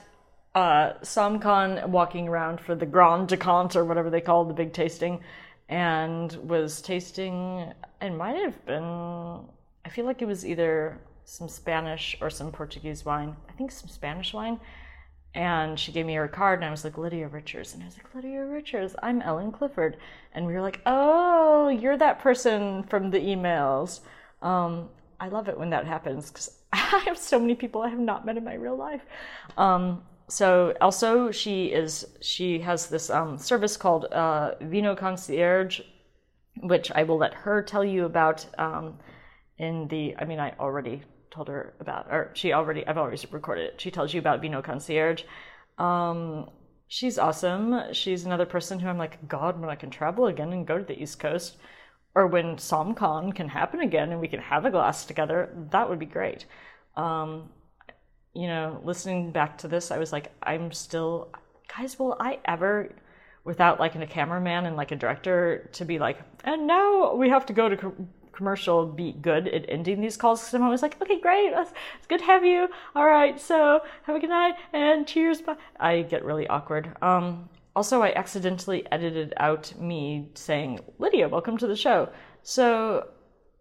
uh, 0.56 0.94
SommCon 1.02 1.88
walking 1.88 2.28
around 2.28 2.60
for 2.60 2.76
the 2.76 2.86
Grand 2.86 3.28
Decant 3.28 3.76
or 3.76 3.86
whatever 3.86 4.10
they 4.10 4.22
call 4.22 4.46
the 4.46 4.54
big 4.54 4.74
tasting, 4.74 5.22
and 5.70 6.34
was 6.48 6.82
tasting. 6.82 7.74
It 8.02 8.12
might 8.12 8.38
have 8.38 8.66
been. 8.66 9.46
I 9.86 9.90
feel 9.90 10.06
like 10.06 10.22
it 10.22 10.26
was 10.28 10.46
either 10.46 11.00
some 11.26 11.50
Spanish 11.50 12.18
or 12.22 12.30
some 12.30 12.52
Portuguese 12.52 13.06
wine. 13.06 13.36
I 13.50 13.52
think 13.54 13.72
some 13.72 13.90
Spanish 13.90 14.34
wine 14.34 14.60
and 15.38 15.80
she 15.80 15.92
gave 15.92 16.06
me 16.06 16.16
her 16.16 16.28
card 16.28 16.60
and 16.60 16.66
I 16.66 16.72
was 16.72 16.84
like 16.84 16.98
Lydia 16.98 17.28
Richards 17.28 17.74
and 17.76 17.84
I 17.84 17.86
was 17.86 17.96
like 17.96 18.14
Lydia 18.16 18.44
Richards 18.44 18.96
I'm 19.04 19.22
Ellen 19.22 19.52
Clifford 19.52 19.98
and 20.34 20.48
we 20.48 20.54
were 20.54 20.62
like 20.62 20.82
oh 20.88 21.70
you're 21.70 21.98
that 21.98 22.20
person 22.20 22.84
from 22.84 23.12
the 23.12 23.20
emails 23.20 24.00
um, 24.42 24.90
I 25.20 25.28
love 25.30 25.48
it 25.48 25.58
when 25.58 25.70
that 25.70 25.86
happens 25.86 26.30
because 26.30 26.57
I 26.74 27.04
have 27.06 27.18
so 27.18 27.40
many 27.40 27.56
people 27.56 27.82
I 27.82 27.90
have 27.90 28.00
not 28.00 28.26
met 28.26 28.38
in 28.38 28.44
my 28.44 28.56
real 28.56 28.78
life 28.78 29.02
um, 29.58 30.04
so 30.30 30.74
also 30.82 31.32
she 31.32 31.68
is 31.68 32.06
she 32.22 32.60
has 32.60 32.88
this 32.88 33.10
um, 33.10 33.38
service 33.38 33.78
called 33.78 34.06
uh, 34.06 34.56
Vino 34.62 34.96
Concierge 34.96 35.82
which 36.62 36.92
I 36.92 37.04
will 37.04 37.18
let 37.18 37.34
her 37.34 37.62
tell 37.62 37.86
you 37.86 38.06
about 38.06 38.46
um, 38.58 38.98
in 39.58 39.88
the 39.88 40.16
I 40.18 40.26
mean 40.26 40.40
I 40.40 40.54
already 40.60 41.04
told 41.38 41.48
her 41.48 41.76
about, 41.80 42.08
or 42.10 42.32
she 42.34 42.52
already, 42.52 42.86
I've 42.88 42.98
always 42.98 43.32
recorded 43.32 43.66
it. 43.66 43.82
She 43.82 43.92
tells 43.92 44.14
you 44.14 44.20
about 44.20 44.42
Vino 44.42 44.62
Concierge. 44.62 45.24
Um, 45.78 46.50
she's 46.88 47.20
awesome. 47.20 47.94
She's 47.94 48.26
another 48.26 48.46
person 48.46 48.80
who 48.80 48.88
I'm 48.88 48.98
like, 48.98 49.28
God, 49.28 49.60
when 49.60 49.70
I 49.70 49.76
can 49.76 49.92
travel 49.92 50.28
again 50.28 50.52
and 50.52 50.66
go 50.66 50.78
to 50.78 50.84
the 50.84 51.00
East 51.02 51.20
Coast, 51.20 51.58
or 52.18 52.26
when 52.26 52.56
SommCon 52.56 53.36
can 53.36 53.48
happen 53.48 53.80
again 53.82 54.12
and 54.12 54.20
we 54.20 54.28
can 54.28 54.40
have 54.40 54.66
a 54.66 54.72
glass 54.72 55.06
together, 55.06 55.54
that 55.70 55.88
would 55.88 56.00
be 56.00 56.08
great. 56.08 56.46
Um, 56.96 57.50
you 58.34 58.48
know, 58.48 58.82
listening 58.84 59.32
back 59.32 59.60
to 59.60 59.68
this, 59.68 59.92
I 59.92 60.00
was 60.00 60.12
like, 60.12 60.32
I'm 60.42 60.72
still, 60.72 61.30
guys, 61.76 62.00
will 62.00 62.18
I 62.20 62.40
ever, 62.46 62.92
without 63.44 63.80
like 63.80 63.94
a 63.94 64.08
cameraman 64.08 64.66
and 64.66 64.76
like 64.76 64.92
a 64.92 64.96
director, 64.96 65.70
to 65.74 65.86
be 65.86 66.00
like, 66.00 66.18
and 66.44 66.66
now 66.66 67.14
we 67.14 67.30
have 67.30 67.46
to 67.46 67.54
go 67.54 67.70
to 67.70 67.78
co- 67.78 68.08
commercial, 68.32 68.88
be 68.88 69.12
good 69.12 69.48
at 69.50 69.70
ending 69.70 70.02
these 70.02 70.18
calls? 70.18 70.40
Because 70.40 70.56
I'm 70.56 70.64
always 70.64 70.82
like, 70.82 71.00
okay, 71.00 71.22
great, 71.22 71.54
it's, 71.56 71.72
good 72.08 72.22
to 72.22 72.26
have 72.26 72.44
you. 72.44 72.68
All 72.96 73.06
right, 73.06 73.40
so 73.40 73.82
have 74.06 74.16
a 74.16 74.20
good 74.20 74.32
night 74.32 74.56
and 74.74 75.06
cheers. 75.06 75.40
Bye. 75.40 75.58
I 75.80 76.02
get 76.02 76.26
really 76.26 76.48
awkward. 76.48 76.96
Um, 77.04 77.48
also, 77.78 78.02
I 78.02 78.12
accidentally 78.16 78.92
edited 78.92 79.36
out 79.38 79.72
me 79.80 80.32
saying, 80.34 80.80
Lydia, 80.98 81.30
welcome 81.30 81.60
to 81.60 81.68
the 81.68 81.76
show. 81.76 82.10
So 82.42 83.10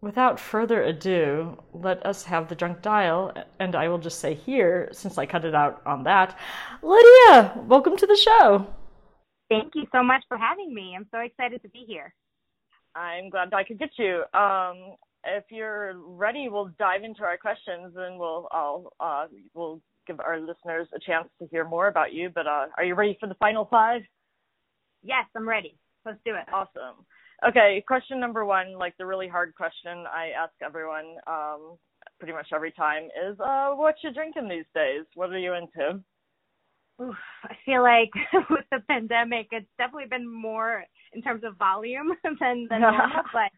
without 0.01 0.41
further 0.41 0.83
ado, 0.85 1.62
let 1.75 2.07
us 2.07 2.25
have 2.25 2.49
the 2.49 2.55
drunk 2.55 2.81
dial, 2.81 3.35
and 3.61 3.77
I 3.77 3.89
will 3.89 3.99
just 3.99 4.19
say 4.19 4.33
here, 4.33 4.89
since 4.93 5.19
I 5.19 5.27
cut 5.27 5.45
it 5.45 5.55
out 5.55 5.83
on 5.85 6.05
that, 6.05 6.39
Lydia, 6.83 7.61
welcome 7.67 7.95
to 7.99 8.07
the 8.07 8.17
show. 8.17 8.67
Thank 9.51 9.75
you 9.75 9.85
so 9.93 10.03
much 10.03 10.25
for 10.29 10.39
having 10.39 10.73
me. 10.73 10.95
I'm 10.97 11.07
so 11.11 11.19
excited 11.19 11.61
to 11.61 11.69
be 11.69 11.85
here. 11.87 12.14
I'm 12.95 13.29
glad 13.29 13.53
I 13.53 13.64
could 13.64 13.79
get 13.79 13.91
you. 13.99 14.23
Um, 14.33 14.97
if 15.27 15.45
you're 15.51 15.93
ready, 15.95 16.49
we'll 16.49 16.73
dive 16.79 17.05
into 17.05 17.23
our 17.23 17.37
questions, 17.37 17.93
and 17.95 18.19
we'll 18.19 18.49
I'll 18.51 18.95
uh, 18.99 19.27
we'll 19.53 19.83
give 20.07 20.20
our 20.20 20.38
listeners 20.40 20.88
a 20.94 20.98
chance 20.98 21.28
to 21.40 21.48
hear 21.48 21.66
more 21.66 21.88
about 21.88 22.12
you. 22.12 22.30
But 22.34 22.46
uh, 22.46 22.66
are 22.76 22.84
you 22.84 22.94
ready 22.94 23.16
for 23.20 23.28
the 23.28 23.34
final 23.34 23.66
five? 23.70 24.02
Yes, 25.02 25.24
I'm 25.36 25.48
ready. 25.48 25.76
Let's 26.04 26.18
do 26.24 26.34
it. 26.34 26.52
Awesome. 26.52 27.04
Okay, 27.46 27.84
question 27.86 28.18
number 28.18 28.44
one, 28.44 28.78
like 28.78 28.96
the 28.96 29.04
really 29.04 29.28
hard 29.28 29.54
question 29.54 30.04
I 30.09 30.30
ask 30.36 30.52
everyone 30.64 31.16
um, 31.26 31.76
pretty 32.18 32.32
much 32.32 32.48
every 32.54 32.72
time 32.72 33.04
is, 33.28 33.38
uh, 33.40 33.72
what 33.72 33.96
you 34.02 34.12
drinking 34.12 34.48
these 34.48 34.64
days? 34.74 35.04
What 35.14 35.30
are 35.30 35.38
you 35.38 35.52
into? 35.52 36.02
Oof, 37.02 37.14
I 37.44 37.54
feel 37.66 37.82
like 37.82 38.11
with 38.50 38.64
the 38.70 38.80
pandemic, 38.88 39.48
it's 39.52 39.66
definitely 39.76 40.09
been 40.09 40.26
more 40.26 40.84
in 41.12 41.20
terms 41.20 41.42
of 41.44 41.57
volume 41.57 42.12
than 42.24 42.66
than 42.70 42.80
normal. 42.80 43.22
but 43.32 43.50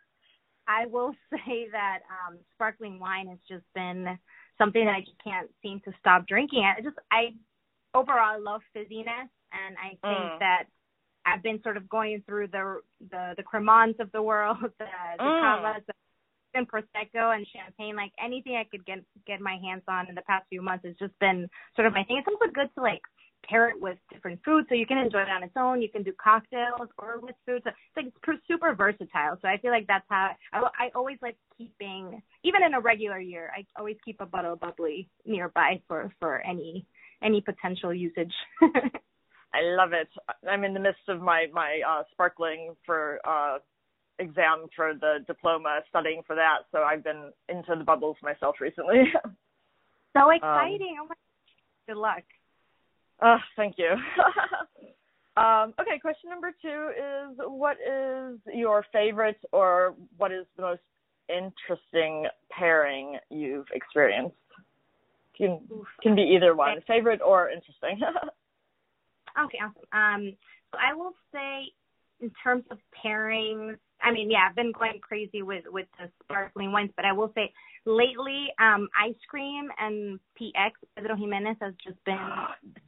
I 0.66 0.86
will 0.86 1.12
say 1.30 1.68
that 1.70 2.00
um, 2.10 2.38
sparkling 2.54 2.98
wine 2.98 3.28
has 3.28 3.38
just 3.48 3.64
been 3.74 4.18
something 4.58 4.84
that 4.84 4.94
I 4.94 5.00
just 5.00 5.22
can't 5.22 5.48
seem 5.62 5.80
to 5.84 5.92
stop 6.00 6.26
drinking. 6.26 6.64
I 6.64 6.80
just 6.82 6.96
I 7.10 7.34
overall 7.94 8.36
I 8.36 8.38
love 8.38 8.62
fizziness, 8.76 9.30
and 9.52 9.76
I 9.78 9.96
think 10.08 10.34
Mm. 10.34 10.38
that 10.40 10.64
I've 11.26 11.42
been 11.42 11.62
sort 11.62 11.76
of 11.76 11.88
going 11.88 12.22
through 12.26 12.48
the 12.48 12.80
the 13.10 13.34
the 13.36 13.42
cremants 13.42 14.00
of 14.00 14.10
the 14.12 14.22
world, 14.22 14.58
the, 14.78 14.86
the 15.18 15.22
Mm. 15.22 15.40
cavas, 15.42 15.82
and 16.54 16.68
prosecco 16.68 17.36
and 17.36 17.46
champagne. 17.48 17.96
Like 17.96 18.12
anything 18.22 18.56
I 18.56 18.64
could 18.64 18.84
get 18.84 19.00
get 19.26 19.40
my 19.40 19.58
hands 19.62 19.82
on 19.88 20.08
in 20.08 20.14
the 20.14 20.22
past 20.22 20.46
few 20.48 20.62
months 20.62 20.84
has 20.86 20.96
just 20.96 21.18
been 21.18 21.48
sort 21.76 21.86
of 21.86 21.92
my 21.92 22.04
thing. 22.04 22.18
It's 22.18 22.28
also 22.28 22.52
good 22.52 22.68
to 22.74 22.82
like 22.82 23.02
pair 23.44 23.68
it 23.68 23.80
with 23.80 23.98
different 24.12 24.40
foods, 24.44 24.66
so 24.68 24.74
you 24.74 24.86
can 24.86 24.98
enjoy 24.98 25.22
it 25.22 25.28
on 25.28 25.42
its 25.42 25.54
own. 25.56 25.80
You 25.80 25.88
can 25.88 26.02
do 26.02 26.12
cocktails 26.22 26.88
or 26.98 27.20
with 27.20 27.34
food. 27.46 27.62
So 27.64 27.70
it's 27.70 27.96
like 27.96 28.06
it's 28.06 28.46
super 28.46 28.74
versatile. 28.74 29.38
So 29.40 29.48
I 29.48 29.58
feel 29.58 29.70
like 29.70 29.86
that's 29.86 30.04
how 30.08 30.30
I, 30.52 30.58
I 30.58 30.90
always 30.94 31.18
like 31.22 31.36
keeping, 31.56 32.22
even 32.44 32.62
in 32.62 32.74
a 32.74 32.80
regular 32.80 33.20
year, 33.20 33.50
I 33.56 33.64
always 33.78 33.96
keep 34.04 34.20
a 34.20 34.26
bottle 34.26 34.54
of 34.54 34.60
bubbly 34.60 35.08
nearby 35.24 35.80
for 35.88 36.12
for 36.20 36.40
any 36.40 36.86
any 37.22 37.40
potential 37.40 37.92
usage. 37.92 38.32
I 39.54 39.62
love 39.62 39.92
it. 39.92 40.08
I'm 40.48 40.64
in 40.64 40.74
the 40.74 40.80
midst 40.80 41.08
of 41.08 41.20
my 41.20 41.46
my 41.52 41.80
uh, 41.88 42.02
sparkling 42.12 42.74
for 42.84 43.18
uh, 43.26 43.58
exam 44.18 44.66
for 44.76 44.94
the 44.94 45.18
diploma, 45.26 45.80
studying 45.88 46.22
for 46.26 46.36
that. 46.36 46.58
So 46.72 46.78
I've 46.78 47.04
been 47.04 47.32
into 47.48 47.74
the 47.76 47.84
bubbles 47.84 48.16
myself 48.22 48.56
recently. 48.60 49.04
so 50.16 50.30
exciting! 50.30 50.98
oh 51.00 51.06
my, 51.08 51.14
good 51.86 51.96
luck. 51.96 52.24
Uh, 53.20 53.38
thank 53.56 53.76
you. 53.78 53.90
um, 55.36 55.74
okay, 55.80 55.98
question 56.00 56.30
number 56.30 56.52
two 56.62 56.90
is: 56.90 57.38
What 57.46 57.76
is 57.76 58.38
your 58.52 58.84
favorite, 58.92 59.38
or 59.52 59.94
what 60.16 60.32
is 60.32 60.46
the 60.56 60.62
most 60.62 60.82
interesting 61.28 62.26
pairing 62.50 63.18
you've 63.30 63.66
experienced? 63.72 64.36
Can 65.36 65.60
can 66.02 66.14
be 66.14 66.22
either 66.22 66.54
one, 66.54 66.80
favorite 66.86 67.20
or 67.24 67.50
interesting. 67.50 68.00
Okay, 69.44 69.58
awesome. 69.62 69.84
Um, 69.92 70.36
so 70.72 70.78
I 70.78 70.94
will 70.94 71.12
say, 71.32 71.70
in 72.20 72.30
terms 72.42 72.64
of 72.70 72.78
pairings, 73.04 73.76
I 74.02 74.12
mean, 74.12 74.30
yeah, 74.30 74.46
I've 74.48 74.56
been 74.56 74.72
going 74.72 75.00
crazy 75.00 75.42
with 75.42 75.64
with 75.68 75.86
the 75.98 76.10
sparkling 76.22 76.72
wines, 76.72 76.90
but 76.96 77.04
I 77.04 77.12
will 77.12 77.32
say 77.34 77.52
lately, 77.84 78.46
um, 78.60 78.88
ice 78.98 79.18
cream 79.28 79.68
and 79.78 80.20
PX 80.40 80.72
Pedro 80.96 81.16
Ximénez 81.16 81.56
has 81.60 81.74
just 81.84 82.02
been 82.04 82.18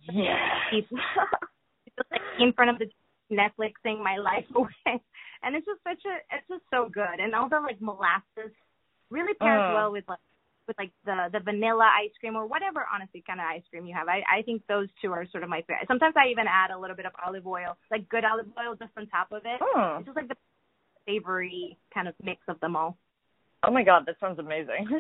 yes. 0.13 0.39
just 0.73 0.93
like 2.11 2.21
in 2.39 2.53
front 2.53 2.71
of 2.71 2.79
the 2.79 2.87
Netflixing 3.35 4.03
my 4.03 4.17
life 4.19 4.45
away, 4.55 5.03
and 5.43 5.55
it's 5.57 5.67
just 5.67 5.81
such 5.83 6.03
a 6.07 6.15
it's 6.37 6.49
just 6.49 6.63
so 6.71 6.89
good, 6.93 7.19
and 7.19 7.35
also 7.35 7.57
like 7.63 7.81
molasses 7.81 8.53
really 9.11 9.35
pairs 9.35 9.61
Mm. 9.63 9.75
well 9.75 9.93
with 9.93 10.05
like 10.09 10.19
with 10.69 10.79
like 10.79 10.93
the 11.05 11.29
the 11.33 11.41
vanilla 11.41 11.91
ice 11.99 12.13
cream 12.21 12.37
or 12.37 12.47
whatever 12.47 12.87
honestly 12.93 13.23
kind 13.27 13.41
of 13.41 13.47
ice 13.47 13.63
cream 13.71 13.87
you 13.87 13.95
have. 13.95 14.07
I 14.09 14.23
I 14.31 14.43
think 14.43 14.63
those 14.69 14.87
two 15.03 15.11
are 15.13 15.27
sort 15.33 15.43
of 15.43 15.51
my 15.51 15.63
favorite. 15.63 15.89
Sometimes 15.89 16.15
I 16.17 16.29
even 16.31 16.47
add 16.47 16.71
a 16.71 16.79
little 16.79 16.95
bit 16.95 17.07
of 17.07 17.13
olive 17.25 17.47
oil, 17.47 17.77
like 17.91 18.09
good 18.09 18.25
olive 18.25 18.47
oil, 18.59 18.75
just 18.79 18.93
on 18.97 19.07
top 19.09 19.33
of 19.33 19.43
it. 19.45 19.59
Hmm. 19.61 19.99
It's 19.99 20.07
just 20.07 20.17
like 20.17 20.29
the 20.29 20.37
savory 21.07 21.79
kind 21.93 22.09
of 22.09 22.15
mix 22.23 22.41
of 22.49 22.59
them 22.61 22.77
all. 22.77 22.97
Oh 23.63 23.71
my 23.71 23.83
god, 23.83 24.05
that 24.07 24.17
sounds 24.21 24.39
amazing. 24.39 24.89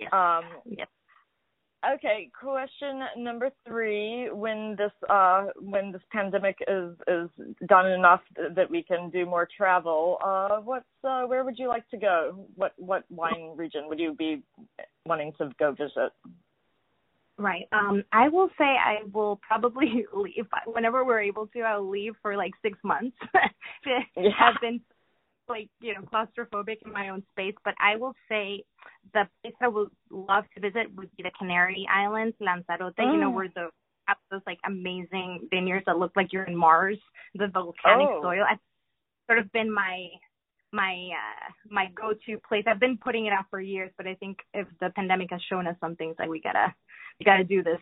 Yes. 0.00 0.10
um, 0.12 0.44
Yes. 0.64 0.86
okay, 1.94 2.30
question 2.40 3.02
number 3.16 3.50
three. 3.66 4.30
When 4.30 4.76
this 4.78 4.92
uh, 5.10 5.46
when 5.60 5.90
this 5.90 6.02
pandemic 6.12 6.56
is 6.68 6.94
is 7.08 7.28
done 7.66 7.90
enough 7.90 8.20
that 8.36 8.70
we 8.70 8.84
can 8.84 9.10
do 9.10 9.26
more 9.26 9.48
travel, 9.56 10.18
uh, 10.24 10.58
what's 10.58 10.86
uh, 11.02 11.22
where 11.22 11.44
would 11.44 11.58
you 11.58 11.66
like 11.66 11.88
to 11.90 11.96
go? 11.96 12.46
What 12.54 12.74
what 12.76 13.04
wine 13.10 13.54
region 13.56 13.88
would 13.88 13.98
you 13.98 14.14
be 14.14 14.40
wanting 15.04 15.32
to 15.38 15.50
go 15.58 15.72
visit? 15.72 16.12
Right. 17.38 17.68
Um, 17.72 18.02
I 18.12 18.28
will 18.28 18.48
say 18.58 18.64
I 18.64 18.98
will 19.12 19.40
probably 19.46 20.04
leave 20.14 20.46
whenever 20.66 21.04
we're 21.04 21.20
able 21.22 21.46
to. 21.48 21.60
I'll 21.60 21.88
leave 21.88 22.14
for 22.20 22.36
like 22.36 22.52
six 22.62 22.78
months. 22.84 23.16
Yeah. 23.86 24.30
I've 24.40 24.60
been 24.60 24.80
like 25.48 25.68
you 25.80 25.94
know 25.94 26.00
claustrophobic 26.12 26.78
in 26.84 26.92
my 26.92 27.08
own 27.10 27.22
space, 27.30 27.54
but 27.64 27.74
I 27.80 27.96
will 27.96 28.14
say 28.28 28.64
the 29.14 29.28
place 29.42 29.54
I 29.62 29.68
would 29.68 29.88
love 30.10 30.44
to 30.54 30.60
visit 30.60 30.94
would 30.96 31.08
be 31.16 31.22
the 31.22 31.30
Canary 31.38 31.86
Islands, 31.90 32.36
Lanzarote. 32.40 32.94
You 32.98 33.18
know 33.18 33.30
Mm. 33.30 33.34
where 33.34 33.48
the 33.54 33.70
have 34.08 34.16
those 34.30 34.40
like 34.46 34.58
amazing 34.66 35.48
vineyards 35.50 35.84
that 35.86 35.98
look 35.98 36.12
like 36.16 36.32
you're 36.32 36.44
in 36.44 36.56
Mars, 36.56 36.98
the 37.34 37.46
volcanic 37.46 38.08
Oh. 38.10 38.22
soil. 38.22 38.44
It's 38.50 38.62
sort 39.26 39.38
of 39.38 39.50
been 39.52 39.70
my 39.72 40.08
my 40.72 40.92
uh 41.22 41.52
my 41.70 41.86
go 41.94 42.12
to 42.26 42.38
place. 42.48 42.64
I've 42.66 42.80
been 42.80 42.98
putting 42.98 43.26
it 43.26 43.32
out 43.32 43.46
for 43.48 43.60
years, 43.60 43.90
but 43.96 44.06
I 44.06 44.14
think 44.16 44.38
if 44.54 44.66
the 44.80 44.90
pandemic 44.90 45.30
has 45.30 45.40
shown 45.48 45.66
us 45.66 45.76
some 45.80 45.94
things 45.96 46.16
like 46.18 46.28
we 46.28 46.40
gotta 46.40 46.74
we 47.18 47.24
gotta 47.24 47.44
do 47.44 47.62
this 47.62 47.80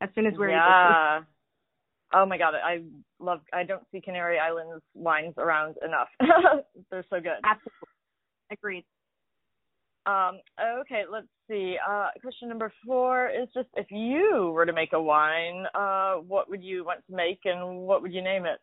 as 0.00 0.08
soon 0.14 0.26
as 0.26 0.34
we're 0.36 0.50
able 0.50 0.58
to. 0.58 0.64
yeah. 0.64 1.20
Oh 2.14 2.24
my 2.24 2.38
god, 2.38 2.54
I 2.54 2.82
love. 3.18 3.40
I 3.52 3.64
don't 3.64 3.82
see 3.90 4.00
Canary 4.00 4.38
Islands 4.38 4.82
wines 4.94 5.34
around 5.38 5.76
enough. 5.84 6.08
They're 6.90 7.04
so 7.10 7.20
good. 7.20 7.40
Absolutely. 7.44 7.88
Agreed. 8.52 8.84
Um, 10.06 10.38
okay, 10.80 11.02
let's 11.10 11.26
see. 11.50 11.76
Uh, 11.86 12.10
question 12.22 12.48
number 12.48 12.72
four 12.86 13.28
is 13.28 13.48
just 13.52 13.68
if 13.74 13.86
you 13.90 14.52
were 14.54 14.64
to 14.64 14.72
make 14.72 14.92
a 14.92 15.02
wine, 15.02 15.64
uh, 15.74 16.14
what 16.14 16.48
would 16.48 16.62
you 16.62 16.84
want 16.84 17.00
to 17.10 17.16
make 17.16 17.40
and 17.44 17.80
what 17.80 18.02
would 18.02 18.14
you 18.14 18.22
name 18.22 18.46
it? 18.46 18.60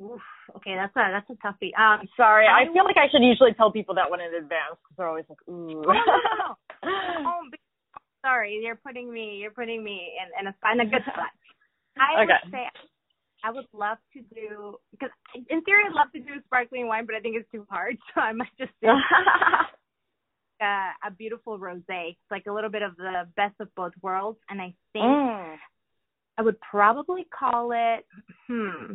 Oof. 0.00 0.20
Okay, 0.56 0.76
that's 0.76 0.94
a 0.94 1.10
that's 1.10 1.28
a 1.30 1.34
toughie. 1.44 1.76
Um 1.76 2.06
Sorry, 2.16 2.46
I 2.46 2.62
I 2.62 2.72
feel 2.72 2.84
like 2.84 2.96
I 2.96 3.10
should 3.10 3.24
usually 3.24 3.52
tell 3.54 3.72
people 3.72 3.96
that 3.96 4.08
one 4.08 4.20
in 4.20 4.32
advance 4.32 4.78
because 4.78 4.96
they're 4.96 5.08
always 5.08 5.24
like, 5.28 5.38
ooh. 5.48 5.82
oh, 5.84 5.92
no, 5.92 5.92
no, 5.92 7.22
no. 7.24 7.30
be- 7.50 7.57
sorry, 8.28 8.60
you're 8.62 8.76
putting 8.76 9.12
me 9.12 9.38
you're 9.40 9.50
putting 9.50 9.82
me 9.82 10.12
in, 10.20 10.28
in 10.40 10.46
a 10.52 10.54
in 10.72 10.80
a 10.80 10.90
good 10.90 11.02
spot. 11.02 11.30
I 11.98 12.22
Okay. 12.22 12.32
would 12.44 12.52
say 12.52 12.68
I 13.44 13.50
would 13.50 13.66
love 13.72 13.98
to 14.14 14.20
do 14.34 14.76
because 14.90 15.10
in 15.34 15.62
theory 15.62 15.84
I'd 15.86 15.94
love 15.94 16.12
to 16.12 16.20
do 16.20 16.40
sparkling 16.46 16.86
wine, 16.86 17.06
but 17.06 17.14
I 17.16 17.20
think 17.20 17.36
it's 17.36 17.50
too 17.50 17.66
hard, 17.70 17.96
so 18.14 18.20
I 18.20 18.32
might 18.32 18.48
just 18.58 18.72
do 18.82 18.88
uh, 20.60 20.90
a 21.06 21.10
beautiful 21.16 21.58
rosé. 21.58 22.10
It's 22.10 22.30
like 22.30 22.46
a 22.46 22.52
little 22.52 22.70
bit 22.70 22.82
of 22.82 22.96
the 22.96 23.28
best 23.36 23.54
of 23.60 23.74
both 23.74 23.92
worlds, 24.02 24.38
and 24.50 24.60
I 24.60 24.74
think 24.92 25.04
Mm. 25.04 25.56
I 26.36 26.42
would 26.42 26.60
probably 26.60 27.26
call 27.36 27.72
it. 27.72 28.06
Hmm. 28.46 28.94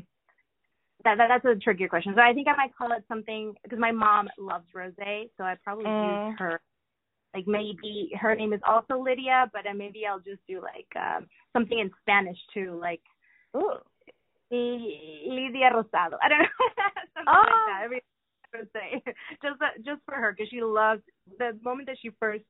That, 1.03 1.17
that 1.17 1.27
that's 1.27 1.45
a 1.45 1.59
trickier 1.59 1.89
question. 1.89 2.13
So 2.15 2.21
I 2.21 2.33
think 2.33 2.47
I 2.47 2.55
might 2.55 2.73
call 2.77 2.93
it 2.93 3.03
something 3.09 3.53
because 3.61 3.79
my 3.79 3.91
mom 3.91 4.29
loves 4.37 4.65
rosé, 4.73 5.29
so 5.35 5.43
I'd 5.43 5.61
probably 5.61 5.85
Mm. 5.85 6.29
use 6.29 6.39
her. 6.39 6.61
Like 7.33 7.47
maybe 7.47 8.11
her 8.19 8.35
name 8.35 8.53
is 8.53 8.61
also 8.67 8.99
Lydia, 9.01 9.49
but 9.53 9.65
uh, 9.65 9.73
maybe 9.73 10.05
I'll 10.05 10.19
just 10.19 10.45
do 10.47 10.61
like 10.61 10.87
um, 10.95 11.27
something 11.51 11.79
in 11.79 11.89
Spanish 12.01 12.37
too, 12.53 12.77
like 12.79 13.01
Ooh. 13.57 13.77
Lidia 14.51 15.71
Rosado. 15.73 16.17
I 16.21 16.29
don't 16.29 16.39
know. 16.39 16.67
something 17.15 17.27
Oh. 17.27 17.41
like 17.41 17.65
that. 17.67 17.81
I 17.83 17.87
mean, 17.87 18.01
rosé, 18.53 19.01
just 19.41 19.61
uh, 19.61 19.65
just 19.83 20.01
for 20.05 20.15
her 20.15 20.33
because 20.33 20.49
she 20.49 20.61
loves 20.61 21.01
the 21.39 21.57
moment 21.63 21.87
that 21.87 21.97
she 22.01 22.11
first 22.19 22.43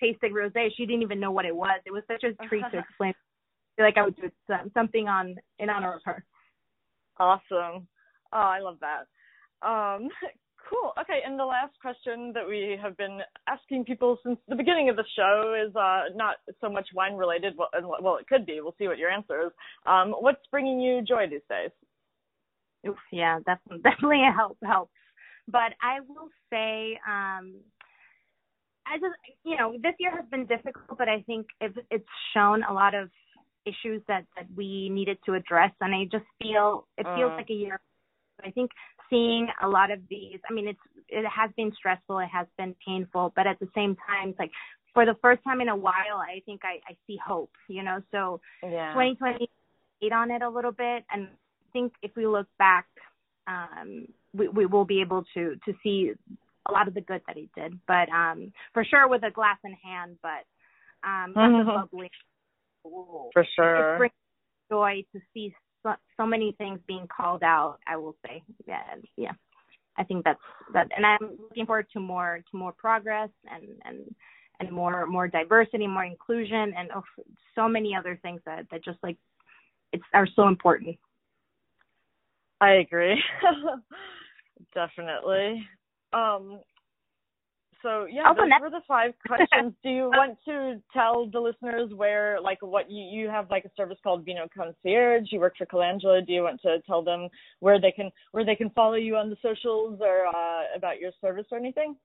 tasted 0.00 0.32
rosé. 0.32 0.68
She 0.76 0.86
didn't 0.86 1.02
even 1.02 1.20
know 1.20 1.30
what 1.30 1.44
it 1.44 1.54
was. 1.54 1.80
It 1.84 1.92
was 1.92 2.02
such 2.06 2.24
a 2.24 2.32
treat 2.46 2.64
to 2.72 2.78
explain. 2.88 3.12
I 3.12 3.76
feel 3.76 3.84
like 3.86 3.98
I 3.98 4.02
would 4.04 4.16
do 4.16 4.30
some, 4.46 4.70
something 4.72 5.08
on 5.08 5.36
in 5.58 5.68
honor 5.68 5.94
of 5.94 6.00
her. 6.04 6.24
Awesome. 7.18 7.86
Oh, 8.32 8.38
I 8.38 8.60
love 8.60 8.78
that. 8.80 9.06
Um, 9.62 10.08
cool. 10.70 10.92
Okay, 11.00 11.20
and 11.26 11.38
the 11.38 11.44
last 11.44 11.74
question 11.80 12.32
that 12.34 12.46
we 12.46 12.78
have 12.80 12.96
been 12.96 13.20
asking 13.48 13.84
people 13.84 14.18
since 14.24 14.38
the 14.48 14.54
beginning 14.54 14.88
of 14.88 14.96
the 14.96 15.04
show 15.16 15.54
is 15.66 15.74
uh, 15.74 16.04
not 16.14 16.36
so 16.60 16.70
much 16.70 16.88
wine 16.94 17.14
related. 17.14 17.54
Well, 17.56 17.68
well, 18.00 18.16
it 18.16 18.28
could 18.28 18.46
be. 18.46 18.60
We'll 18.60 18.74
see 18.78 18.86
what 18.88 18.98
your 18.98 19.10
answer 19.10 19.46
is. 19.46 19.52
Um, 19.86 20.14
what's 20.18 20.46
bringing 20.50 20.80
you 20.80 21.02
joy 21.02 21.26
these 21.28 21.40
days? 21.48 21.70
Oof, 22.86 22.96
yeah, 23.12 23.38
definitely, 23.46 23.82
definitely 23.82 24.22
help 24.34 24.56
helps. 24.64 24.92
But 25.48 25.72
I 25.82 26.00
will 26.08 26.28
say, 26.50 26.98
um, 27.06 27.54
I 28.86 28.96
just, 29.00 29.14
you 29.44 29.56
know, 29.56 29.72
this 29.82 29.94
year 29.98 30.12
has 30.12 30.24
been 30.30 30.46
difficult, 30.46 30.96
but 30.96 31.08
I 31.08 31.22
think 31.22 31.46
it, 31.60 31.72
it's 31.90 32.04
shown 32.34 32.62
a 32.62 32.72
lot 32.72 32.94
of 32.94 33.10
issues 33.66 34.02
that 34.08 34.24
that 34.36 34.46
we 34.56 34.88
needed 34.88 35.18
to 35.26 35.34
address, 35.34 35.72
and 35.80 35.94
I 35.94 36.04
just 36.04 36.24
feel 36.40 36.86
it 36.96 37.04
feels 37.16 37.32
Mm. 37.32 37.36
like 37.36 37.50
a 37.50 37.54
year. 37.54 37.80
I 38.44 38.50
think 38.50 38.70
seeing 39.10 39.48
a 39.62 39.68
lot 39.68 39.90
of 39.90 40.00
these, 40.08 40.38
I 40.48 40.52
mean, 40.52 40.68
it's 40.68 40.78
it 41.08 41.26
has 41.26 41.50
been 41.56 41.72
stressful, 41.76 42.20
it 42.20 42.28
has 42.32 42.46
been 42.56 42.74
painful, 42.86 43.32
but 43.34 43.46
at 43.46 43.58
the 43.58 43.68
same 43.74 43.96
time, 44.06 44.30
it's 44.30 44.38
like 44.38 44.52
for 44.94 45.04
the 45.04 45.16
first 45.20 45.42
time 45.44 45.60
in 45.60 45.68
a 45.68 45.76
while, 45.76 46.18
I 46.18 46.40
think 46.46 46.62
I, 46.64 46.80
I 46.88 46.96
see 47.06 47.18
hope, 47.24 47.50
you 47.68 47.82
know. 47.82 48.00
So 48.12 48.40
Yeah. 48.62 48.92
2020 48.92 49.48
ate 50.02 50.12
on 50.12 50.30
it 50.30 50.42
a 50.42 50.48
little 50.48 50.72
bit, 50.72 51.04
and 51.10 51.24
I 51.26 51.72
think 51.72 51.92
if 52.02 52.12
we 52.16 52.26
look 52.26 52.46
back, 52.58 52.86
um, 53.46 54.06
we, 54.32 54.48
we 54.48 54.66
will 54.66 54.84
be 54.84 55.00
able 55.00 55.24
to 55.34 55.56
to 55.64 55.74
see 55.82 56.12
a 56.68 56.72
lot 56.72 56.88
of 56.88 56.94
the 56.94 57.00
good 57.00 57.22
that 57.26 57.36
he 57.36 57.48
did. 57.56 57.78
But 57.86 58.08
um, 58.10 58.52
for 58.72 58.84
sure, 58.84 59.08
with 59.08 59.24
a 59.24 59.30
glass 59.30 59.58
in 59.64 59.72
hand, 59.72 60.16
but 60.22 60.44
um, 61.06 61.34
Mhm. 61.36 61.74
lovely. 61.74 62.10
Ooh. 62.86 63.30
For 63.32 63.42
It 63.42 63.48
sure. 63.56 63.96
brings 63.98 64.12
joy 64.70 65.04
to 65.12 65.20
see 65.34 65.54
so, 65.82 65.94
so 66.16 66.26
many 66.26 66.52
things 66.58 66.78
being 66.86 67.06
called 67.14 67.42
out. 67.42 67.78
I 67.86 67.96
will 67.96 68.16
say, 68.24 68.42
yeah, 68.66 68.82
yeah. 69.16 69.32
I 69.98 70.04
think 70.04 70.24
that's 70.24 70.40
that, 70.72 70.88
and 70.96 71.04
I'm 71.04 71.36
looking 71.42 71.66
forward 71.66 71.86
to 71.92 72.00
more 72.00 72.40
to 72.50 72.56
more 72.56 72.72
progress 72.72 73.28
and 73.50 73.64
and 73.84 74.14
and 74.60 74.70
more 74.70 75.06
more 75.06 75.28
diversity, 75.28 75.86
more 75.86 76.04
inclusion, 76.04 76.72
and 76.76 76.90
oh, 76.94 77.02
so 77.54 77.68
many 77.68 77.94
other 77.94 78.18
things 78.22 78.40
that 78.46 78.66
that 78.70 78.84
just 78.84 78.98
like 79.02 79.16
it's 79.92 80.04
are 80.14 80.28
so 80.36 80.48
important. 80.48 80.96
I 82.60 82.72
agree. 82.74 83.20
Definitely. 84.74 85.66
Um 86.12 86.60
so 87.82 88.06
yeah, 88.10 88.32
those 88.36 88.48
were 88.60 88.70
the 88.70 88.82
five 88.86 89.12
questions. 89.26 89.74
Do 89.82 89.88
you 89.88 90.04
want 90.04 90.38
to 90.46 90.80
tell 90.92 91.26
the 91.30 91.40
listeners 91.40 91.90
where 91.94 92.40
like 92.40 92.58
what 92.60 92.90
you 92.90 93.02
you 93.02 93.28
have 93.28 93.50
like 93.50 93.64
a 93.64 93.70
service 93.76 93.98
called 94.02 94.24
Vino 94.24 94.46
Concierge, 94.54 95.28
you 95.30 95.40
work 95.40 95.54
for 95.56 95.66
Colangelo, 95.66 96.24
do 96.24 96.32
you 96.32 96.42
want 96.42 96.60
to 96.62 96.80
tell 96.86 97.02
them 97.02 97.28
where 97.60 97.80
they 97.80 97.92
can 97.92 98.10
where 98.32 98.44
they 98.44 98.54
can 98.54 98.70
follow 98.70 98.94
you 98.94 99.16
on 99.16 99.30
the 99.30 99.36
socials 99.42 100.00
or 100.00 100.26
uh 100.26 100.62
about 100.76 101.00
your 101.00 101.12
service 101.20 101.46
or 101.50 101.58
anything? 101.58 101.96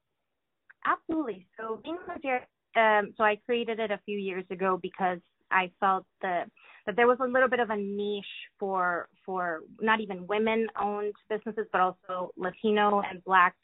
Absolutely. 0.86 1.48
So 1.58 1.80
Vino 1.84 1.98
Concierge, 2.06 2.44
um, 2.76 3.14
so 3.18 3.24
I 3.24 3.38
created 3.46 3.80
it 3.80 3.92
a 3.92 4.00
few 4.06 4.18
years 4.18 4.46
ago 4.50 4.80
because 4.82 5.20
I 5.52 5.72
felt 5.80 6.06
that 6.22 6.50
that 6.86 6.96
there 6.96 7.08
was 7.08 7.18
a 7.20 7.28
little 7.28 7.50
bit 7.50 7.60
of 7.60 7.70
a 7.70 7.78
niche 7.78 8.26
for 8.60 9.10
for 9.26 9.62
not 9.82 10.02
even 10.02 10.28
women 10.28 10.68
owned 10.80 11.14
businesses, 11.30 11.66
but 11.72 11.82
also 11.82 12.32
Latino 12.38 13.02
and 13.10 13.24
Black 13.24 13.56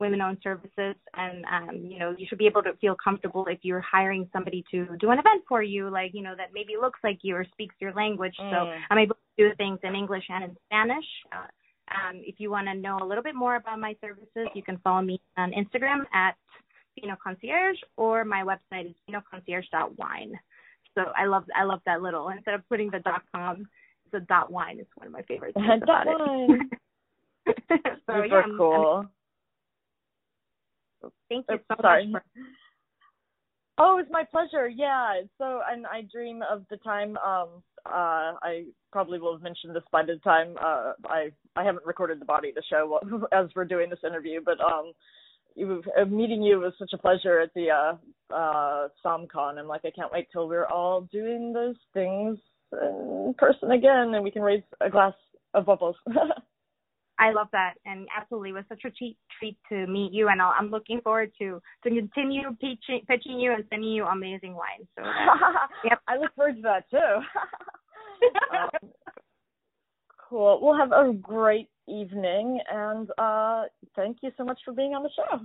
women 0.00 0.20
owned 0.20 0.38
services. 0.42 0.94
And 1.14 1.44
um, 1.46 1.76
you 1.84 1.98
know, 1.98 2.14
you 2.18 2.26
should 2.28 2.38
be 2.38 2.46
able 2.46 2.62
to 2.62 2.72
feel 2.80 2.96
comfortable 3.02 3.46
if 3.46 3.58
you're 3.62 3.80
hiring 3.80 4.28
somebody 4.32 4.64
to 4.70 4.96
do 4.98 5.10
an 5.10 5.18
event 5.18 5.42
for 5.48 5.62
you, 5.62 5.88
like 5.90 6.12
you 6.14 6.22
know 6.22 6.34
that 6.36 6.50
maybe 6.52 6.74
looks 6.80 7.00
like 7.04 7.18
you 7.22 7.36
or 7.36 7.44
speaks 7.52 7.74
your 7.80 7.92
language. 7.94 8.34
So 8.36 8.42
Mm. 8.44 8.78
I'm 8.90 8.98
able 8.98 9.14
to 9.16 9.48
do 9.50 9.54
things 9.56 9.78
in 9.82 9.94
English 9.94 10.24
and 10.28 10.44
in 10.44 10.56
Spanish. 10.66 11.04
Uh, 11.32 11.46
um, 11.94 12.22
if 12.24 12.36
you 12.38 12.50
want 12.50 12.66
to 12.68 12.74
know 12.74 12.98
a 13.00 13.04
little 13.04 13.22
bit 13.22 13.34
more 13.34 13.56
about 13.56 13.78
my 13.78 13.94
services, 14.00 14.48
you 14.54 14.62
can 14.62 14.78
follow 14.78 15.02
me 15.02 15.20
on 15.36 15.52
Instagram 15.52 16.04
at 16.14 16.34
Vino 16.98 17.14
Concierge 17.22 17.76
or 17.96 18.24
my 18.24 18.42
website 18.42 18.86
is 18.88 18.94
vinoconcierge.wine. 19.10 20.32
So 20.94 21.02
I 21.16 21.26
love 21.26 21.44
I 21.56 21.64
love 21.64 21.80
that 21.86 22.02
little 22.02 22.28
instead 22.30 22.54
of 22.54 22.66
putting 22.68 22.90
the 22.90 23.00
dot 23.00 23.22
com, 23.34 23.68
the 24.12 24.20
dot 24.20 24.50
wine 24.50 24.78
is 24.80 24.86
one 24.96 25.08
of 25.08 25.12
my 25.12 25.22
favorites. 25.22 25.56
Dot 25.86 26.06
it. 26.06 26.18
wine. 26.18 26.70
so 27.46 27.52
Super 28.06 28.26
yeah, 28.26 28.34
I'm- 28.34 28.50
I'm- 28.50 28.56
cool. 28.58 29.06
Thank 31.28 31.46
you 31.48 31.58
so 31.68 31.76
sorry. 31.80 32.06
much. 32.08 32.22
Oh, 33.76 33.98
it's 33.98 34.10
my 34.10 34.24
pleasure. 34.24 34.68
Yeah. 34.68 35.22
So, 35.38 35.60
and 35.68 35.86
I 35.86 36.02
dream 36.12 36.42
of 36.48 36.64
the 36.70 36.76
time. 36.78 37.16
Um, 37.18 37.62
uh, 37.86 38.38
I 38.42 38.66
probably 38.92 39.18
will 39.18 39.32
have 39.32 39.42
mentioned 39.42 39.74
this 39.74 39.82
by 39.90 40.04
the 40.04 40.16
time 40.22 40.54
uh, 40.62 40.92
I 41.06 41.30
I 41.56 41.64
haven't 41.64 41.84
recorded 41.84 42.20
the 42.20 42.24
body 42.24 42.50
of 42.50 42.54
the 42.54 42.62
show 42.70 42.98
as 43.32 43.48
we're 43.54 43.64
doing 43.64 43.90
this 43.90 43.98
interview, 44.04 44.40
but 44.44 44.60
um, 44.60 44.92
you, 45.54 45.82
uh, 46.00 46.04
meeting 46.04 46.42
you 46.42 46.60
was 46.60 46.72
such 46.78 46.92
a 46.94 46.98
pleasure 46.98 47.40
at 47.40 47.52
the 47.54 47.70
uh, 47.70 48.34
uh, 48.34 48.88
SommCon. 49.04 49.58
I'm 49.58 49.68
like, 49.68 49.82
I 49.84 49.90
can't 49.90 50.12
wait 50.12 50.28
till 50.32 50.48
we're 50.48 50.66
all 50.66 51.02
doing 51.12 51.52
those 51.52 51.76
things 51.92 52.38
in 52.72 53.34
person 53.38 53.70
again, 53.72 54.14
and 54.14 54.24
we 54.24 54.30
can 54.30 54.42
raise 54.42 54.62
a 54.80 54.90
glass 54.90 55.14
of 55.52 55.66
bubbles. 55.66 55.96
I 57.18 57.30
love 57.30 57.46
that, 57.52 57.74
and 57.86 58.08
absolutely, 58.16 58.50
it 58.50 58.54
was 58.54 58.64
such 58.68 58.82
a 58.84 58.90
treat, 58.90 59.16
treat 59.38 59.56
to 59.68 59.86
meet 59.86 60.12
you, 60.12 60.28
and 60.28 60.42
I'll, 60.42 60.52
I'm 60.58 60.70
looking 60.70 61.00
forward 61.00 61.30
to 61.38 61.60
to 61.84 61.88
continue 61.90 62.42
pitching, 62.60 63.02
pitching 63.06 63.38
you 63.38 63.52
and 63.52 63.64
sending 63.70 63.90
you 63.90 64.04
amazing 64.04 64.54
wine. 64.54 64.86
So 64.98 65.04
Yep. 65.84 66.00
I 66.08 66.16
look 66.16 66.34
forward 66.34 66.56
to 66.56 66.62
that 66.62 66.90
too. 66.90 66.98
um, 68.56 68.90
cool. 70.28 70.58
We'll 70.60 70.76
have 70.76 70.92
a 70.92 71.12
great 71.12 71.68
evening, 71.88 72.60
and 72.70 73.08
uh, 73.18 73.64
thank 73.94 74.18
you 74.22 74.30
so 74.36 74.44
much 74.44 74.58
for 74.64 74.72
being 74.72 74.94
on 74.94 75.02
the 75.02 75.10
show. 75.14 75.40